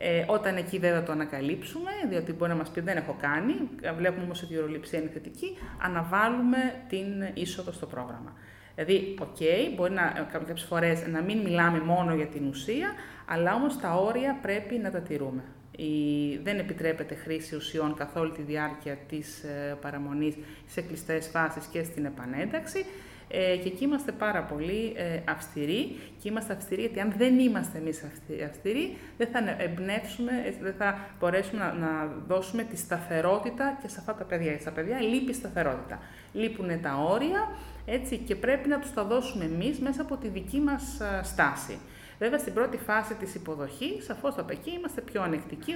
Ε, 0.00 0.24
όταν 0.26 0.56
εκεί 0.56 0.78
βέβαια 0.78 1.02
το 1.02 1.12
ανακαλύψουμε, 1.12 1.90
διότι 2.08 2.32
μπορεί 2.32 2.50
να 2.50 2.56
μας 2.56 2.70
πει 2.70 2.80
δεν 2.80 2.96
έχω 2.96 3.16
κάνει, 3.20 3.54
βλέπουμε 3.96 4.24
όμως 4.24 4.42
ότι 4.42 4.54
η 4.54 4.56
ουροληψία 4.58 4.98
είναι 4.98 5.10
θετική, 5.12 5.58
αναβάλουμε 5.82 6.74
την 6.88 7.06
είσοδο 7.34 7.72
στο 7.72 7.86
πρόγραμμα. 7.86 8.32
Δηλαδή, 8.74 9.14
OK, 9.20 9.36
okay, 9.38 9.72
μπορεί 9.76 9.92
να, 9.92 10.28
κάποιες 10.32 10.62
φορές 10.62 11.06
να 11.06 11.22
μην 11.22 11.38
μιλάμε 11.38 11.80
μόνο 11.80 12.14
για 12.14 12.26
την 12.26 12.46
ουσία, 12.46 12.92
αλλά 13.26 13.54
όμως 13.54 13.78
τα 13.78 13.94
όρια 13.94 14.38
πρέπει 14.42 14.78
να 14.78 14.90
τα 14.90 15.00
τηρούμε 15.00 15.42
η, 15.78 16.36
δεν 16.42 16.58
επιτρέπεται 16.58 17.14
χρήση 17.14 17.56
ουσιών 17.56 17.94
καθ' 17.94 18.16
όλη 18.16 18.32
τη 18.32 18.42
διάρκεια 18.42 18.98
της 19.08 19.42
ε, 19.42 19.76
παραμονής 19.80 20.34
σε 20.66 20.80
κλειστές 20.80 21.26
φάσεις 21.26 21.66
και 21.66 21.82
στην 21.82 22.04
επανένταξη. 22.04 22.84
Ε, 23.30 23.56
και 23.56 23.68
εκεί 23.68 23.84
είμαστε 23.84 24.12
πάρα 24.12 24.42
πολύ 24.42 24.92
ε, 24.96 25.20
αυστηροί 25.24 25.96
και 26.22 26.28
είμαστε 26.28 26.52
αυστηροί 26.52 26.80
γιατί 26.80 27.00
αν 27.00 27.14
δεν 27.16 27.38
είμαστε 27.38 27.78
εμείς 27.78 28.04
αυστηροί 28.48 28.96
δεν 29.16 29.28
θα 29.32 29.38
εμπνεύσουμε, 29.58 30.32
ε, 30.46 30.54
δεν 30.62 30.74
θα 30.78 30.98
μπορέσουμε 31.18 31.62
να, 31.64 31.72
να 31.72 32.12
δώσουμε 32.26 32.62
τη 32.62 32.76
σταθερότητα 32.76 33.78
και 33.82 33.88
σε 33.88 33.96
αυτά 33.98 34.14
τα 34.14 34.24
παιδιά. 34.24 34.58
Στα 34.60 34.70
παιδιά 34.70 35.00
λείπει 35.00 35.30
η 35.30 35.34
σταθερότητα. 35.34 35.98
Λείπουν 36.32 36.80
τα 36.80 36.94
όρια 37.08 37.48
έτσι, 37.86 38.16
και 38.16 38.36
πρέπει 38.36 38.68
να 38.68 38.78
τους 38.78 38.92
τα 38.92 39.04
δώσουμε 39.04 39.44
εμείς 39.44 39.78
μέσα 39.78 40.02
από 40.02 40.16
τη 40.16 40.28
δική 40.28 40.58
μας 40.60 41.00
στάση. 41.22 41.78
Βέβαια, 42.18 42.38
στην 42.38 42.52
πρώτη 42.52 42.76
φάση 42.76 43.14
της 43.14 43.34
υποδοχής, 43.34 44.04
σαφώς 44.04 44.38
από 44.38 44.52
εκεί 44.52 44.70
είμαστε 44.70 45.00
πιο 45.00 45.22
ανεκτικοί, 45.22 45.72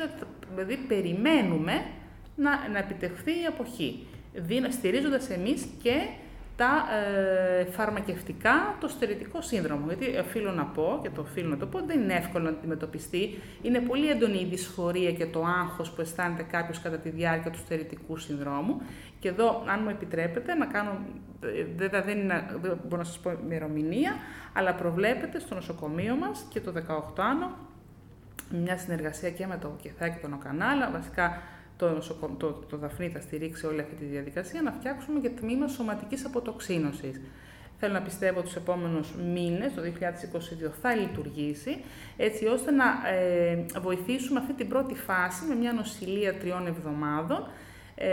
δηλαδή 0.50 0.76
περιμένουμε 0.76 1.72
να, 2.36 2.68
να 2.68 2.78
επιτευχθεί 2.78 3.30
η 3.30 3.46
αποχή, 3.48 4.07
στηρίζοντας 4.70 5.30
εμείς 5.30 5.66
και 5.82 5.94
τα 6.62 6.86
ε, 6.96 7.64
φαρμακευτικά, 7.64 8.76
το 8.80 8.88
στερητικό 8.88 9.42
σύνδρομο. 9.42 9.86
Γιατί 9.86 10.18
οφείλω 10.18 10.50
να 10.50 10.64
πω, 10.64 10.98
και 11.02 11.10
το 11.10 11.20
οφείλω 11.20 11.48
να 11.48 11.56
το 11.56 11.66
πω, 11.66 11.82
δεν 11.86 12.00
είναι 12.00 12.14
εύκολο 12.14 12.44
να 12.44 12.50
αντιμετωπιστεί. 12.50 13.38
Είναι 13.62 13.80
πολύ 13.80 14.08
έντονη 14.08 14.38
η 14.38 14.44
δυσφορία 14.44 15.12
και 15.12 15.26
το 15.26 15.44
άγχος 15.44 15.90
που 15.90 16.00
αισθάνεται 16.00 16.42
κάποιος 16.42 16.80
κατά 16.80 16.96
τη 16.96 17.10
διάρκεια 17.10 17.50
του 17.50 17.58
στερητικού 17.58 18.16
συνδρόμου. 18.16 18.82
Και 19.18 19.28
εδώ, 19.28 19.64
αν 19.66 19.80
μου 19.82 19.88
επιτρέπετε, 19.90 20.54
να 20.54 20.66
κάνω, 20.66 20.98
βέβαια 21.76 22.02
δεν, 22.02 22.18
είναι, 22.18 22.46
δεν 22.60 22.78
μπορώ 22.82 22.96
να 22.96 23.04
σας 23.04 23.18
πω 23.18 23.30
ημερομηνία, 23.44 24.12
αλλά 24.52 24.74
προβλέπεται 24.74 25.38
στο 25.38 25.54
νοσοκομείο 25.54 26.14
μας 26.14 26.46
και 26.48 26.60
το 26.60 26.72
18 26.88 27.22
μια 28.50 28.78
συνεργασία 28.78 29.30
και 29.30 29.46
με 29.46 29.58
το 29.60 29.76
ΚΕΘΑ 29.82 30.08
και 30.08 30.18
τον 30.20 30.32
ΟΚΑΝΑΛ, 30.32 30.92
βασικά 30.92 31.42
το, 31.87 32.28
το, 32.39 32.53
το 32.68 32.76
Δαφνί 32.76 33.09
θα 33.09 33.20
στηρίξει 33.20 33.66
όλη 33.66 33.80
αυτή 33.80 33.95
τη 33.95 34.05
διαδικασία, 34.05 34.62
να 34.62 34.72
φτιάξουμε 34.72 35.20
και 35.20 35.28
τμήμα 35.28 35.68
σωματικής 35.68 36.24
αποτοξίνωσης. 36.24 37.20
Θέλω 37.78 37.93
να 37.93 38.03
πιστεύω 38.03 38.39
ότι 38.39 38.47
τους 38.47 38.57
επόμενους 38.57 39.14
μήνες, 39.33 39.74
το 39.74 39.83
2022, 39.83 40.70
θα 40.83 40.95
λειτουργήσει, 40.95 41.85
έτσι 42.16 42.47
ώστε 42.47 42.70
να 42.70 42.85
ε, 43.09 43.64
βοηθήσουμε 43.80 44.39
αυτή 44.41 44.53
την 44.53 44.68
πρώτη 44.68 44.95
φάση 44.95 45.45
με 45.49 45.55
μια 45.55 45.72
νοσηλεία 45.72 46.35
τριών 46.35 46.66
εβδομάδων, 46.66 47.39
ε, 47.39 47.51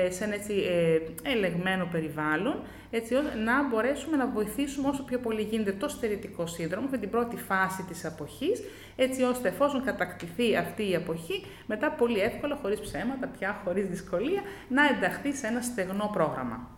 σε 0.10 0.24
ένα 0.24 0.34
έτσι, 0.34 0.54
ε, 0.54 1.00
ελεγμένο 1.30 1.88
περιβάλλον, 1.92 2.62
έτσι 2.92 3.14
ώστε 3.14 3.36
να 3.36 3.68
μπορέσουμε 3.68 4.18
να 4.18 4.28
βοηθήσουμε 4.28 4.88
όσο 4.88 5.04
πιο 5.04 5.20
πολύ 5.20 5.42
γίνεται 5.42 5.72
το 5.72 5.88
στερητικό 5.88 6.48
σύνδρομο, 6.48 6.88
με 6.92 6.98
την 6.98 7.10
πρώτη 7.10 7.36
φάση 7.36 7.84
της 7.84 8.06
αποχής, 8.06 8.62
έτσι 8.96 9.24
ώστε 9.24 9.48
εφόσον 9.48 9.84
κατακτηθεί 9.84 10.56
αυτή 10.56 10.90
η 10.90 10.96
αποχή, 10.96 11.46
μετά 11.66 11.92
πολύ 11.92 12.20
εύκολα, 12.20 12.56
χωρίς 12.62 12.80
ψέματα, 12.80 13.28
πια 13.28 13.62
χωρίς 13.64 13.88
δυσκολία, 13.88 14.42
να 14.70 14.88
ενταχθεί 14.88 15.34
σε 15.34 15.48
ένα 15.48 15.62
στεγνό 15.62 16.10
πρόγραμμα. 16.14 16.70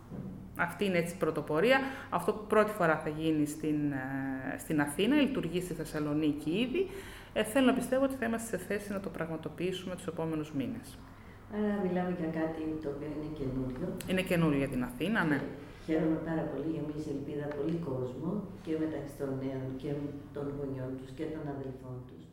Αυτή 0.56 0.86
είναι 0.86 0.98
έτσι 0.98 1.14
η 1.14 1.18
πρωτοπορία. 1.18 1.80
Αυτό 2.10 2.34
πρώτη 2.34 2.72
φορά 2.72 2.98
θα 3.04 3.10
γίνει 3.10 3.46
στην, 3.46 3.92
ε, 3.92 4.58
στην 4.58 4.82
Αθήνα, 4.82 5.16
λειτουργεί 5.16 5.62
στη 5.62 5.74
Θεσσαλονίκη 5.74 6.50
ήδη. 6.50 6.88
Ε, 7.34 7.44
θέλω 7.44 7.66
να 7.66 7.74
πιστεύω 7.74 8.04
ότι 8.04 8.16
θα 8.16 8.26
είμαστε 8.26 8.58
σε 8.58 8.64
θέση 8.64 8.92
να 8.92 9.00
το 9.00 9.10
πραγματοποιήσουμε 9.10 9.96
τους 9.96 10.08
επόμενους 10.08 10.52
μήνες. 10.52 10.98
Άρα 11.56 11.74
μιλάμε 11.86 12.16
για 12.20 12.30
κάτι 12.40 12.62
το 12.84 12.90
οποίο 12.94 13.10
είναι 13.16 13.32
καινούριο. 13.40 13.88
Είναι 14.10 14.22
καινούριο 14.22 14.58
για 14.58 14.72
την 14.74 14.84
Αθήνα, 14.84 15.24
ναι. 15.24 15.40
Χαίρομαι 15.86 16.20
πάρα 16.28 16.42
πολύ 16.42 16.70
για 16.76 16.84
μια 16.88 17.02
ελπίδα 17.14 17.46
πολύ 17.58 17.78
κόσμο 17.90 18.32
και 18.64 18.72
μεταξύ 18.84 19.14
των 19.20 19.30
νέων 19.42 19.68
και 19.82 19.92
των 20.34 20.46
γονιών 20.58 20.92
τους 20.98 21.12
και 21.18 21.26
των 21.34 21.44
αδελφών 21.54 21.96
τους. 22.08 22.24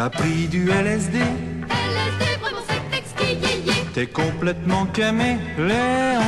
T'as 0.00 0.08
pris 0.08 0.48
du 0.48 0.70
LSD 0.70 1.18
LSD, 1.18 2.24
vraiment 2.40 2.62
c'est 2.66 2.98
exquis, 2.98 3.36
T'es 3.92 4.06
complètement 4.06 4.86
camé, 4.86 5.36
Léon 5.58 6.22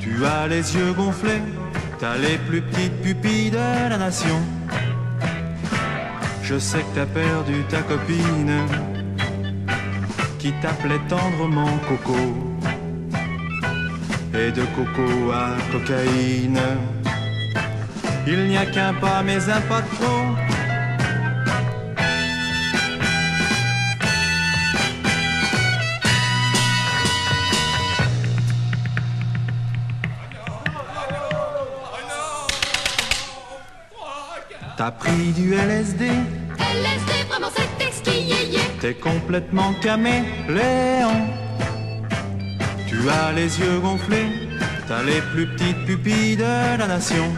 Tu 0.00 0.22
as 0.26 0.46
les 0.46 0.76
yeux 0.76 0.92
gonflés. 0.92 1.40
T'as 1.98 2.18
les 2.18 2.36
plus 2.36 2.60
petites 2.60 3.00
pupilles 3.00 3.52
de 3.52 3.88
la 3.88 3.96
nation. 3.96 4.38
Je 6.42 6.58
sais 6.58 6.80
que 6.80 6.94
t'as 6.94 7.06
perdu 7.06 7.64
ta 7.70 7.80
copine. 7.80 8.52
Qui 10.38 10.52
t'appelait 10.60 11.00
tendrement 11.08 11.78
Coco. 11.88 12.20
Et 14.34 14.52
de 14.52 14.64
coco 14.76 15.32
à 15.32 15.56
cocaïne, 15.72 16.60
il 18.26 18.48
n'y 18.48 18.58
a 18.58 18.66
qu'un 18.66 18.92
pas, 18.92 19.22
mais 19.22 19.48
un 19.48 19.60
pas 19.62 19.80
de 19.80 19.88
trop. 19.96 20.43
T'as 34.84 34.90
pris 34.90 35.32
du 35.32 35.54
LSD, 35.54 36.04
LSD, 36.04 37.12
vraiment 37.30 37.48
c'est 37.56 37.86
exquis, 37.86 38.34
t'es 38.82 38.92
complètement 38.92 39.72
camé, 39.80 40.24
Léon. 40.46 41.26
Tu 42.86 42.98
as 43.08 43.32
les 43.32 43.58
yeux 43.60 43.80
gonflés, 43.80 44.26
t'as 44.86 45.02
les 45.02 45.22
plus 45.32 45.46
petites 45.46 45.86
pupilles 45.86 46.36
de 46.36 46.76
la 46.78 46.86
nation. 46.86 47.32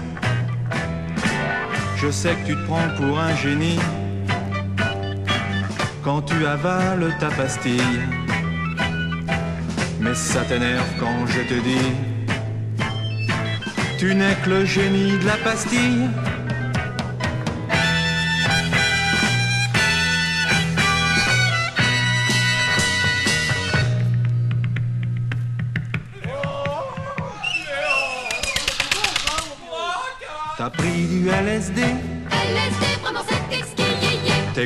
Je 1.98 2.10
sais 2.10 2.34
que 2.34 2.46
tu 2.48 2.56
te 2.56 2.66
prends 2.66 2.88
pour 2.96 3.16
un 3.16 3.36
génie 3.36 3.78
quand 6.02 6.22
tu 6.22 6.44
avales 6.44 7.14
ta 7.20 7.28
pastille. 7.28 8.00
Mais 10.00 10.16
ça 10.16 10.40
t'énerve 10.48 10.92
quand 10.98 11.24
je 11.28 11.42
te 11.42 11.60
dis, 11.60 11.92
tu 13.98 14.16
n'es 14.16 14.34
que 14.44 14.50
le 14.50 14.64
génie 14.64 15.16
de 15.16 15.26
la 15.26 15.36
pastille. 15.36 16.08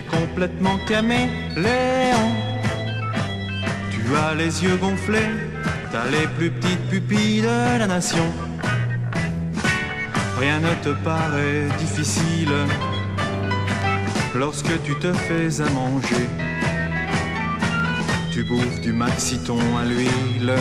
Complètement 0.02 0.78
camé, 0.86 1.28
Léon. 1.56 2.30
Tu 3.90 4.16
as 4.16 4.34
les 4.34 4.62
yeux 4.62 4.76
gonflés, 4.76 5.30
t'as 5.92 6.06
les 6.10 6.26
plus 6.38 6.50
petites 6.50 6.88
pupilles 6.88 7.42
de 7.42 7.78
la 7.78 7.86
nation. 7.86 8.26
Rien 10.38 10.60
ne 10.60 10.74
te 10.82 10.90
paraît 11.04 11.68
difficile 11.78 12.54
lorsque 14.34 14.82
tu 14.84 14.94
te 14.96 15.12
fais 15.12 15.60
à 15.60 15.68
manger. 15.70 16.26
Tu 18.32 18.44
bouffes 18.44 18.80
du 18.80 18.92
maxiton 18.92 19.58
à 19.76 19.84
l'huile 19.84 20.54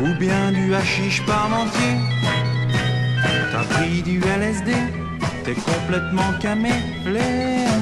ou 0.00 0.14
bien 0.18 0.52
du 0.52 0.74
hashish 0.74 1.24
parmentier. 1.26 1.96
T'as 3.52 3.64
pris 3.74 4.02
du 4.02 4.20
LSD, 4.20 4.72
t'es 5.44 5.54
complètement 5.54 6.30
camé, 6.40 6.72
Léon. 7.04 7.80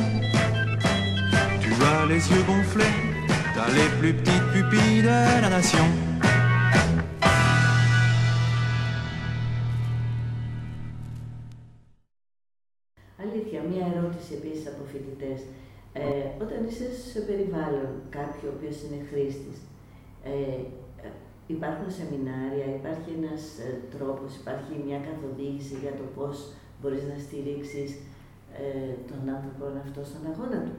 Tu 1.63 1.71
as 1.91 2.07
les 2.07 2.23
yeux 2.31 2.45
gonflés, 2.51 2.95
t'as 3.55 3.71
les 3.79 3.89
plus 3.99 4.15
petites 4.15 4.49
pupilles 4.53 5.03
de 5.03 5.43
la 5.43 5.51
nation. 5.57 5.87
Αλήθεια, 13.25 13.61
μία 13.71 13.87
ερώτηση 13.97 14.33
επίσης 14.35 14.67
από 14.67 14.83
φοιτητές. 14.93 15.41
Ε, 15.93 16.03
όταν 16.45 16.59
είσαι 16.67 16.89
σε 17.13 17.21
περιβάλλον 17.21 17.89
κάποιο 18.11 18.49
ο 18.51 18.53
οποίος 18.57 18.77
είναι 18.83 19.01
χρήστης, 19.11 19.59
ε, 20.25 20.31
ε, 21.05 21.09
υπάρχουν 21.47 21.91
σεμινάρια, 21.99 22.67
υπάρχει 22.79 23.11
ένας 23.19 23.43
ε, 23.67 23.69
τρόπος, 23.95 24.31
υπάρχει 24.41 24.73
μια 24.87 25.01
καθοδήγηση 25.09 25.75
για 25.83 25.95
το 26.01 26.05
πώς 26.17 26.37
μπορείς 26.83 27.03
να 27.03 27.19
στηρίξεις 27.19 27.91
ε, 28.55 28.93
τον 29.11 29.35
άνθρωπο 29.35 29.65
αυτό 29.85 30.05
στον 30.05 30.21
αγώνα 30.33 30.63
του. 30.65 30.73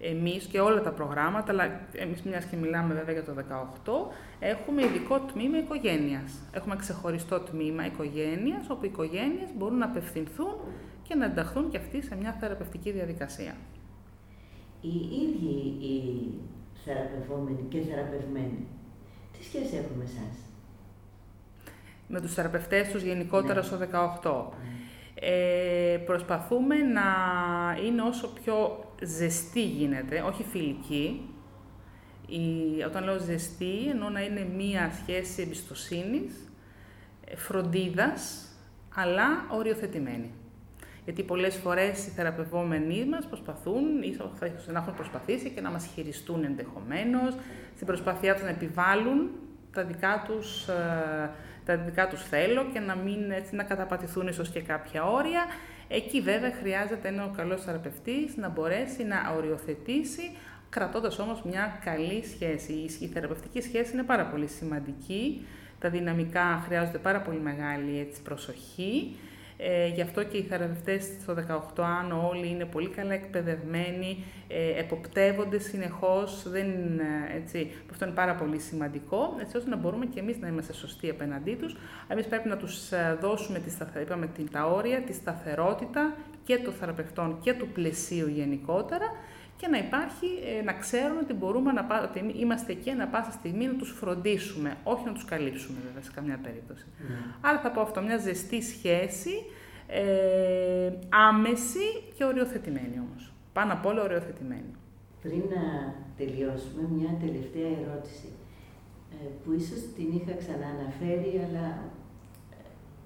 Εμείς 0.00 0.44
και 0.46 0.60
όλα 0.60 0.80
τα 0.82 0.90
προγράμματα, 0.90 1.52
αλλά 1.52 1.80
εμείς 1.92 2.22
μιας 2.22 2.44
και 2.44 2.56
μιλάμε 2.56 2.94
βέβαια 2.94 3.12
για 3.12 3.24
το 3.24 3.34
18, 3.34 4.14
έχουμε 4.38 4.84
ειδικό 4.84 5.20
τμήμα 5.20 5.58
οικογένειας. 5.58 6.32
Έχουμε 6.52 6.76
ξεχωριστό 6.76 7.40
τμήμα 7.40 7.86
οικογένειας, 7.86 8.70
όπου 8.70 8.84
οι 8.84 8.88
οικογένειες 8.92 9.48
μπορούν 9.56 9.78
να 9.78 9.84
απευθυνθούν 9.84 10.54
και 11.02 11.14
να 11.14 11.24
ενταχθούν 11.24 11.70
και 11.70 11.76
αυτοί 11.76 12.02
σε 12.02 12.16
μια 12.16 12.32
θεραπευτική 12.40 12.90
διαδικασία. 12.90 13.56
Οι 14.80 14.96
ίδιοι 15.22 15.86
οι 15.86 15.94
θεραπευόμενοι 16.84 17.64
και 17.68 17.80
θεραπευμένοι, 17.80 18.66
τι 19.38 19.44
σχέση 19.44 19.76
έχουν 19.76 19.96
με 19.96 20.04
εσάς; 20.04 20.36
Με 22.08 22.20
τους 22.20 22.34
θεραπευτές 22.34 22.88
τους 22.88 23.02
γενικότερα 23.02 23.54
Ναι. 23.60 23.66
στο 23.66 23.76
18. 23.76 24.52
Ε, 25.20 25.98
προσπαθούμε 26.06 26.76
να 26.76 27.02
είναι 27.86 28.02
όσο 28.02 28.28
πιο 28.28 28.84
ζεστή 29.02 29.62
γίνεται, 29.62 30.20
όχι 30.20 30.42
φιλική. 30.42 31.30
Η, 32.26 32.82
όταν 32.86 33.04
λέω 33.04 33.18
ζεστή, 33.18 33.88
εννοώ 33.90 34.08
να 34.08 34.20
είναι 34.20 34.46
μία 34.56 34.90
σχέση 35.02 35.42
εμπιστοσύνης, 35.42 36.34
ε, 37.24 37.36
φροντίδας, 37.36 38.48
αλλά 38.94 39.46
οριοθετημένη. 39.50 40.30
Γιατί 41.04 41.22
πολλές 41.22 41.56
φορές 41.56 42.06
οι 42.06 42.10
θεραπευόμενοι 42.10 43.04
μας 43.04 43.26
προσπαθούν, 43.26 44.02
ίσως 44.02 44.30
θα 44.34 44.46
ίσως 44.46 44.66
να 44.66 44.78
έχουν 44.78 44.94
προσπαθήσει 44.94 45.50
και 45.50 45.60
να 45.60 45.70
μας 45.70 45.86
χειριστούν 45.94 46.44
ενδεχομένως, 46.44 47.34
στην 47.74 47.86
προσπάθειά 47.86 48.34
τους 48.34 48.42
να 48.42 48.48
επιβάλλουν 48.48 49.30
τα 49.72 49.84
δικά 49.84 50.24
τους, 50.26 50.68
ε, 50.68 51.30
τα 51.66 51.76
δικά 51.76 52.08
τους 52.08 52.22
θέλω 52.22 52.64
και 52.72 52.80
να 52.80 52.94
μην 52.94 53.30
έτσι, 53.30 53.54
να 53.54 53.62
καταπατηθούν 53.62 54.26
ίσως 54.26 54.50
και 54.50 54.60
κάποια 54.60 55.04
όρια. 55.04 55.44
Εκεί 55.88 56.20
βέβαια 56.20 56.52
χρειάζεται 56.60 57.08
ένα 57.08 57.32
καλός 57.36 57.62
θεραπευτής 57.62 58.36
να 58.36 58.48
μπορέσει 58.48 59.04
να 59.04 59.16
οριοθετήσει, 59.36 60.36
κρατώντας 60.70 61.18
όμως 61.18 61.42
μια 61.42 61.80
καλή 61.84 62.24
σχέση. 62.24 62.72
Η 62.72 62.90
η 63.00 63.06
θεραπευτική 63.06 63.60
σχέση 63.60 63.92
είναι 63.92 64.02
πάρα 64.02 64.24
πολύ 64.26 64.46
σημαντική. 64.46 65.46
Τα 65.78 65.88
δυναμικά 65.88 66.62
χρειάζονται 66.66 66.98
πάρα 66.98 67.20
πολύ 67.20 67.38
μεγάλη 67.38 67.98
έτσι, 67.98 68.22
προσοχή. 68.22 69.16
Ε, 69.58 69.86
γι' 69.86 70.00
αυτό 70.00 70.22
και 70.22 70.36
οι 70.36 70.42
θεραπευτές 70.42 71.04
στο 71.22 71.34
18 71.76 71.82
άνω 71.82 72.28
όλοι 72.28 72.48
είναι 72.48 72.64
πολύ 72.64 72.88
καλά 72.88 73.12
εκπαιδευμένοι, 73.12 74.24
ε, 74.48 74.78
εποπτεύονται 74.78 75.58
συνεχώς, 75.58 76.48
δεν, 76.48 76.66
ε, 76.98 77.36
έτσι, 77.36 77.70
αυτό 77.90 78.04
είναι 78.04 78.14
πάρα 78.14 78.34
πολύ 78.34 78.58
σημαντικό, 78.58 79.36
έτσι 79.40 79.56
ώστε 79.56 79.70
να 79.70 79.76
μπορούμε 79.76 80.06
και 80.06 80.20
εμείς 80.20 80.38
να 80.38 80.48
είμαστε 80.48 80.72
σωστοί 80.72 81.10
απέναντί 81.10 81.54
τους. 81.54 81.76
Εμείς 82.08 82.26
πρέπει 82.26 82.48
να 82.48 82.56
τους 82.56 82.92
ε, 82.92 83.18
δώσουμε, 83.20 83.58
τη 83.58 83.70
σταθε... 83.70 84.00
είπαμε, 84.00 84.26
την, 84.26 84.50
τα 84.50 84.66
όρια, 84.66 85.00
τη 85.00 85.12
σταθερότητα 85.12 86.14
και 86.44 86.58
των 86.58 86.72
θεραπευτών 86.72 87.38
και 87.40 87.54
του 87.54 87.68
πλαισίου 87.68 88.28
γενικότερα 88.28 89.06
και 89.56 89.66
να 89.68 89.78
υπάρχει, 89.78 90.26
ε, 90.58 90.62
να 90.62 90.72
ξέρουν 90.72 91.18
ότι 91.18 91.32
μπορούμε 91.32 91.72
να 91.72 91.84
πά- 91.84 92.02
ότι 92.02 92.32
είμαστε 92.36 92.72
εκεί 92.72 92.90
ανά 92.90 93.06
πάσα 93.06 93.30
στιγμή 93.30 93.66
να 93.66 93.74
τους 93.74 93.90
φροντίσουμε, 93.90 94.76
όχι 94.84 95.04
να 95.04 95.12
τους 95.12 95.24
καλύψουμε 95.24 95.78
βέβαια 95.86 96.02
σε 96.02 96.10
καμιά 96.14 96.38
περίπτωση. 96.42 96.86
Άρα 97.40 97.58
θα 97.60 97.70
πω 97.70 97.80
αυτό, 97.80 98.02
μια 98.02 98.16
ζεστή 98.18 98.62
σχέση, 98.62 99.30
ε, 99.88 100.90
άμεση 101.08 101.86
και 102.16 102.24
οριοθετημένη 102.24 102.96
όμως. 103.08 103.32
Πάνω 103.52 103.72
απ' 103.72 103.86
όλα 103.86 104.02
οριοθετημένη. 104.02 104.70
Πριν 105.22 105.42
να 105.54 105.94
τελειώσουμε, 106.16 106.82
μια 106.96 107.10
τελευταία 107.24 107.70
ερώτηση 107.82 108.28
ε, 109.12 109.26
που 109.44 109.52
ίσως 109.52 109.80
την 109.96 110.08
είχα 110.16 110.32
ξανααναφέρει, 110.42 111.32
αλλά 111.46 111.66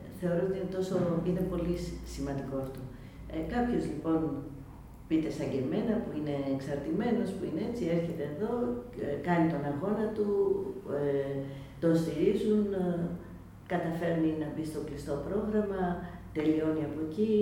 ε, 0.01 0.03
θεωρώ 0.21 0.43
ότι 0.49 0.57
είναι, 0.59 0.71
τόσο, 0.77 1.23
είναι 1.27 1.41
πολύ 1.53 1.77
σ- 1.85 2.07
σημαντικό 2.15 2.57
αυτό. 2.65 2.81
Ε, 3.35 3.39
κάποιος 3.55 3.85
λοιπόν, 3.93 4.21
πείτε 5.11 5.31
σαν 5.37 5.47
και 5.53 5.61
εμένα, 5.65 5.95
που 6.03 6.11
είναι 6.19 6.37
εξαρτημένος, 6.55 7.29
που 7.37 7.43
είναι 7.49 7.63
έτσι, 7.69 7.83
έρχεται 7.97 8.25
εδώ, 8.33 8.53
ε, 9.05 9.07
κάνει 9.29 9.47
τον 9.55 9.63
αγώνα 9.73 10.07
του, 10.17 10.29
ε, 10.99 11.33
τον 11.83 11.93
στηρίζουν, 12.01 12.63
ε, 12.83 12.87
καταφέρνει 13.73 14.31
να 14.43 14.47
μπει 14.53 14.65
στο 14.71 14.81
κλειστό 14.89 15.15
πρόγραμμα, 15.27 15.83
τελειώνει 16.37 16.83
από 16.89 16.99
εκεί, 17.07 17.33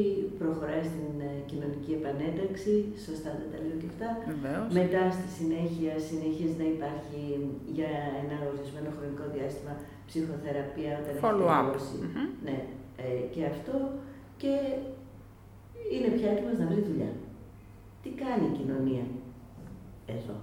προχωράει 0.40 0.84
στην 0.92 1.10
ε, 1.28 1.30
κοινωνική 1.50 1.92
επανένταξη, 2.00 2.74
σωστά 3.06 3.30
δεν 3.40 3.48
τα 3.52 3.58
λέω 3.64 3.76
και 3.80 3.88
αυτά. 3.92 4.08
Βεβαίως. 4.32 4.68
Μετά 4.80 5.02
στη 5.16 5.28
συνέχεια 5.38 5.92
συνεχίζει 6.08 6.56
να 6.62 6.66
υπάρχει 6.76 7.22
για 7.76 7.90
ένα 8.22 8.36
ορισμένο 8.48 8.90
χρονικό 8.96 9.24
διάστημα 9.34 9.72
ψυχοθεραπεία 10.08 10.92
όταν 11.00 11.12
έχει 11.14 11.24
Follow-up. 11.26 11.62
τελειώσει. 11.64 11.96
Μμμ. 12.04 12.26
Ναι, 12.46 12.58
ε, 13.04 13.06
και 13.34 13.42
αυτό 13.54 13.74
και 14.40 14.52
είναι 15.94 16.08
πια 16.16 16.28
έτοιμος 16.32 16.56
να 16.62 16.66
βρει 16.70 16.82
δουλειά. 16.90 17.12
Τι 18.03 18.09
κάνει 18.09 18.46
η 18.46 18.57
κοινωνία 18.59 19.05
εδώ; 20.07 20.42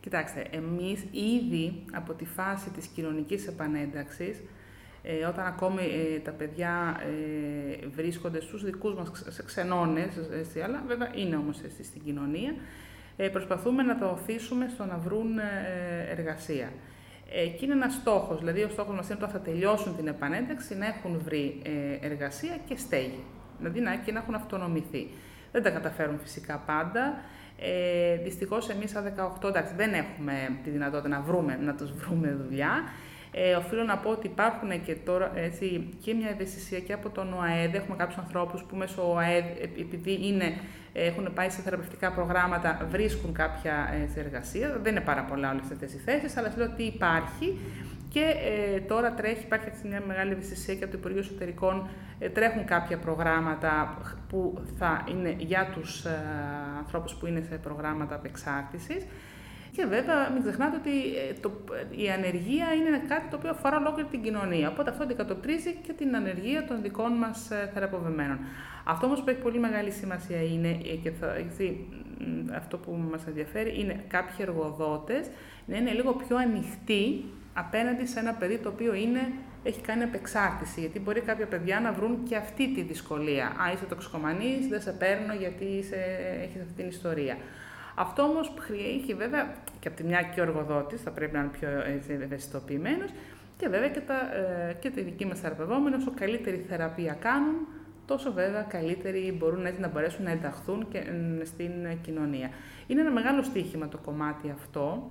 Κοιτάξτε, 0.00 0.46
εμείς 0.50 1.02
ήδη 1.10 1.84
από 1.92 2.12
τη 2.12 2.24
φάση 2.24 2.70
της 2.70 2.86
κοινωνικής 2.86 3.46
επανένταξης 3.46 4.42
ε, 5.02 5.24
όταν 5.24 5.46
ακόμη 5.46 5.82
ε, 5.82 6.18
τα 6.18 6.30
παιδιά 6.30 7.00
ε, 7.00 7.86
βρίσκονται 7.86 8.40
στους 8.40 8.64
δικούς 8.64 8.94
μας 8.94 9.10
ξε- 9.10 9.32
σε 9.32 9.42
ξενώνες, 9.42 10.16
έτσι, 10.32 10.60
αλλά 10.60 10.82
βέβαια 10.86 11.10
είναι 11.14 11.36
όμως 11.36 11.60
έτσι, 11.62 11.84
στην 11.84 12.02
κοινωνία, 12.04 12.54
ε, 13.16 13.28
προσπαθούμε 13.28 13.82
να 13.82 13.98
τα 13.98 14.10
οθήσουμε 14.10 14.68
στο 14.68 14.84
να 14.84 14.96
βρουν 14.98 15.38
ε, 15.38 15.44
εργασία. 16.08 16.72
Ε, 17.32 17.46
και 17.46 17.64
είναι 17.64 17.74
ένας 17.74 17.94
στόχος, 17.94 18.38
δηλαδή 18.38 18.62
ο 18.62 18.68
στόχος 18.68 18.94
μας 18.94 19.06
είναι 19.06 19.16
όταν 19.18 19.30
θα 19.30 19.40
τελειώσουν 19.40 19.96
την 19.96 20.06
επανένταξη 20.06 20.76
να 20.76 20.86
έχουν 20.86 21.20
βρει 21.24 21.60
ε, 21.64 22.06
εργασία 22.06 22.58
και 22.68 22.76
στέγη, 22.76 23.24
δηλαδή 23.58 23.80
να, 23.80 23.96
και 23.96 24.12
να 24.12 24.18
έχουν 24.18 24.34
αυτονομηθεί. 24.34 25.08
Δεν 25.52 25.62
τα 25.62 25.70
καταφέρουν 25.70 26.18
φυσικά 26.18 26.62
πάντα. 26.66 27.20
Ε, 27.58 28.16
Δυστυχώς, 28.22 28.68
εμείς 28.68 28.90
σαν 28.90 29.04
18 29.42 29.48
εντάξει, 29.48 29.74
δεν 29.76 29.92
έχουμε 29.94 30.32
τη 30.64 30.70
δυνατότητα 30.70 31.08
να, 31.08 31.20
βρούμε, 31.20 31.58
να 31.62 31.74
τους 31.74 31.92
βρούμε 31.92 32.36
δουλειά. 32.44 32.82
Ε, 33.32 33.54
οφείλω 33.54 33.82
να 33.82 33.96
πω 33.96 34.10
ότι 34.10 34.26
υπάρχουν 34.26 34.84
και 34.84 34.94
τώρα 34.94 35.32
έτσι, 35.34 35.88
και 36.04 36.14
μια 36.14 36.28
ευαισθησία 36.28 36.80
και 36.80 36.92
από 36.92 37.10
τον 37.10 37.32
ΟΑΕΔ. 37.32 37.74
Έχουμε 37.74 37.96
κάποιους 37.96 38.18
ανθρώπους 38.18 38.62
που 38.62 38.76
μέσω 38.76 39.12
ΟΑΕΔ, 39.12 39.44
ε, 39.44 39.80
επειδή 39.80 40.26
είναι, 40.26 40.54
έχουν 40.92 41.32
πάει 41.34 41.50
σε 41.50 41.60
θεραπευτικά 41.60 42.12
προγράμματα, 42.12 42.86
βρίσκουν 42.90 43.32
κάποια 43.32 43.90
έτσι, 44.02 44.18
εργασία. 44.18 44.78
Δεν 44.82 44.92
είναι 44.92 45.04
πάρα 45.04 45.24
πολλά 45.24 45.50
όλες 45.50 45.70
αυτές 45.72 45.92
οι 45.94 45.98
θέσεις, 45.98 46.36
αλλά 46.36 46.52
λέω 46.56 46.66
ότι 46.72 46.82
υπάρχει. 46.82 47.58
Και 48.12 48.24
ε, 48.74 48.80
τώρα 48.80 49.12
τρέχει, 49.14 49.44
υπάρχει 49.44 49.66
έτσι 49.68 49.88
μια 49.88 50.02
μεγάλη 50.06 50.32
ευαισθησία 50.32 50.74
και 50.74 50.84
από 50.84 50.92
το 50.92 50.98
Υπουργείο 50.98 51.20
Εσωτερικών 51.20 51.88
ε, 52.18 52.28
τρέχουν 52.28 52.64
κάποια 52.64 52.98
προγράμματα 52.98 53.98
που 54.28 54.62
θα 54.78 55.04
είναι 55.10 55.34
για 55.38 55.70
τους 55.74 56.04
ε, 56.04 56.10
ανθρώπους 56.78 57.14
που 57.14 57.26
είναι 57.26 57.40
σε 57.48 57.56
προγράμματα 57.56 58.14
απεξάρτησης. 58.14 59.06
Και 59.72 59.84
βέβαια, 59.84 60.30
μην 60.30 60.42
ξεχνάτε 60.42 60.76
ότι 60.76 60.90
ε, 60.90 61.32
το, 61.40 61.50
η 61.90 62.10
ανεργία 62.10 62.66
είναι 62.72 63.02
κάτι 63.08 63.28
το 63.30 63.36
οποίο 63.36 63.50
αφορά 63.50 63.76
ολόκληρη 63.76 64.08
την 64.08 64.22
κοινωνία. 64.22 64.68
Οπότε 64.68 64.90
αυτό 64.90 65.02
αντικατοπτρίζει 65.02 65.74
και 65.86 65.92
την 65.92 66.16
ανεργία 66.16 66.64
των 66.64 66.82
δικών 66.82 67.12
μας 67.12 67.48
θεραπευμένων. 67.74 68.38
Αυτό 68.84 69.06
όμως 69.06 69.22
που 69.22 69.30
έχει 69.30 69.40
πολύ 69.40 69.58
μεγάλη 69.58 69.90
σημασία 69.90 70.42
είναι, 70.42 70.68
ε, 70.68 70.94
και 71.02 71.10
θα, 71.10 71.34
έτσι, 71.34 71.86
μ, 72.18 72.52
αυτό 72.54 72.78
που 72.78 72.92
μας 73.10 73.26
ενδιαφέρει, 73.26 73.80
είναι 73.80 74.04
κάποιοι 74.08 74.36
εργοδότες 74.38 75.26
να 75.66 75.76
είναι 75.76 75.92
λίγο 75.92 76.12
πιο 76.12 76.36
ανοιχτοί 76.36 77.24
απέναντι 77.54 78.06
σε 78.06 78.18
ένα 78.18 78.32
παιδί 78.32 78.58
το 78.58 78.68
οποίο 78.68 78.94
είναι, 78.94 79.32
έχει 79.62 79.80
κάνει 79.80 80.02
απεξάρτηση. 80.02 80.80
Γιατί 80.80 81.00
μπορεί 81.00 81.20
κάποια 81.20 81.46
παιδιά 81.46 81.80
να 81.80 81.92
βρουν 81.92 82.22
και 82.28 82.36
αυτή 82.36 82.74
τη 82.74 82.82
δυσκολία. 82.82 83.46
Α, 83.46 83.72
είσαι 83.74 83.84
τοξικομανής, 83.84 84.66
δεν 84.68 84.80
σε 84.80 84.92
παίρνω 84.92 85.34
γιατί 85.34 85.64
είσαι, 85.64 85.96
έχεις 86.42 86.60
αυτή 86.60 86.72
την 86.72 86.88
ιστορία. 86.88 87.36
Αυτό 87.94 88.22
όμως 88.22 88.52
έχει 88.98 89.14
βέβαια 89.14 89.54
και 89.80 89.88
από 89.88 89.96
τη 89.96 90.04
μια 90.04 90.22
και 90.22 90.40
ο 90.40 90.42
εργοδότης, 90.42 91.02
θα 91.02 91.10
πρέπει 91.10 91.32
να 91.32 91.38
είναι 91.38 91.50
πιο 91.58 91.68
ευαισθητοποιημένος 92.22 93.10
και 93.56 93.68
βέβαια 93.68 93.88
και, 93.88 94.00
τα, 94.00 94.14
ε, 94.14 94.72
και 94.72 94.90
τη 94.90 95.02
δική 95.02 95.26
μας 95.26 95.40
θεραπευόμενοι, 95.40 95.96
όσο 95.96 96.12
καλύτερη 96.14 96.64
θεραπεία 96.68 97.12
κάνουν, 97.12 97.54
τόσο 98.06 98.32
βέβαια 98.32 98.62
καλύτεροι 98.62 99.36
μπορούν 99.38 99.66
έτσι 99.66 99.80
να 99.80 99.88
μπορέσουν 99.88 100.24
να 100.24 100.30
ενταχθούν 100.30 100.88
και, 100.88 100.98
ε, 100.98 101.44
στην 101.44 101.72
κοινωνία. 102.02 102.50
Είναι 102.86 103.00
ένα 103.00 103.10
μεγάλο 103.10 103.42
στοίχημα 103.42 103.88
το 103.88 103.98
κομμάτι 103.98 104.50
αυτό. 104.50 105.10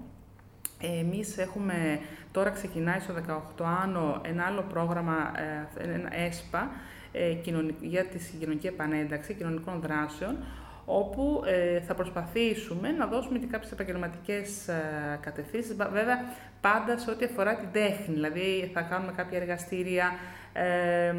Εμείς 0.81 1.37
έχουμε, 1.37 1.99
τώρα 2.31 2.49
ξεκινάει 2.49 2.99
στο 2.99 3.13
18 3.57 3.65
άνω 3.83 4.21
ένα 4.25 4.43
άλλο 4.43 4.61
πρόγραμμα, 4.61 5.31
ε, 5.77 5.93
ένα 5.93 6.15
ΕΣΠΑ, 6.15 6.71
ε, 7.11 7.35
για 7.81 8.05
τη 8.05 8.19
κοινωνική 8.39 8.67
επανένταξη 8.67 9.33
κοινωνικών 9.33 9.81
δράσεων, 9.81 10.37
όπου 10.85 11.43
ε, 11.45 11.79
θα 11.79 11.93
προσπαθήσουμε 11.95 12.91
να 12.91 13.05
δώσουμε 13.05 13.37
και 13.39 13.45
κάποιες 13.45 13.71
επαγγελματικές 13.71 14.67
ε, 14.67 15.19
κατευθύνσεις, 15.21 15.75
βέβαια 15.75 16.17
πάντα 16.61 16.97
σε 16.97 17.11
ό,τι 17.11 17.25
αφορά 17.25 17.55
την 17.55 17.67
τέχνη, 17.71 18.13
δηλαδή 18.13 18.71
θα 18.73 18.81
κάνουμε 18.81 19.11
κάποια 19.15 19.37
εργαστήρια, 19.37 20.11
ε, 20.53 21.13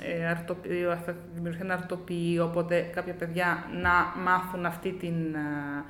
ε, 0.00 0.26
αρτοπι- 0.26 0.70
θα 1.04 1.14
δημιουργηθεί 1.34 1.64
ένα 1.64 1.74
αρτοπείο, 1.74 2.44
οπότε 2.44 2.80
κάποια 2.80 3.14
παιδιά 3.14 3.64
να 3.82 4.22
μάθουν 4.22 4.66
αυτή 4.66 4.92
την, 4.92 5.34
ε, 5.34 5.84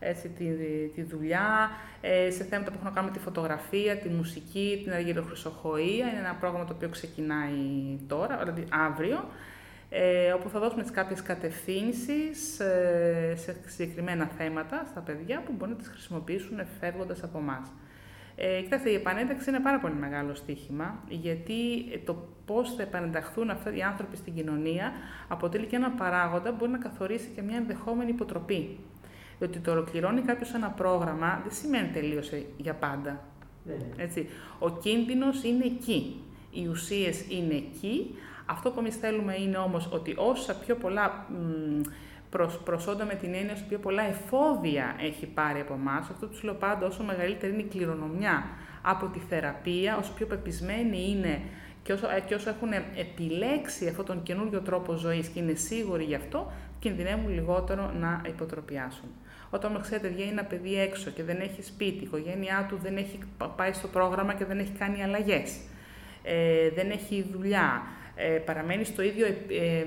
έτσι, 0.00 0.28
τη, 0.28 0.44
τη 0.94 1.02
δουλειά, 1.02 1.70
ε, 2.00 2.30
σε 2.30 2.44
θέματα 2.44 2.70
που 2.70 2.76
έχουν 2.76 2.88
να 2.88 2.94
κάνουν 2.94 3.10
με 3.10 3.16
τη 3.16 3.22
φωτογραφία, 3.22 3.96
τη 3.96 4.08
μουσική, 4.08 4.80
την 4.84 4.92
αργυροχρυσοχοΐα. 4.92 6.08
Είναι 6.10 6.18
ένα 6.18 6.36
πρόγραμμα 6.40 6.64
το 6.64 6.72
οποίο 6.74 6.88
ξεκινάει 6.88 7.98
τώρα, 8.06 8.36
δηλαδή 8.38 8.64
αύριο, 8.70 9.24
ε, 9.90 10.32
όπου 10.32 10.48
θα 10.48 10.58
δώσουμε 10.58 10.82
τις 10.82 10.90
κάποιες 10.90 11.22
κατευθύνσεις 11.22 12.60
ε, 12.60 13.34
σε 13.36 13.56
συγκεκριμένα 13.66 14.30
θέματα 14.38 14.86
στα 14.90 15.00
παιδιά 15.00 15.42
που 15.46 15.52
μπορούν 15.56 15.74
να 15.74 15.80
τις 15.80 15.88
χρησιμοποιήσουν 15.88 16.60
φεύγοντας 16.80 17.22
από 17.22 17.38
εμάς. 17.38 17.72
Ε, 18.40 18.60
κοιτάξτε, 18.60 18.90
η 18.90 18.94
επανένταξη 18.94 19.50
είναι 19.50 19.60
πάρα 19.60 19.78
πολύ 19.78 19.94
μεγάλο 19.94 20.34
στοίχημα, 20.34 21.02
γιατί 21.08 21.54
το 22.04 22.28
πώς 22.46 22.74
θα 22.74 22.82
επανενταχθούν 22.82 23.50
αυτοί 23.50 23.78
οι 23.78 23.82
άνθρωποι 23.82 24.16
στην 24.16 24.34
κοινωνία 24.34 24.92
αποτελεί 25.28 25.66
και 25.66 25.76
ένα 25.76 25.90
παράγοντα 25.90 26.50
που 26.50 26.56
μπορεί 26.58 26.70
να 26.70 26.78
καθορίσει 26.78 27.28
και 27.34 27.42
μια 27.42 27.56
ενδεχόμενη 27.56 28.10
υποτροπή. 28.10 28.78
Διότι 29.38 29.58
το 29.58 29.70
ολοκληρώνει 29.70 30.20
κάποιος 30.20 30.54
ένα 30.54 30.68
πρόγραμμα 30.68 31.40
δεν 31.42 31.52
σημαίνει 31.52 31.88
τελείωσε 31.88 32.46
για 32.56 32.74
πάντα. 32.74 33.24
Βέβαια. 33.64 33.86
Έτσι. 33.96 34.28
Ο 34.58 34.70
κίνδυνος 34.70 35.42
είναι 35.42 35.64
εκεί. 35.64 36.22
Οι 36.50 36.66
ουσίες 36.66 37.24
είναι 37.28 37.54
εκεί. 37.54 38.14
Αυτό 38.46 38.70
που 38.70 38.78
εμείς 38.78 38.96
θέλουμε 38.96 39.36
είναι 39.36 39.56
όμως 39.56 39.88
ότι 39.92 40.14
όσα 40.16 40.54
πιο 40.54 40.74
πολλά 40.74 41.26
μ, 41.28 41.80
προς, 42.30 42.58
προσόντα 42.58 43.04
με 43.04 43.14
την 43.14 43.34
έννοια 43.34 43.52
όσο 43.52 43.64
πιο 43.68 43.78
πολλά 43.78 44.02
εφόδια 44.02 44.96
έχει 45.00 45.26
πάρει 45.26 45.60
από 45.60 45.74
εμάς, 45.74 46.10
αυτό 46.10 46.26
τους 46.26 46.42
λέω 46.42 46.54
πάντα, 46.54 46.86
όσο 46.86 47.02
μεγαλύτερη 47.02 47.52
είναι 47.52 47.62
η 47.62 47.64
κληρονομιά 47.64 48.44
από 48.82 49.06
τη 49.06 49.18
θεραπεία, 49.18 49.96
όσο 49.96 50.12
πιο 50.12 50.26
πεπισμένοι 50.26 51.10
είναι 51.10 51.40
και 51.82 51.92
όσο, 51.92 52.08
ε, 52.10 52.20
και 52.20 52.34
όσο 52.34 52.48
έχουν 52.48 52.68
επιλέξει 52.96 53.88
αυτόν 53.88 54.04
τον 54.04 54.22
καινούριο 54.22 54.60
τρόπο 54.60 54.94
ζωής 54.94 55.28
και 55.28 55.38
είναι 55.38 55.54
σίγουροι 55.54 56.04
γι' 56.04 56.14
αυτό, 56.14 56.52
κινδυνεύουν 56.78 57.34
λιγότερο 57.34 57.92
να 57.98 58.20
υποτροπιάσουν. 58.26 59.08
Όταν 59.50 59.70
όμως 59.70 59.82
ξέρετε 59.82 60.08
βγαίνει 60.08 60.30
ένα 60.30 60.44
παιδί 60.44 60.80
έξω 60.80 61.10
και 61.10 61.22
δεν 61.22 61.40
έχει 61.40 61.62
σπίτι, 61.62 61.98
η 61.98 62.02
οικογένειά 62.02 62.66
του 62.68 62.78
δεν 62.82 62.96
έχει 62.96 63.18
πάει 63.56 63.72
στο 63.72 63.88
πρόγραμμα 63.88 64.34
και 64.34 64.44
δεν 64.44 64.58
έχει 64.58 64.72
κάνει 64.78 65.02
αλλαγές, 65.02 65.58
ε, 66.22 66.70
δεν 66.70 66.90
έχει 66.90 67.26
δουλειά, 67.32 67.82
ε, 68.14 68.28
παραμένει 68.28 68.84
στο 68.84 69.02
ίδιο 69.02 69.26
ε, 69.26 69.30
ε, 69.30 69.86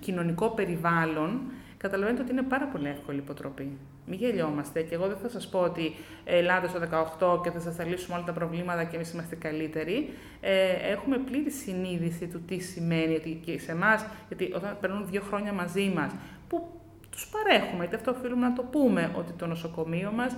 κοινωνικό 0.00 0.48
περιβάλλον, 0.50 1.40
καταλαβαίνετε 1.76 2.22
ότι 2.22 2.32
είναι 2.32 2.42
πάρα 2.42 2.66
πολύ 2.66 2.88
εύκολη 2.88 3.16
η 3.16 3.20
υποτροπή. 3.24 3.78
Μην 4.06 4.18
γελιόμαστε 4.18 4.82
και 4.82 4.94
εγώ 4.94 5.06
δεν 5.06 5.16
θα 5.16 5.28
σας 5.28 5.48
πω 5.48 5.58
ότι 5.58 5.94
ε, 6.24 6.38
ελάτε 6.38 6.68
στο 6.68 6.80
18 7.18 7.42
και 7.42 7.50
θα 7.50 7.60
σας 7.60 7.74
θα 7.74 7.84
λύσουμε 7.84 8.16
όλα 8.16 8.24
τα 8.24 8.32
προβλήματα 8.32 8.84
και 8.84 8.96
εμείς 8.96 9.12
είμαστε 9.12 9.34
καλύτεροι. 9.36 10.12
Ε, 10.40 10.72
έχουμε 10.92 11.18
πλήρη 11.18 11.50
συνείδηση 11.50 12.26
του 12.26 12.42
τι 12.42 12.58
σημαίνει 12.58 13.14
ότι 13.14 13.40
και 13.44 13.58
σε 13.58 13.72
εμάς, 13.72 14.06
γιατί 14.28 14.52
όταν 14.54 14.76
περνούν 14.80 15.06
δύο 15.10 15.22
χρόνια 15.22 15.52
μαζί 15.52 15.92
μας, 15.94 16.14
που 16.48 16.81
τους 17.12 17.28
παρέχουμε, 17.28 17.84
είτε 17.84 17.96
αυτό 17.96 18.10
οφείλουμε 18.10 18.48
να 18.48 18.52
το 18.52 18.62
πούμε, 18.62 19.10
ότι 19.14 19.32
το 19.32 19.46
νοσοκομείο 19.46 20.10
μας, 20.10 20.36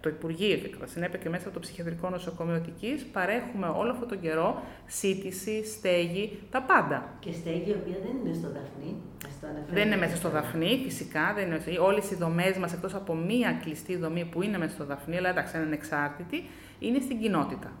το 0.00 0.08
Υπουργείο 0.08 0.56
και 0.56 0.68
κατά 0.68 0.86
συνέπεια 0.86 1.18
και 1.18 1.28
μέσα 1.28 1.44
από 1.44 1.54
το 1.54 1.60
Ψυχιατρικό 1.60 2.10
Νοσοκομείο 2.10 2.54
Αττικής, 2.54 3.04
παρέχουμε 3.04 3.66
όλο 3.66 3.90
αυτόν 3.90 4.08
τον 4.08 4.20
καιρό 4.20 4.62
σύντηση, 4.86 5.64
στέγη, 5.66 6.38
τα 6.50 6.62
πάντα. 6.62 7.08
Και 7.20 7.32
στέγη 7.32 7.70
η 7.70 7.76
οποία 7.80 7.96
δεν 8.04 8.16
είναι 8.24 8.34
στο 8.34 8.48
Δαφνί. 8.48 8.96
ας 9.26 9.40
το 9.40 9.46
αναφέρουμε. 9.46 9.74
Δεν 9.78 9.86
είναι 9.86 9.96
μέσα 9.96 10.16
στο 10.16 10.28
Δαφνί, 10.28 10.80
φυσικά. 10.84 11.32
Δεν 11.34 11.46
είναι, 11.46 11.78
όλες 11.78 12.10
οι 12.10 12.14
δομές 12.14 12.56
μας, 12.56 12.72
εκτός 12.72 12.94
από 12.94 13.14
μία 13.14 13.52
κλειστή 13.62 13.96
δομή 13.96 14.24
που 14.24 14.42
είναι 14.42 14.58
μέσα 14.58 14.74
στο 14.74 14.84
Δαφνί, 14.84 15.16
αλλά 15.16 15.28
εντάξει, 15.28 15.56
είναι 15.56 15.66
ανεξάρτητη, 15.66 16.48
είναι 16.78 17.00
στην 17.00 17.20
κοινότητα. 17.20 17.72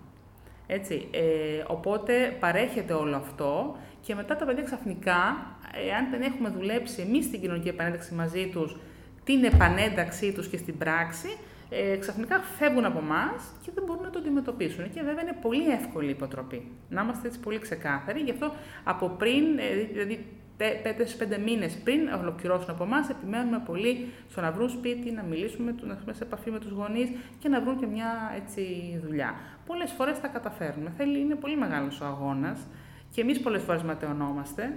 Έτσι, 0.66 1.08
ε, 1.10 1.64
οπότε 1.66 2.36
παρέχεται 2.40 2.92
όλο 2.92 3.16
αυτό 3.16 3.76
και 4.00 4.14
μετά 4.14 4.36
τα 4.36 4.44
παιδιά 4.44 4.62
ξαφνικά, 4.62 5.46
εάν 5.88 6.10
δεν 6.10 6.22
έχουμε 6.22 6.48
δουλέψει 6.48 7.00
εμείς 7.00 7.24
στην 7.24 7.40
κοινωνική 7.40 7.68
επανένταξη 7.68 8.14
μαζί 8.14 8.48
τους, 8.52 8.76
την 9.24 9.44
επανένταξή 9.44 10.32
τους 10.32 10.48
και 10.48 10.56
στην 10.56 10.78
πράξη, 10.78 11.28
ε, 11.70 11.96
ξαφνικά 11.96 12.38
φεύγουν 12.38 12.84
από 12.84 12.98
εμά 12.98 13.34
και 13.62 13.70
δεν 13.74 13.84
μπορούν 13.84 14.02
να 14.02 14.10
το 14.10 14.18
αντιμετωπίσουν. 14.18 14.90
Και 14.90 15.02
βέβαια 15.02 15.22
είναι 15.22 15.36
πολύ 15.40 15.68
εύκολη 15.68 16.06
η 16.06 16.10
υποτροπή. 16.10 16.70
Να 16.88 17.02
είμαστε 17.02 17.26
έτσι 17.28 17.40
πολύ 17.40 17.58
ξεκάθαροι. 17.58 18.20
Γι' 18.20 18.30
αυτό 18.30 18.52
από 18.84 19.08
πριν, 19.08 19.58
ε, 19.58 19.74
δηλαδή 19.92 20.26
5-5 20.56 21.38
μήνες 21.38 21.74
πριν 21.84 22.08
ολοκληρώσουν 22.20 22.70
από 22.70 22.84
εμάς, 22.84 23.08
επιμένουμε 23.08 23.62
πολύ 23.66 24.08
στο 24.30 24.40
να 24.40 24.50
βρουν 24.50 24.68
σπίτι, 24.68 25.10
να 25.10 25.22
μιλήσουμε, 25.22 25.74
να 25.80 25.92
έχουμε 25.92 26.12
σε 26.12 26.24
επαφή 26.24 26.50
με 26.50 26.58
τους 26.58 26.70
γονείς 26.70 27.08
και 27.38 27.48
να 27.48 27.60
βρουν 27.60 27.78
και 27.78 27.86
μια 27.86 28.32
έτσι, 28.36 28.62
δουλειά. 29.04 29.34
Πολλές 29.66 29.90
φορές 29.90 30.20
τα 30.20 30.28
καταφέρνουμε. 30.28 30.92
Θέλει, 30.96 31.20
είναι 31.20 31.34
πολύ 31.34 31.56
μεγάλος 31.56 32.00
ο 32.00 32.04
αγώνας 32.04 32.66
και 33.10 33.20
εμείς 33.20 33.40
πολλές 33.40 33.62
φορές 33.62 33.82
ματαιωνόμαστε. 33.82 34.72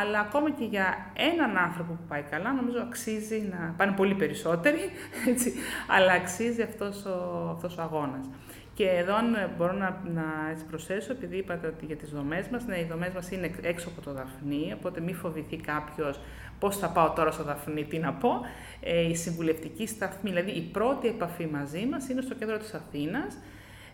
Αλλά 0.00 0.20
ακόμα 0.20 0.50
και 0.50 0.64
για 0.64 1.12
έναν 1.16 1.56
άνθρωπο 1.56 1.92
που 1.92 2.06
πάει 2.08 2.22
καλά, 2.22 2.52
νομίζω 2.52 2.78
αξίζει 2.80 3.48
να 3.50 3.74
πάνε 3.76 3.92
πολύ 3.92 4.14
περισσότεροι, 4.14 4.78
έτσι, 5.30 5.52
αλλά 5.88 6.12
αξίζει 6.12 6.62
αυτός 6.62 7.04
ο, 7.04 7.48
αυτός 7.54 7.78
ο 7.78 7.82
αγώνας. 7.82 8.30
Και 8.74 8.88
εδώ 8.88 9.14
αν 9.14 9.36
μπορώ 9.56 9.72
να, 9.72 10.00
να 10.14 10.50
έτσι 10.50 10.64
προσθέσω, 10.64 11.12
επειδή 11.12 11.36
είπατε 11.36 11.66
ότι 11.66 11.86
για 11.86 11.96
τις 11.96 12.10
δομές 12.10 12.48
μας, 12.48 12.66
ναι, 12.66 12.78
οι 12.78 12.86
δομές 12.90 13.12
μας 13.12 13.30
είναι 13.30 13.50
έξω 13.62 13.88
από 13.88 14.00
το 14.00 14.12
Δαφνί, 14.12 14.72
οπότε 14.76 15.00
μη 15.00 15.14
φοβηθεί 15.14 15.56
κάποιος 15.56 16.20
πώς 16.58 16.76
θα 16.78 16.88
πάω 16.88 17.10
τώρα 17.10 17.30
στο 17.30 17.42
Δαφνί, 17.42 17.84
τι 17.84 17.98
να 17.98 18.12
πω. 18.12 18.40
Ε, 18.80 19.08
η 19.08 19.14
συμβουλευτική 19.14 19.86
σταθμή, 19.86 20.30
δηλαδή 20.30 20.50
η 20.50 20.60
πρώτη 20.60 21.08
επαφή 21.08 21.46
μαζί 21.46 21.86
μας 21.90 22.08
είναι 22.08 22.20
στο 22.20 22.34
κέντρο 22.34 22.58
της 22.58 22.74
Αθήνας, 22.74 23.38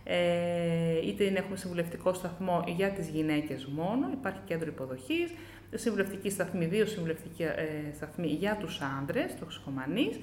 ε, 0.04 1.06
είτε 1.06 1.24
είναι, 1.24 1.38
έχουμε 1.38 1.56
συμβουλευτικό 1.56 2.12
σταθμό 2.12 2.64
για 2.66 2.90
τις 2.90 3.08
γυναίκες 3.08 3.66
μόνο, 3.66 4.08
υπάρχει 4.12 4.40
κέντρο 4.44 4.66
υποδοχής, 4.68 5.32
συμβουλευτική 5.74 6.30
σταθμή, 6.30 6.66
δύο 6.66 6.86
συμβουλευτικοί 6.86 7.42
ε, 7.42 7.94
σταθμοί 7.94 8.26
για 8.26 8.56
τους 8.60 8.80
άνδρες, 8.98 9.36
τοξικομανείς. 9.38 10.20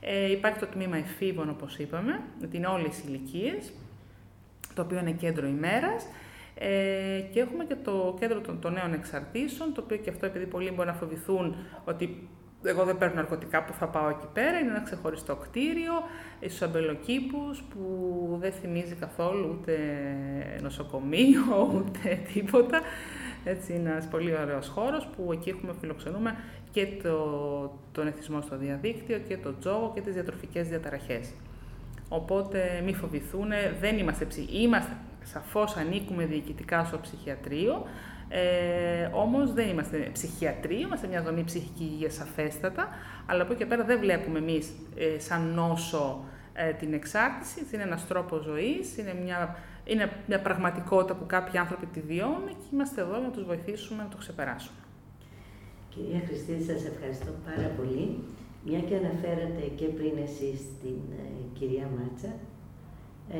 Ε, 0.00 0.30
υπάρχει 0.30 0.58
το 0.58 0.66
τμήμα 0.66 0.96
εφήβων, 0.96 1.48
όπως 1.48 1.78
είπαμε, 1.78 2.20
με 2.40 2.46
την 2.46 2.64
όλες 2.64 3.02
ηλικίες, 3.06 3.72
το 4.74 4.82
οποίο 4.82 4.98
είναι 4.98 5.10
κέντρο 5.10 5.46
ημέρας. 5.46 6.06
Ε, 6.58 7.20
και 7.32 7.40
έχουμε 7.40 7.64
και 7.64 7.74
το 7.74 8.16
κέντρο 8.20 8.40
των, 8.40 8.60
των 8.60 8.72
νέων 8.72 8.92
εξαρτήσεων, 8.92 9.74
το 9.74 9.80
οποίο 9.84 9.96
και 9.96 10.10
αυτό 10.10 10.26
επειδή 10.26 10.46
πολλοί 10.46 10.70
μπορεί 10.70 10.88
να 10.88 10.94
φοβηθούν 10.94 11.56
ότι 11.84 12.28
εγώ 12.64 12.84
δεν 12.84 12.98
παίρνω 12.98 13.14
ναρκωτικά 13.14 13.64
που 13.64 13.72
θα 13.72 13.86
πάω 13.86 14.08
εκεί 14.08 14.26
πέρα, 14.32 14.58
είναι 14.58 14.70
ένα 14.70 14.80
ξεχωριστό 14.80 15.36
κτίριο, 15.36 15.92
στους 16.40 16.62
αμπελοκήπους 16.62 17.62
που 17.62 18.36
δεν 18.40 18.52
θυμίζει 18.52 18.94
καθόλου 18.94 19.56
ούτε 19.58 19.76
νοσοκομείο, 20.62 21.42
ούτε 21.76 22.20
τίποτα. 22.32 22.80
Έτσι, 23.48 23.72
είναι 23.72 23.90
ένας 23.90 24.06
πολύ 24.06 24.36
ωραίος 24.36 24.68
χώρος 24.68 25.06
που 25.06 25.32
εκεί 25.32 25.48
έχουμε 25.48 25.72
φιλοξενούμε 25.80 26.36
και 26.70 26.86
το, 27.02 27.78
τον 27.92 28.06
εθισμό 28.06 28.40
στο 28.40 28.56
διαδίκτυο 28.56 29.18
και 29.18 29.36
το 29.36 29.54
τζόγο 29.58 29.92
και 29.94 30.00
τις 30.00 30.14
διατροφικές 30.14 30.68
διαταραχές. 30.68 31.32
Οπότε 32.08 32.82
μη 32.84 32.94
φοβηθούν, 32.94 33.48
δεν 33.80 33.98
είμαστε 33.98 34.24
ψυχ... 34.24 34.62
Είμαστε, 34.62 34.92
σαφώς 35.22 35.76
ανήκουμε 35.76 36.24
διοικητικά 36.24 36.84
στο 36.84 36.98
ψυχιατρίο, 36.98 37.86
ε, 38.28 39.10
Όμως 39.12 39.52
δεν 39.52 39.68
είμαστε 39.68 40.10
ψυχιατροί, 40.12 40.80
είμαστε 40.80 41.06
μια 41.06 41.22
δομή 41.22 41.44
ψυχική 41.44 41.82
υγείας 41.82 42.14
σαφέστατα, 42.14 42.88
αλλά 43.26 43.42
από 43.42 43.52
εκεί 43.52 43.62
και 43.62 43.68
πέρα 43.68 43.84
δεν 43.84 43.98
βλέπουμε 43.98 44.38
εμείς 44.38 44.72
ε, 44.96 45.18
σαν 45.18 45.52
νόσο 45.54 46.24
ε, 46.52 46.72
την 46.72 46.92
εξάρτηση. 46.92 47.66
Είναι 47.72 47.82
ένας 47.82 48.06
τρόπος 48.06 48.42
ζωής, 48.42 48.96
είναι 48.98 49.14
μια, 49.24 49.56
είναι 49.86 50.12
μια 50.26 50.40
πραγματικότητα 50.40 51.14
που 51.14 51.26
κάποιοι 51.26 51.58
άνθρωποι 51.58 51.86
τη 51.86 52.00
βιώνουν 52.00 52.48
και 52.48 52.68
είμαστε 52.72 53.00
εδώ 53.00 53.18
για 53.18 53.26
να 53.26 53.30
τους 53.30 53.44
βοηθήσουμε 53.44 54.02
να 54.02 54.08
το 54.08 54.16
ξεπεράσουν. 54.16 54.74
Κυρία 55.88 56.22
Χριστίδη, 56.26 56.62
σας 56.62 56.84
ευχαριστώ 56.84 57.30
πάρα 57.44 57.68
πολύ. 57.76 58.18
Μια 58.68 58.80
και 58.80 58.96
αναφέρατε 58.96 59.62
και 59.76 59.86
πριν 59.86 60.14
εσείς 60.26 60.60
την 60.82 60.98
ε, 61.22 61.24
κυρία 61.58 61.88
Μάτσα, 61.96 62.32
ε, 63.30 63.38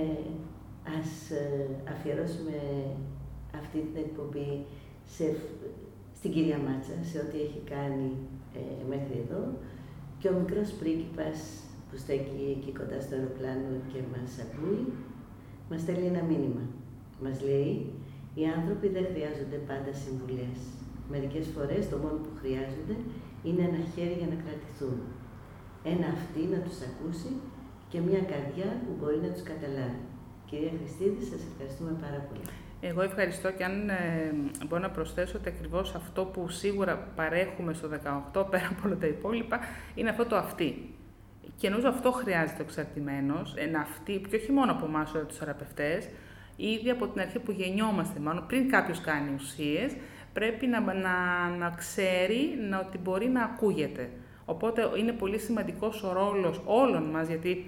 ας 0.99 1.30
ε, 1.30 1.66
αφιερώσουμε 1.92 2.59
αυτή 3.61 3.78
την 3.78 3.97
εκπομπή 4.05 4.64
σε, 5.14 5.24
στην 6.18 6.30
κυρία 6.32 6.59
Μάτσα, 6.66 6.94
σε 7.11 7.18
ό,τι 7.18 7.36
έχει 7.47 7.61
κάνει 7.74 8.11
ε, 8.59 8.84
μέχρι 8.92 9.16
εδώ 9.24 9.42
και 10.18 10.28
ο 10.28 10.32
μικρός 10.40 10.70
πρίγκιπας 10.80 11.38
που 11.88 11.97
στέκει 12.03 12.38
εκεί 12.57 12.70
κοντά 12.78 12.99
στο 13.01 13.14
αεροπλάνο 13.14 13.70
και 13.92 14.01
μας 14.12 14.32
ακούει, 14.44 14.82
μας 15.71 15.81
στέλνει 15.81 16.07
ένα 16.12 16.23
μήνυμα. 16.31 16.64
Μας 17.25 17.37
λέει, 17.49 17.73
οι 18.39 18.45
άνθρωποι 18.57 18.89
δεν 18.97 19.07
χρειάζονται 19.12 19.59
πάντα 19.71 19.93
συμβουλές. 20.05 20.59
Μερικές 21.12 21.47
φορές 21.55 21.83
το 21.91 21.97
μόνο 22.05 22.19
που 22.25 22.33
χρειάζονται 22.41 22.97
είναι 23.47 23.62
ένα 23.71 23.81
χέρι 23.93 24.17
για 24.21 24.29
να 24.33 24.39
κρατηθούν. 24.45 24.97
Ένα 25.93 26.07
αυτή 26.17 26.43
να 26.55 26.61
τους 26.67 26.79
ακούσει 26.89 27.31
και 27.91 27.99
μια 28.09 28.23
καρδιά 28.33 28.69
που 28.83 28.93
μπορεί 28.99 29.19
να 29.27 29.31
τους 29.35 29.45
καταλάβει. 29.51 30.03
Κυρία 30.49 30.73
Χριστίδη, 30.79 31.21
σας 31.31 31.41
ευχαριστούμε 31.51 31.93
πάρα 32.05 32.21
πολύ. 32.29 32.45
Εγώ 32.81 33.03
ευχαριστώ 33.03 33.53
και 33.53 33.64
αν 33.64 33.89
ε, 33.89 34.35
μπορώ 34.67 34.83
να 34.83 34.91
προσθέσω 34.91 35.39
ότι 35.39 35.49
ακριβώς 35.49 35.95
αυτό 35.95 36.25
που 36.25 36.49
σίγουρα 36.49 36.97
παρέχουμε 37.17 37.73
στο 37.73 37.89
18 38.33 38.47
πέρα 38.51 38.67
από 38.71 38.83
όλα 38.87 38.97
τα 38.97 39.07
υπόλοιπα 39.07 39.59
είναι 39.95 40.11
αυτό 40.11 40.25
το 40.27 40.37
αυτή. 40.37 40.95
Και 41.57 41.69
νομίζω 41.69 41.89
αυτό 41.89 42.13
χρειάζεται 42.13 42.63
ο 42.63 42.65
εξαρτημένος, 42.65 43.55
ένα 43.57 43.81
αυτή, 43.81 44.21
και 44.31 44.37
όχι 44.37 44.53
μόνο 44.53 44.73
από 44.73 44.87
εμάς 44.87 45.13
τους 45.27 45.37
θεραπευτές, 45.37 46.09
ήδη 46.57 46.91
από 46.91 47.07
την 47.07 47.21
αρχή 47.21 47.39
που 47.39 47.51
γεννιόμαστε, 47.51 48.21
μάλλον 48.21 48.47
πριν 48.47 48.71
κάποιος 48.71 49.01
κάνει 49.01 49.35
ουσίες, 49.35 49.97
πρέπει 50.33 50.67
να, 50.67 50.81
να, 50.81 51.49
να 51.59 51.71
ξέρει 51.71 52.59
να, 52.69 52.79
ότι 52.79 52.99
μπορεί 52.99 53.29
να 53.29 53.43
ακούγεται. 53.43 54.11
Οπότε 54.45 54.91
είναι 54.99 55.13
πολύ 55.13 55.39
σημαντικός 55.39 56.03
ο 56.03 56.13
ρόλος 56.13 56.61
όλων 56.65 57.03
μας, 57.03 57.29
γιατί 57.29 57.65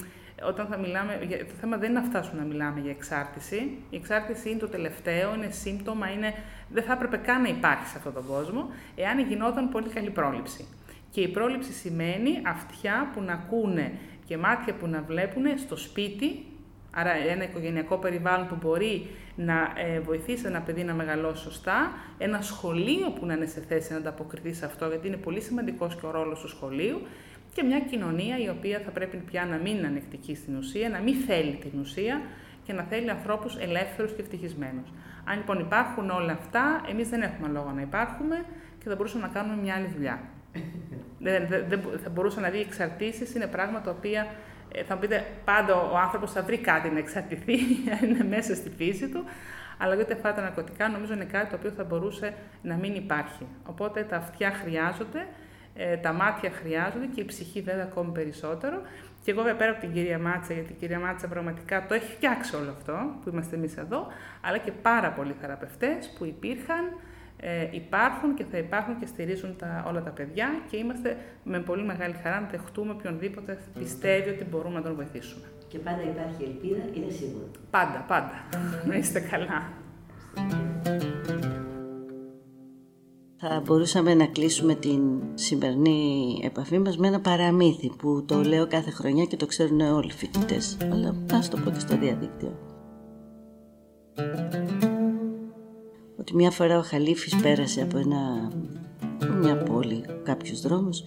όταν 0.46 0.66
θα 0.66 0.76
μιλάμε, 0.76 1.18
το 1.28 1.54
θέμα 1.60 1.76
δεν 1.76 1.90
είναι 1.90 2.00
να 2.00 2.06
φτάσουμε 2.06 2.40
να 2.40 2.46
μιλάμε 2.46 2.80
για 2.80 2.90
εξάρτηση. 2.90 3.56
Η 3.90 3.96
εξάρτηση 3.96 4.50
είναι 4.50 4.58
το 4.58 4.68
τελευταίο, 4.68 5.34
είναι 5.34 5.50
σύμπτωμα, 5.50 6.10
είναι, 6.12 6.34
δεν 6.68 6.82
θα 6.82 6.92
έπρεπε 6.92 7.16
καν 7.16 7.42
να 7.42 7.48
υπάρχει 7.48 7.86
σε 7.86 7.96
αυτόν 7.96 8.14
τον 8.14 8.26
κόσμο, 8.26 8.70
εάν 8.96 9.18
γινόταν 9.18 9.68
πολύ 9.68 9.88
καλή 9.88 10.10
πρόληψη. 10.10 10.66
Και 11.10 11.20
η 11.20 11.28
πρόληψη 11.28 11.72
σημαίνει 11.72 12.30
αυτιά 12.46 13.10
που 13.14 13.22
να 13.22 13.32
ακούνε 13.32 13.92
και 14.24 14.36
μάτια 14.36 14.74
που 14.74 14.86
να 14.86 15.02
βλέπουν 15.02 15.44
στο 15.58 15.76
σπίτι, 15.76 16.44
άρα 16.90 17.10
ένα 17.10 17.44
οικογενειακό 17.44 17.96
περιβάλλον 17.96 18.46
που 18.46 18.56
μπορεί 18.60 19.06
να 19.36 19.72
ε, 19.76 20.00
βοηθήσει 20.00 20.46
ένα 20.46 20.60
παιδί 20.60 20.84
να 20.84 20.94
μεγαλώσει 20.94 21.42
σωστά, 21.42 21.92
ένα 22.18 22.40
σχολείο 22.40 23.10
που 23.10 23.26
να 23.26 23.34
είναι 23.34 23.46
σε 23.46 23.60
θέση 23.60 23.92
να 23.92 23.98
ανταποκριθεί 23.98 24.52
σε 24.52 24.64
αυτό, 24.64 24.86
γιατί 24.86 25.06
είναι 25.06 25.16
πολύ 25.16 25.40
σημαντικός 25.40 25.96
και 25.96 26.06
ο 26.06 26.10
ρόλος 26.10 26.40
του 26.40 26.48
σχολείου, 26.48 27.00
και 27.52 27.62
μια 27.62 27.80
κοινωνία 27.80 28.38
η 28.38 28.48
οποία 28.48 28.80
θα 28.84 28.90
πρέπει 28.90 29.16
πια 29.16 29.44
να 29.44 29.56
μην 29.56 29.76
είναι 29.76 29.86
ανεκτική 29.86 30.34
στην 30.34 30.56
ουσία, 30.56 30.88
να 30.88 30.98
μην 30.98 31.14
θέλει 31.14 31.56
την 31.56 31.80
ουσία 31.80 32.20
και 32.64 32.72
να 32.72 32.82
θέλει 32.82 33.10
ανθρώπους 33.10 33.56
ελεύθερους 33.56 34.12
και 34.12 34.20
ευτυχισμένους. 34.20 34.88
Αν 35.24 35.36
λοιπόν 35.36 35.58
υπάρχουν 35.58 36.10
όλα 36.10 36.32
αυτά, 36.32 36.80
εμείς 36.90 37.08
δεν 37.08 37.22
έχουμε 37.22 37.48
λόγο 37.48 37.72
να 37.74 37.80
υπάρχουμε 37.80 38.44
και 38.78 38.88
θα 38.88 38.94
μπορούσαμε 38.94 39.26
να 39.26 39.32
κάνουμε 39.32 39.62
μια 39.62 39.74
άλλη 39.74 39.86
δουλειά. 39.94 40.20
Δεν, 41.18 41.46
δεν, 41.68 41.80
θα 42.02 42.10
μπορούσα 42.10 42.40
να 42.40 42.48
δει 42.48 42.60
εξαρτήσεις, 42.60 43.34
είναι 43.34 43.46
πράγματα 43.46 43.84
τα 43.84 43.90
οποία 43.90 44.26
ε, 44.72 44.82
θα 44.82 44.94
μου 44.94 45.00
πείτε 45.00 45.24
πάντα 45.44 45.74
ο 45.74 45.96
άνθρωπος 45.96 46.32
θα 46.32 46.42
βρει 46.42 46.58
κάτι 46.58 46.88
να 46.90 46.98
εξαρτηθεί, 46.98 47.58
είναι 48.04 48.24
μέσα 48.24 48.54
στη 48.54 48.70
φύση 48.70 49.08
του, 49.08 49.24
αλλά 49.78 49.94
γιατί 49.94 50.12
αυτά 50.12 50.34
τα 50.34 50.42
ναρκωτικά 50.42 50.88
νομίζω 50.88 51.12
είναι 51.14 51.24
κάτι 51.24 51.50
το 51.50 51.56
οποίο 51.56 51.70
θα 51.70 51.84
μπορούσε 51.84 52.34
να 52.62 52.74
μην 52.74 52.94
υπάρχει. 52.94 53.46
Οπότε 53.66 54.02
τα 54.02 54.16
αυτιά 54.16 54.50
χρειάζονται 54.50 55.26
ε, 55.80 55.96
τα 55.96 56.12
μάτια 56.12 56.50
χρειάζονται 56.50 57.06
και 57.06 57.20
η 57.20 57.24
ψυχή 57.24 57.60
βέβαια 57.60 57.84
ακόμη 57.84 58.12
περισσότερο. 58.12 58.82
Και 59.22 59.30
εγώ 59.30 59.42
βέβαια 59.42 59.56
πέρα 59.56 59.70
από 59.70 59.80
την 59.80 59.92
κυρία 59.92 60.18
Μάτσα, 60.18 60.52
γιατί 60.52 60.72
η 60.72 60.74
κυρία 60.74 60.98
Μάτσα 60.98 61.28
πραγματικά 61.28 61.86
το 61.86 61.94
έχει 61.94 62.12
φτιάξει 62.12 62.56
όλο 62.56 62.70
αυτό 62.70 62.98
που 63.22 63.28
είμαστε 63.28 63.56
εμείς 63.56 63.76
εδώ, 63.76 64.06
αλλά 64.40 64.58
και 64.58 64.72
πάρα 64.72 65.10
πολλοί 65.10 65.34
θεραπευτές 65.40 66.14
που 66.18 66.24
υπήρχαν, 66.24 66.84
ε, 67.40 67.68
υπάρχουν 67.70 68.34
και 68.34 68.44
θα 68.50 68.58
υπάρχουν 68.58 68.98
και 68.98 69.06
στηρίζουν 69.06 69.56
τα, 69.56 69.84
όλα 69.88 70.02
τα 70.02 70.10
παιδιά 70.10 70.62
και 70.70 70.76
είμαστε 70.76 71.16
με 71.44 71.60
πολύ 71.60 71.82
μεγάλη 71.82 72.14
χαρά 72.22 72.40
να 72.40 72.46
δεχτούμε 72.46 72.92
οποιονδήποτε 72.92 73.58
πιστεύει 73.78 74.30
ότι 74.30 74.44
μπορούμε 74.44 74.74
να 74.74 74.82
τον 74.82 74.94
βοηθήσουμε. 74.94 75.44
Και 75.68 75.78
πάντα 75.78 76.02
υπάρχει 76.02 76.44
ελπίδα, 76.44 76.82
είναι 76.92 77.10
σίγουρο. 77.10 77.50
Πάντα, 77.70 78.04
πάντα. 78.08 78.48
να 78.86 78.96
είστε 78.96 79.20
καλά. 79.20 79.72
Θα 83.40 83.62
μπορούσαμε 83.64 84.14
να 84.14 84.26
κλείσουμε 84.26 84.74
την 84.74 85.00
σημερινή 85.34 86.40
επαφή 86.44 86.78
μας 86.78 86.96
με 86.96 87.06
ένα 87.06 87.20
παραμύθι 87.20 87.90
που 87.98 88.24
το 88.26 88.42
λέω 88.42 88.66
κάθε 88.66 88.90
χρονιά 88.90 89.24
και 89.24 89.36
το 89.36 89.46
ξέρουν 89.46 89.80
όλοι 89.80 90.08
οι 90.08 90.12
φοιτητές. 90.12 90.76
Αλλά 90.92 91.14
ας 91.32 91.48
το 91.48 91.56
πω 91.56 91.70
και 91.70 91.78
στο 91.78 91.98
διαδίκτυο. 91.98 92.58
Ότι 96.18 96.34
μια 96.34 96.50
φορά 96.50 96.78
ο 96.78 96.82
Χαλίφης 96.82 97.36
πέρασε 97.36 97.82
από 97.82 97.98
ένα, 97.98 98.52
μια 99.40 99.62
πόλη, 99.62 100.04
κάποιους 100.22 100.60
δρόμους, 100.60 101.02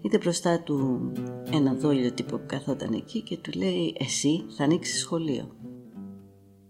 είδε 0.00 0.18
μπροστά 0.18 0.60
του 0.60 1.12
ένα 1.52 1.74
δόλιο 1.74 2.12
τύπο 2.12 2.36
που 2.36 2.46
καθόταν 2.46 2.92
εκεί 2.92 3.22
και 3.22 3.36
του 3.36 3.50
λέει 3.58 3.96
«Εσύ 3.98 4.44
θα 4.56 4.64
ανοίξεις 4.64 5.00
σχολείο». 5.00 5.48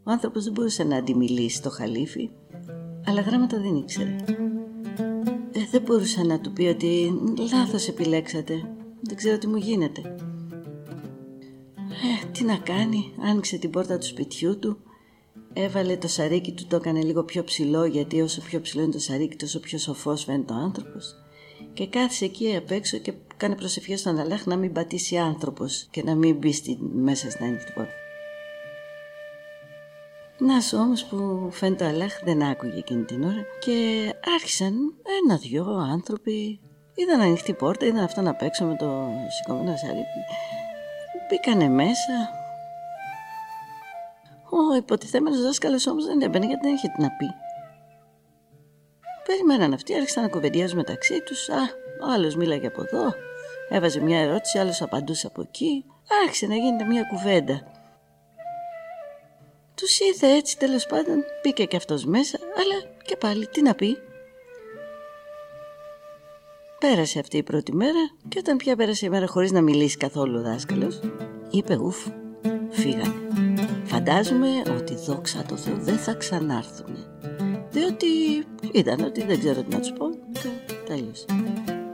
Ο 0.05 0.11
άνθρωπος 0.11 0.45
δεν 0.45 0.53
μπορούσε 0.53 0.85
να 0.85 0.97
αντιμιλήσει 0.97 1.63
το 1.63 1.71
Χαλίφη, 1.71 2.31
αλλά 3.07 3.21
γράμματα 3.21 3.61
δεν 3.61 3.75
ήξερε. 3.77 4.17
Ε, 5.53 5.61
δεν 5.71 5.83
μπορούσα 5.83 6.25
να 6.25 6.41
του 6.41 6.53
πει 6.53 6.65
ότι 6.65 7.13
λάθος 7.53 7.89
επιλέξατε. 7.89 8.55
Δεν 9.01 9.17
ξέρω 9.17 9.39
τι 9.39 9.47
μου 9.47 9.57
γίνεται. 9.57 10.01
Ε, 11.89 12.31
τι 12.33 12.45
να 12.45 12.57
κάνει, 12.57 13.13
άνοιξε 13.21 13.59
την 13.59 13.71
πόρτα 13.71 13.99
του 13.99 14.07
σπιτιού 14.07 14.59
του, 14.59 14.79
έβαλε 15.53 15.97
το 15.97 16.09
σαρίκι 16.09 16.53
του, 16.53 16.67
το 16.67 16.77
έκανε 16.77 17.03
λίγο 17.03 17.25
πιο 17.25 17.45
ψηλό 17.45 17.85
γιατί 17.85 18.21
όσο 18.21 18.41
πιο 18.41 18.61
ψηλό 18.61 18.83
είναι 18.83 18.93
το 18.93 18.99
σαρίκι 18.99 19.37
τόσο 19.37 19.61
πιο 19.61 19.79
σοφός 19.79 20.25
φαίνεται 20.25 20.53
ο 20.53 20.57
άνθρωπος 20.57 21.17
και 21.73 21.87
κάθισε 21.87 22.25
εκεί 22.25 22.57
απ' 22.57 22.71
έξω 22.71 22.99
και 22.99 23.13
κάνει 23.37 23.55
προσευχές 23.55 24.01
στον 24.01 24.19
Αλάχ 24.19 24.47
να 24.47 24.57
μην 24.57 24.73
πατήσει 24.73 25.17
άνθρωπος 25.17 25.89
και 25.91 26.03
να 26.03 26.15
μην 26.15 26.37
μπει 26.37 26.53
στη, 26.53 26.79
μέσα 26.93 27.31
στην 27.31 27.45
ανοιχτή 27.45 27.73
πόρτα. 27.73 27.93
Να 30.39 30.61
σου 30.61 30.79
όμως 30.79 31.05
που 31.05 31.49
φαίνεται 31.51 31.85
ο 31.85 31.89
Αλάχ 31.89 32.23
δεν 32.25 32.43
άκουγε 32.43 32.79
εκείνη 32.79 33.05
την 33.05 33.23
ώρα 33.23 33.47
και 33.61 34.09
άρχισαν 34.35 34.75
ένα-δυο 35.23 35.65
άνθρωποι. 35.93 36.61
Είδαν 36.95 37.21
ανοιχτή 37.21 37.53
πόρτα, 37.53 37.87
είδαν 37.87 38.05
αυτό 38.05 38.21
να 38.21 38.35
παίξω 38.35 38.65
με 38.65 38.77
το 38.77 39.09
σηκωμένο 39.39 39.77
σαρίκι. 39.77 40.21
Μπήκανε 41.29 41.69
μέσα. 41.69 42.42
Ο 44.55 44.77
υποτιθέμενος 44.77 45.43
δάσκαλος 45.43 45.87
όμως 45.87 46.07
δεν 46.07 46.21
έμπαινε 46.21 46.47
γιατί 46.47 46.67
δεν 46.67 46.75
είχε 46.75 46.89
τι 46.97 47.03
να 47.03 47.11
πει. 47.11 47.27
Περιμέναν 49.27 49.73
αυτοί, 49.73 49.95
άρχισαν 49.95 50.23
να 50.23 50.29
κουβεντιάζουν 50.29 50.77
μεταξύ 50.77 51.21
τους. 51.21 51.49
Α, 51.49 51.61
ο 52.03 52.13
άλλος 52.15 52.37
μίλαγε 52.37 52.67
από 52.67 52.83
εδώ, 52.83 53.15
έβαζε 53.69 54.01
μια 54.01 54.19
ερώτηση, 54.21 54.59
άλλος 54.59 54.83
απαντούσε 54.83 55.27
από 55.27 55.41
εκεί. 55.41 55.85
Άρχισε 56.25 56.47
να 56.47 56.55
γίνεται 56.55 56.85
μια 56.85 57.03
κουβέντα. 57.03 57.63
Τους 59.75 60.01
είδε 60.01 60.27
έτσι 60.37 60.59
τέλος 60.59 60.87
πάντων, 60.87 61.25
μπήκε 61.43 61.65
και 61.65 61.77
αυτός 61.77 62.05
μέσα, 62.05 62.39
αλλά 62.57 62.95
και 63.05 63.17
πάλι 63.17 63.47
τι 63.47 63.63
να 63.63 63.75
πει. 63.75 63.99
Πέρασε 66.79 67.19
αυτή 67.19 67.37
η 67.37 67.43
πρώτη 67.43 67.75
μέρα 67.75 68.11
και 68.29 68.39
όταν 68.39 68.57
πια 68.57 68.77
πέρασε 68.77 69.07
η 69.07 69.09
μέρα 69.09 69.27
χωρίς 69.27 69.53
να 69.53 69.61
μιλήσει 69.61 69.97
καθόλου 69.97 70.39
ο 70.39 70.43
δάσκαλος, 70.43 71.01
είπε 71.51 71.77
ουφ, 71.77 72.07
φύγανε. 72.71 73.42
Φαντάζομαι 73.93 74.49
ότι 74.79 74.95
δόξα 74.95 75.43
τω 75.43 75.57
Θεώ 75.57 75.77
δεν 75.77 75.97
θα 75.97 76.15
ξανάρθουν. 76.15 76.97
Διότι 77.71 78.07
είδαν 78.73 79.01
ότι 79.01 79.25
δεν 79.25 79.39
ξέρω 79.39 79.63
τι 79.63 79.75
να 79.75 79.81
τους 79.81 79.93
πω 79.93 80.11
και 80.33 80.49
τέλειωσε. 80.87 81.25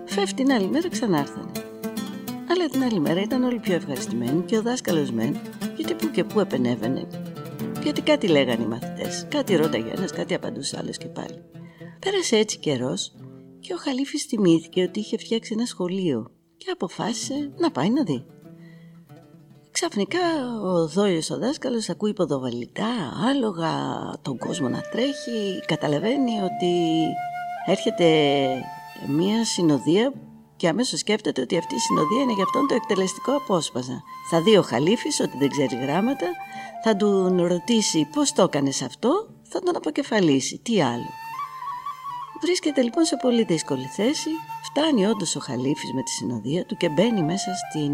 Φεύγει 0.04 0.34
την 0.34 0.52
άλλη 0.52 0.68
μέρα 0.68 0.88
ξανάρθανε. 0.88 1.50
Αλλά 2.50 2.68
την 2.68 2.82
άλλη 2.82 3.00
μέρα 3.00 3.20
ήταν 3.20 3.44
όλοι 3.44 3.58
πιο 3.58 3.74
ευχαριστημένοι 3.74 4.42
και 4.42 4.56
ο 4.56 4.62
δάσκαλος 4.62 5.10
μεν, 5.10 5.36
γιατί 5.76 5.94
που 5.94 6.10
και 6.10 6.24
που 6.24 6.40
επενέβαινε. 6.40 7.06
Γιατί 7.82 8.00
κάτι 8.00 8.26
λέγανε 8.26 8.62
οι 8.62 8.66
μαθητές, 8.66 9.26
κάτι 9.30 9.56
ρώταγε 9.56 9.90
ένας, 9.96 10.12
κάτι 10.12 10.34
απαντούσε 10.34 10.76
άλλος 10.80 10.96
και 10.96 11.06
πάλι. 11.06 11.42
Πέρασε 11.98 12.36
έτσι 12.36 12.58
καιρός 12.58 13.14
και 13.60 13.74
ο 13.74 13.76
Χαλίφης 13.76 14.24
θυμήθηκε 14.24 14.82
ότι 14.82 14.98
είχε 14.98 15.18
φτιάξει 15.18 15.52
ένα 15.56 15.66
σχολείο 15.66 16.30
και 16.56 16.70
αποφάσισε 16.72 17.52
να 17.56 17.70
πάει 17.70 17.90
να 17.90 18.02
δει. 18.02 18.24
Ξαφνικά 19.70 20.18
ο 20.62 20.86
δόλιος 20.86 21.30
ο 21.30 21.38
δάσκαλος 21.38 21.88
ακούει 21.88 22.12
ποδοβαλικά, 22.12 22.86
άλογα, 23.28 23.72
τον 24.22 24.38
κόσμο 24.38 24.68
να 24.68 24.80
τρέχει, 24.80 25.60
καταλαβαίνει 25.66 26.40
ότι 26.40 27.04
έρχεται 27.66 28.06
μία 29.08 29.44
συνοδεία 29.44 30.12
και 30.56 30.68
αμέσως 30.68 30.98
σκέφτεται 30.98 31.40
ότι 31.40 31.56
αυτή 31.58 31.74
η 31.74 31.78
συνοδεία 31.78 32.22
είναι 32.22 32.32
για 32.32 32.44
αυτόν 32.44 32.66
το 32.66 32.74
εκτελεστικό 32.74 33.32
απόσπασμα. 33.36 34.02
Θα 34.30 34.42
δει 34.42 34.56
ο 34.56 34.62
Χαλίφης 34.62 35.20
ότι 35.20 35.36
δεν 35.38 35.48
ξέρει 35.48 35.76
γράμματα, 35.76 36.26
θα 36.84 36.96
του 36.96 37.36
ρωτήσει 37.46 38.08
πώς 38.12 38.32
το 38.32 38.42
έκανε 38.42 38.68
αυτό, 38.68 39.28
θα 39.42 39.60
τον 39.60 39.76
αποκεφαλίσει, 39.76 40.58
τι 40.58 40.82
άλλο. 40.82 41.10
Βρίσκεται 42.40 42.82
λοιπόν 42.82 43.04
σε 43.04 43.16
πολύ 43.16 43.44
δύσκολη 43.44 43.86
θέση, 43.86 44.30
φτάνει 44.62 45.06
όντως 45.06 45.36
ο 45.36 45.40
Χαλίφης 45.40 45.92
με 45.92 46.02
τη 46.02 46.10
συνοδεία 46.10 46.64
του 46.64 46.76
και 46.76 46.88
μπαίνει 46.88 47.22
μέσα 47.22 47.50
στην 47.54 47.92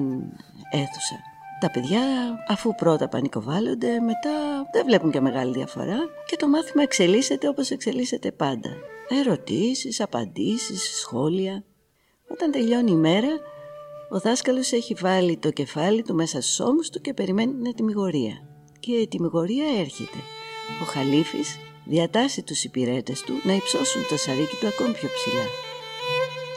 αίθουσα. 0.71 1.34
Τα 1.61 1.71
παιδιά 1.71 2.03
αφού 2.49 2.75
πρώτα 2.75 3.09
πανικοβάλλονται 3.09 4.01
μετά 4.01 4.67
δεν 4.73 4.85
βλέπουν 4.87 5.11
και 5.11 5.21
μεγάλη 5.21 5.53
διαφορά 5.53 5.99
και 6.27 6.37
το 6.37 6.49
μάθημα 6.49 6.83
εξελίσσεται 6.83 7.49
όπως 7.49 7.71
εξελίσσεται 7.71 8.33
πάντα. 8.33 8.71
Ερωτήσεις, 9.09 10.01
απαντήσεις, 10.01 10.99
σχόλια. 11.01 11.65
Όταν 12.29 12.51
τελειώνει 12.51 12.91
η 12.91 12.97
μέρα 12.97 13.29
ο 14.11 14.19
δάσκαλος 14.19 14.73
έχει 14.73 14.95
βάλει 14.95 15.37
το 15.37 15.51
κεφάλι 15.51 16.03
του 16.03 16.15
μέσα 16.15 16.41
στους 16.41 16.61
ώμους 16.61 16.91
του 16.91 17.01
και 17.01 17.15
περιμένει 17.15 17.53
την 17.53 17.67
ετοιμιγορία. 17.67 18.35
Και 18.81 18.93
η 18.93 19.01
ετοιμιγορία 19.01 19.65
έρχεται. 19.79 20.19
Ο 20.83 20.85
Χαλίφης 20.85 21.59
διατάσσει 21.85 22.43
τους 22.43 22.65
υπηρέτες 22.65 23.21
του 23.21 23.33
να 23.45 23.53
υψώσουν 23.55 24.03
το 24.09 24.17
σαρίκι 24.17 24.57
του 24.61 24.67
ακόμη 24.67 24.93
πιο 24.93 25.09
ψηλά 25.09 25.45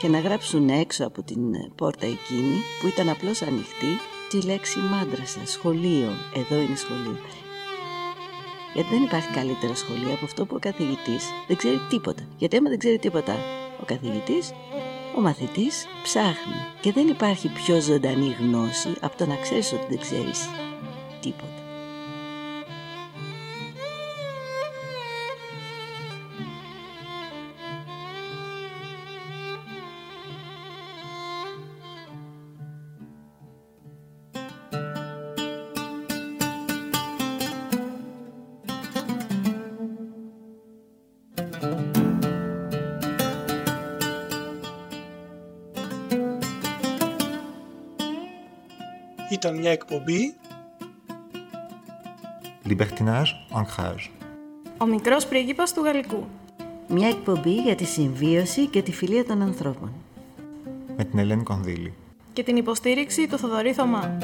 και 0.01 0.07
να 0.07 0.19
γράψουν 0.19 0.69
έξω 0.69 1.05
από 1.05 1.23
την 1.23 1.39
πόρτα 1.75 2.05
εκείνη 2.05 2.57
που 2.81 2.87
ήταν 2.87 3.09
απλώς 3.09 3.41
ανοιχτή 3.41 3.99
τη 4.29 4.41
λέξη 4.41 4.79
μάντρασα, 4.79 5.39
σχολείο, 5.45 6.09
εδώ 6.35 6.55
είναι 6.55 6.75
σχολείο. 6.75 7.17
Γιατί 8.73 8.89
δεν 8.89 9.03
υπάρχει 9.03 9.31
καλύτερο 9.33 9.75
σχολείο 9.75 10.13
από 10.13 10.25
αυτό 10.25 10.45
που 10.45 10.55
ο 10.55 10.59
καθηγητής 10.59 11.25
δεν 11.47 11.57
ξέρει 11.57 11.79
τίποτα. 11.89 12.23
Γιατί 12.37 12.57
άμα 12.57 12.69
δεν 12.69 12.79
ξέρει 12.79 12.97
τίποτα 12.99 13.35
ο 13.81 13.85
καθηγητής, 13.85 14.53
ο 15.17 15.21
μαθητής 15.21 15.85
ψάχνει. 16.03 16.59
Και 16.81 16.91
δεν 16.91 17.07
υπάρχει 17.07 17.47
πιο 17.47 17.81
ζωντανή 17.81 18.35
γνώση 18.39 18.93
από 18.99 19.17
το 19.17 19.25
να 19.25 19.35
ξέρεις 19.35 19.73
ότι 19.73 19.85
δεν 19.89 19.99
ξέρεις 19.99 20.49
τίποτα. 21.21 21.56
Ήταν 49.37 49.57
μια 49.57 49.71
εκπομπή 49.71 50.35
Libertinage, 52.69 53.31
ancrage. 53.53 54.09
Ο 54.77 54.85
μικρός 54.85 55.25
πρίγκιπας 55.25 55.73
του 55.73 55.81
Γαλλικού. 55.81 56.27
Μια 56.87 57.07
εκπομπή 57.07 57.53
για 57.53 57.75
τη 57.75 57.85
συμβίωση 57.85 58.65
και 58.65 58.81
τη 58.81 58.91
φιλία 58.91 59.25
των 59.25 59.41
ανθρώπων. 59.41 59.91
Με 60.97 61.03
την 61.03 61.19
Ελένη 61.19 61.43
Κονδύλη. 61.43 61.93
Και 62.33 62.43
την 62.43 62.55
υποστήριξη 62.55 63.27
του 63.27 63.37
Θοδωρή 63.37 63.73
Θωμά. 63.73 64.17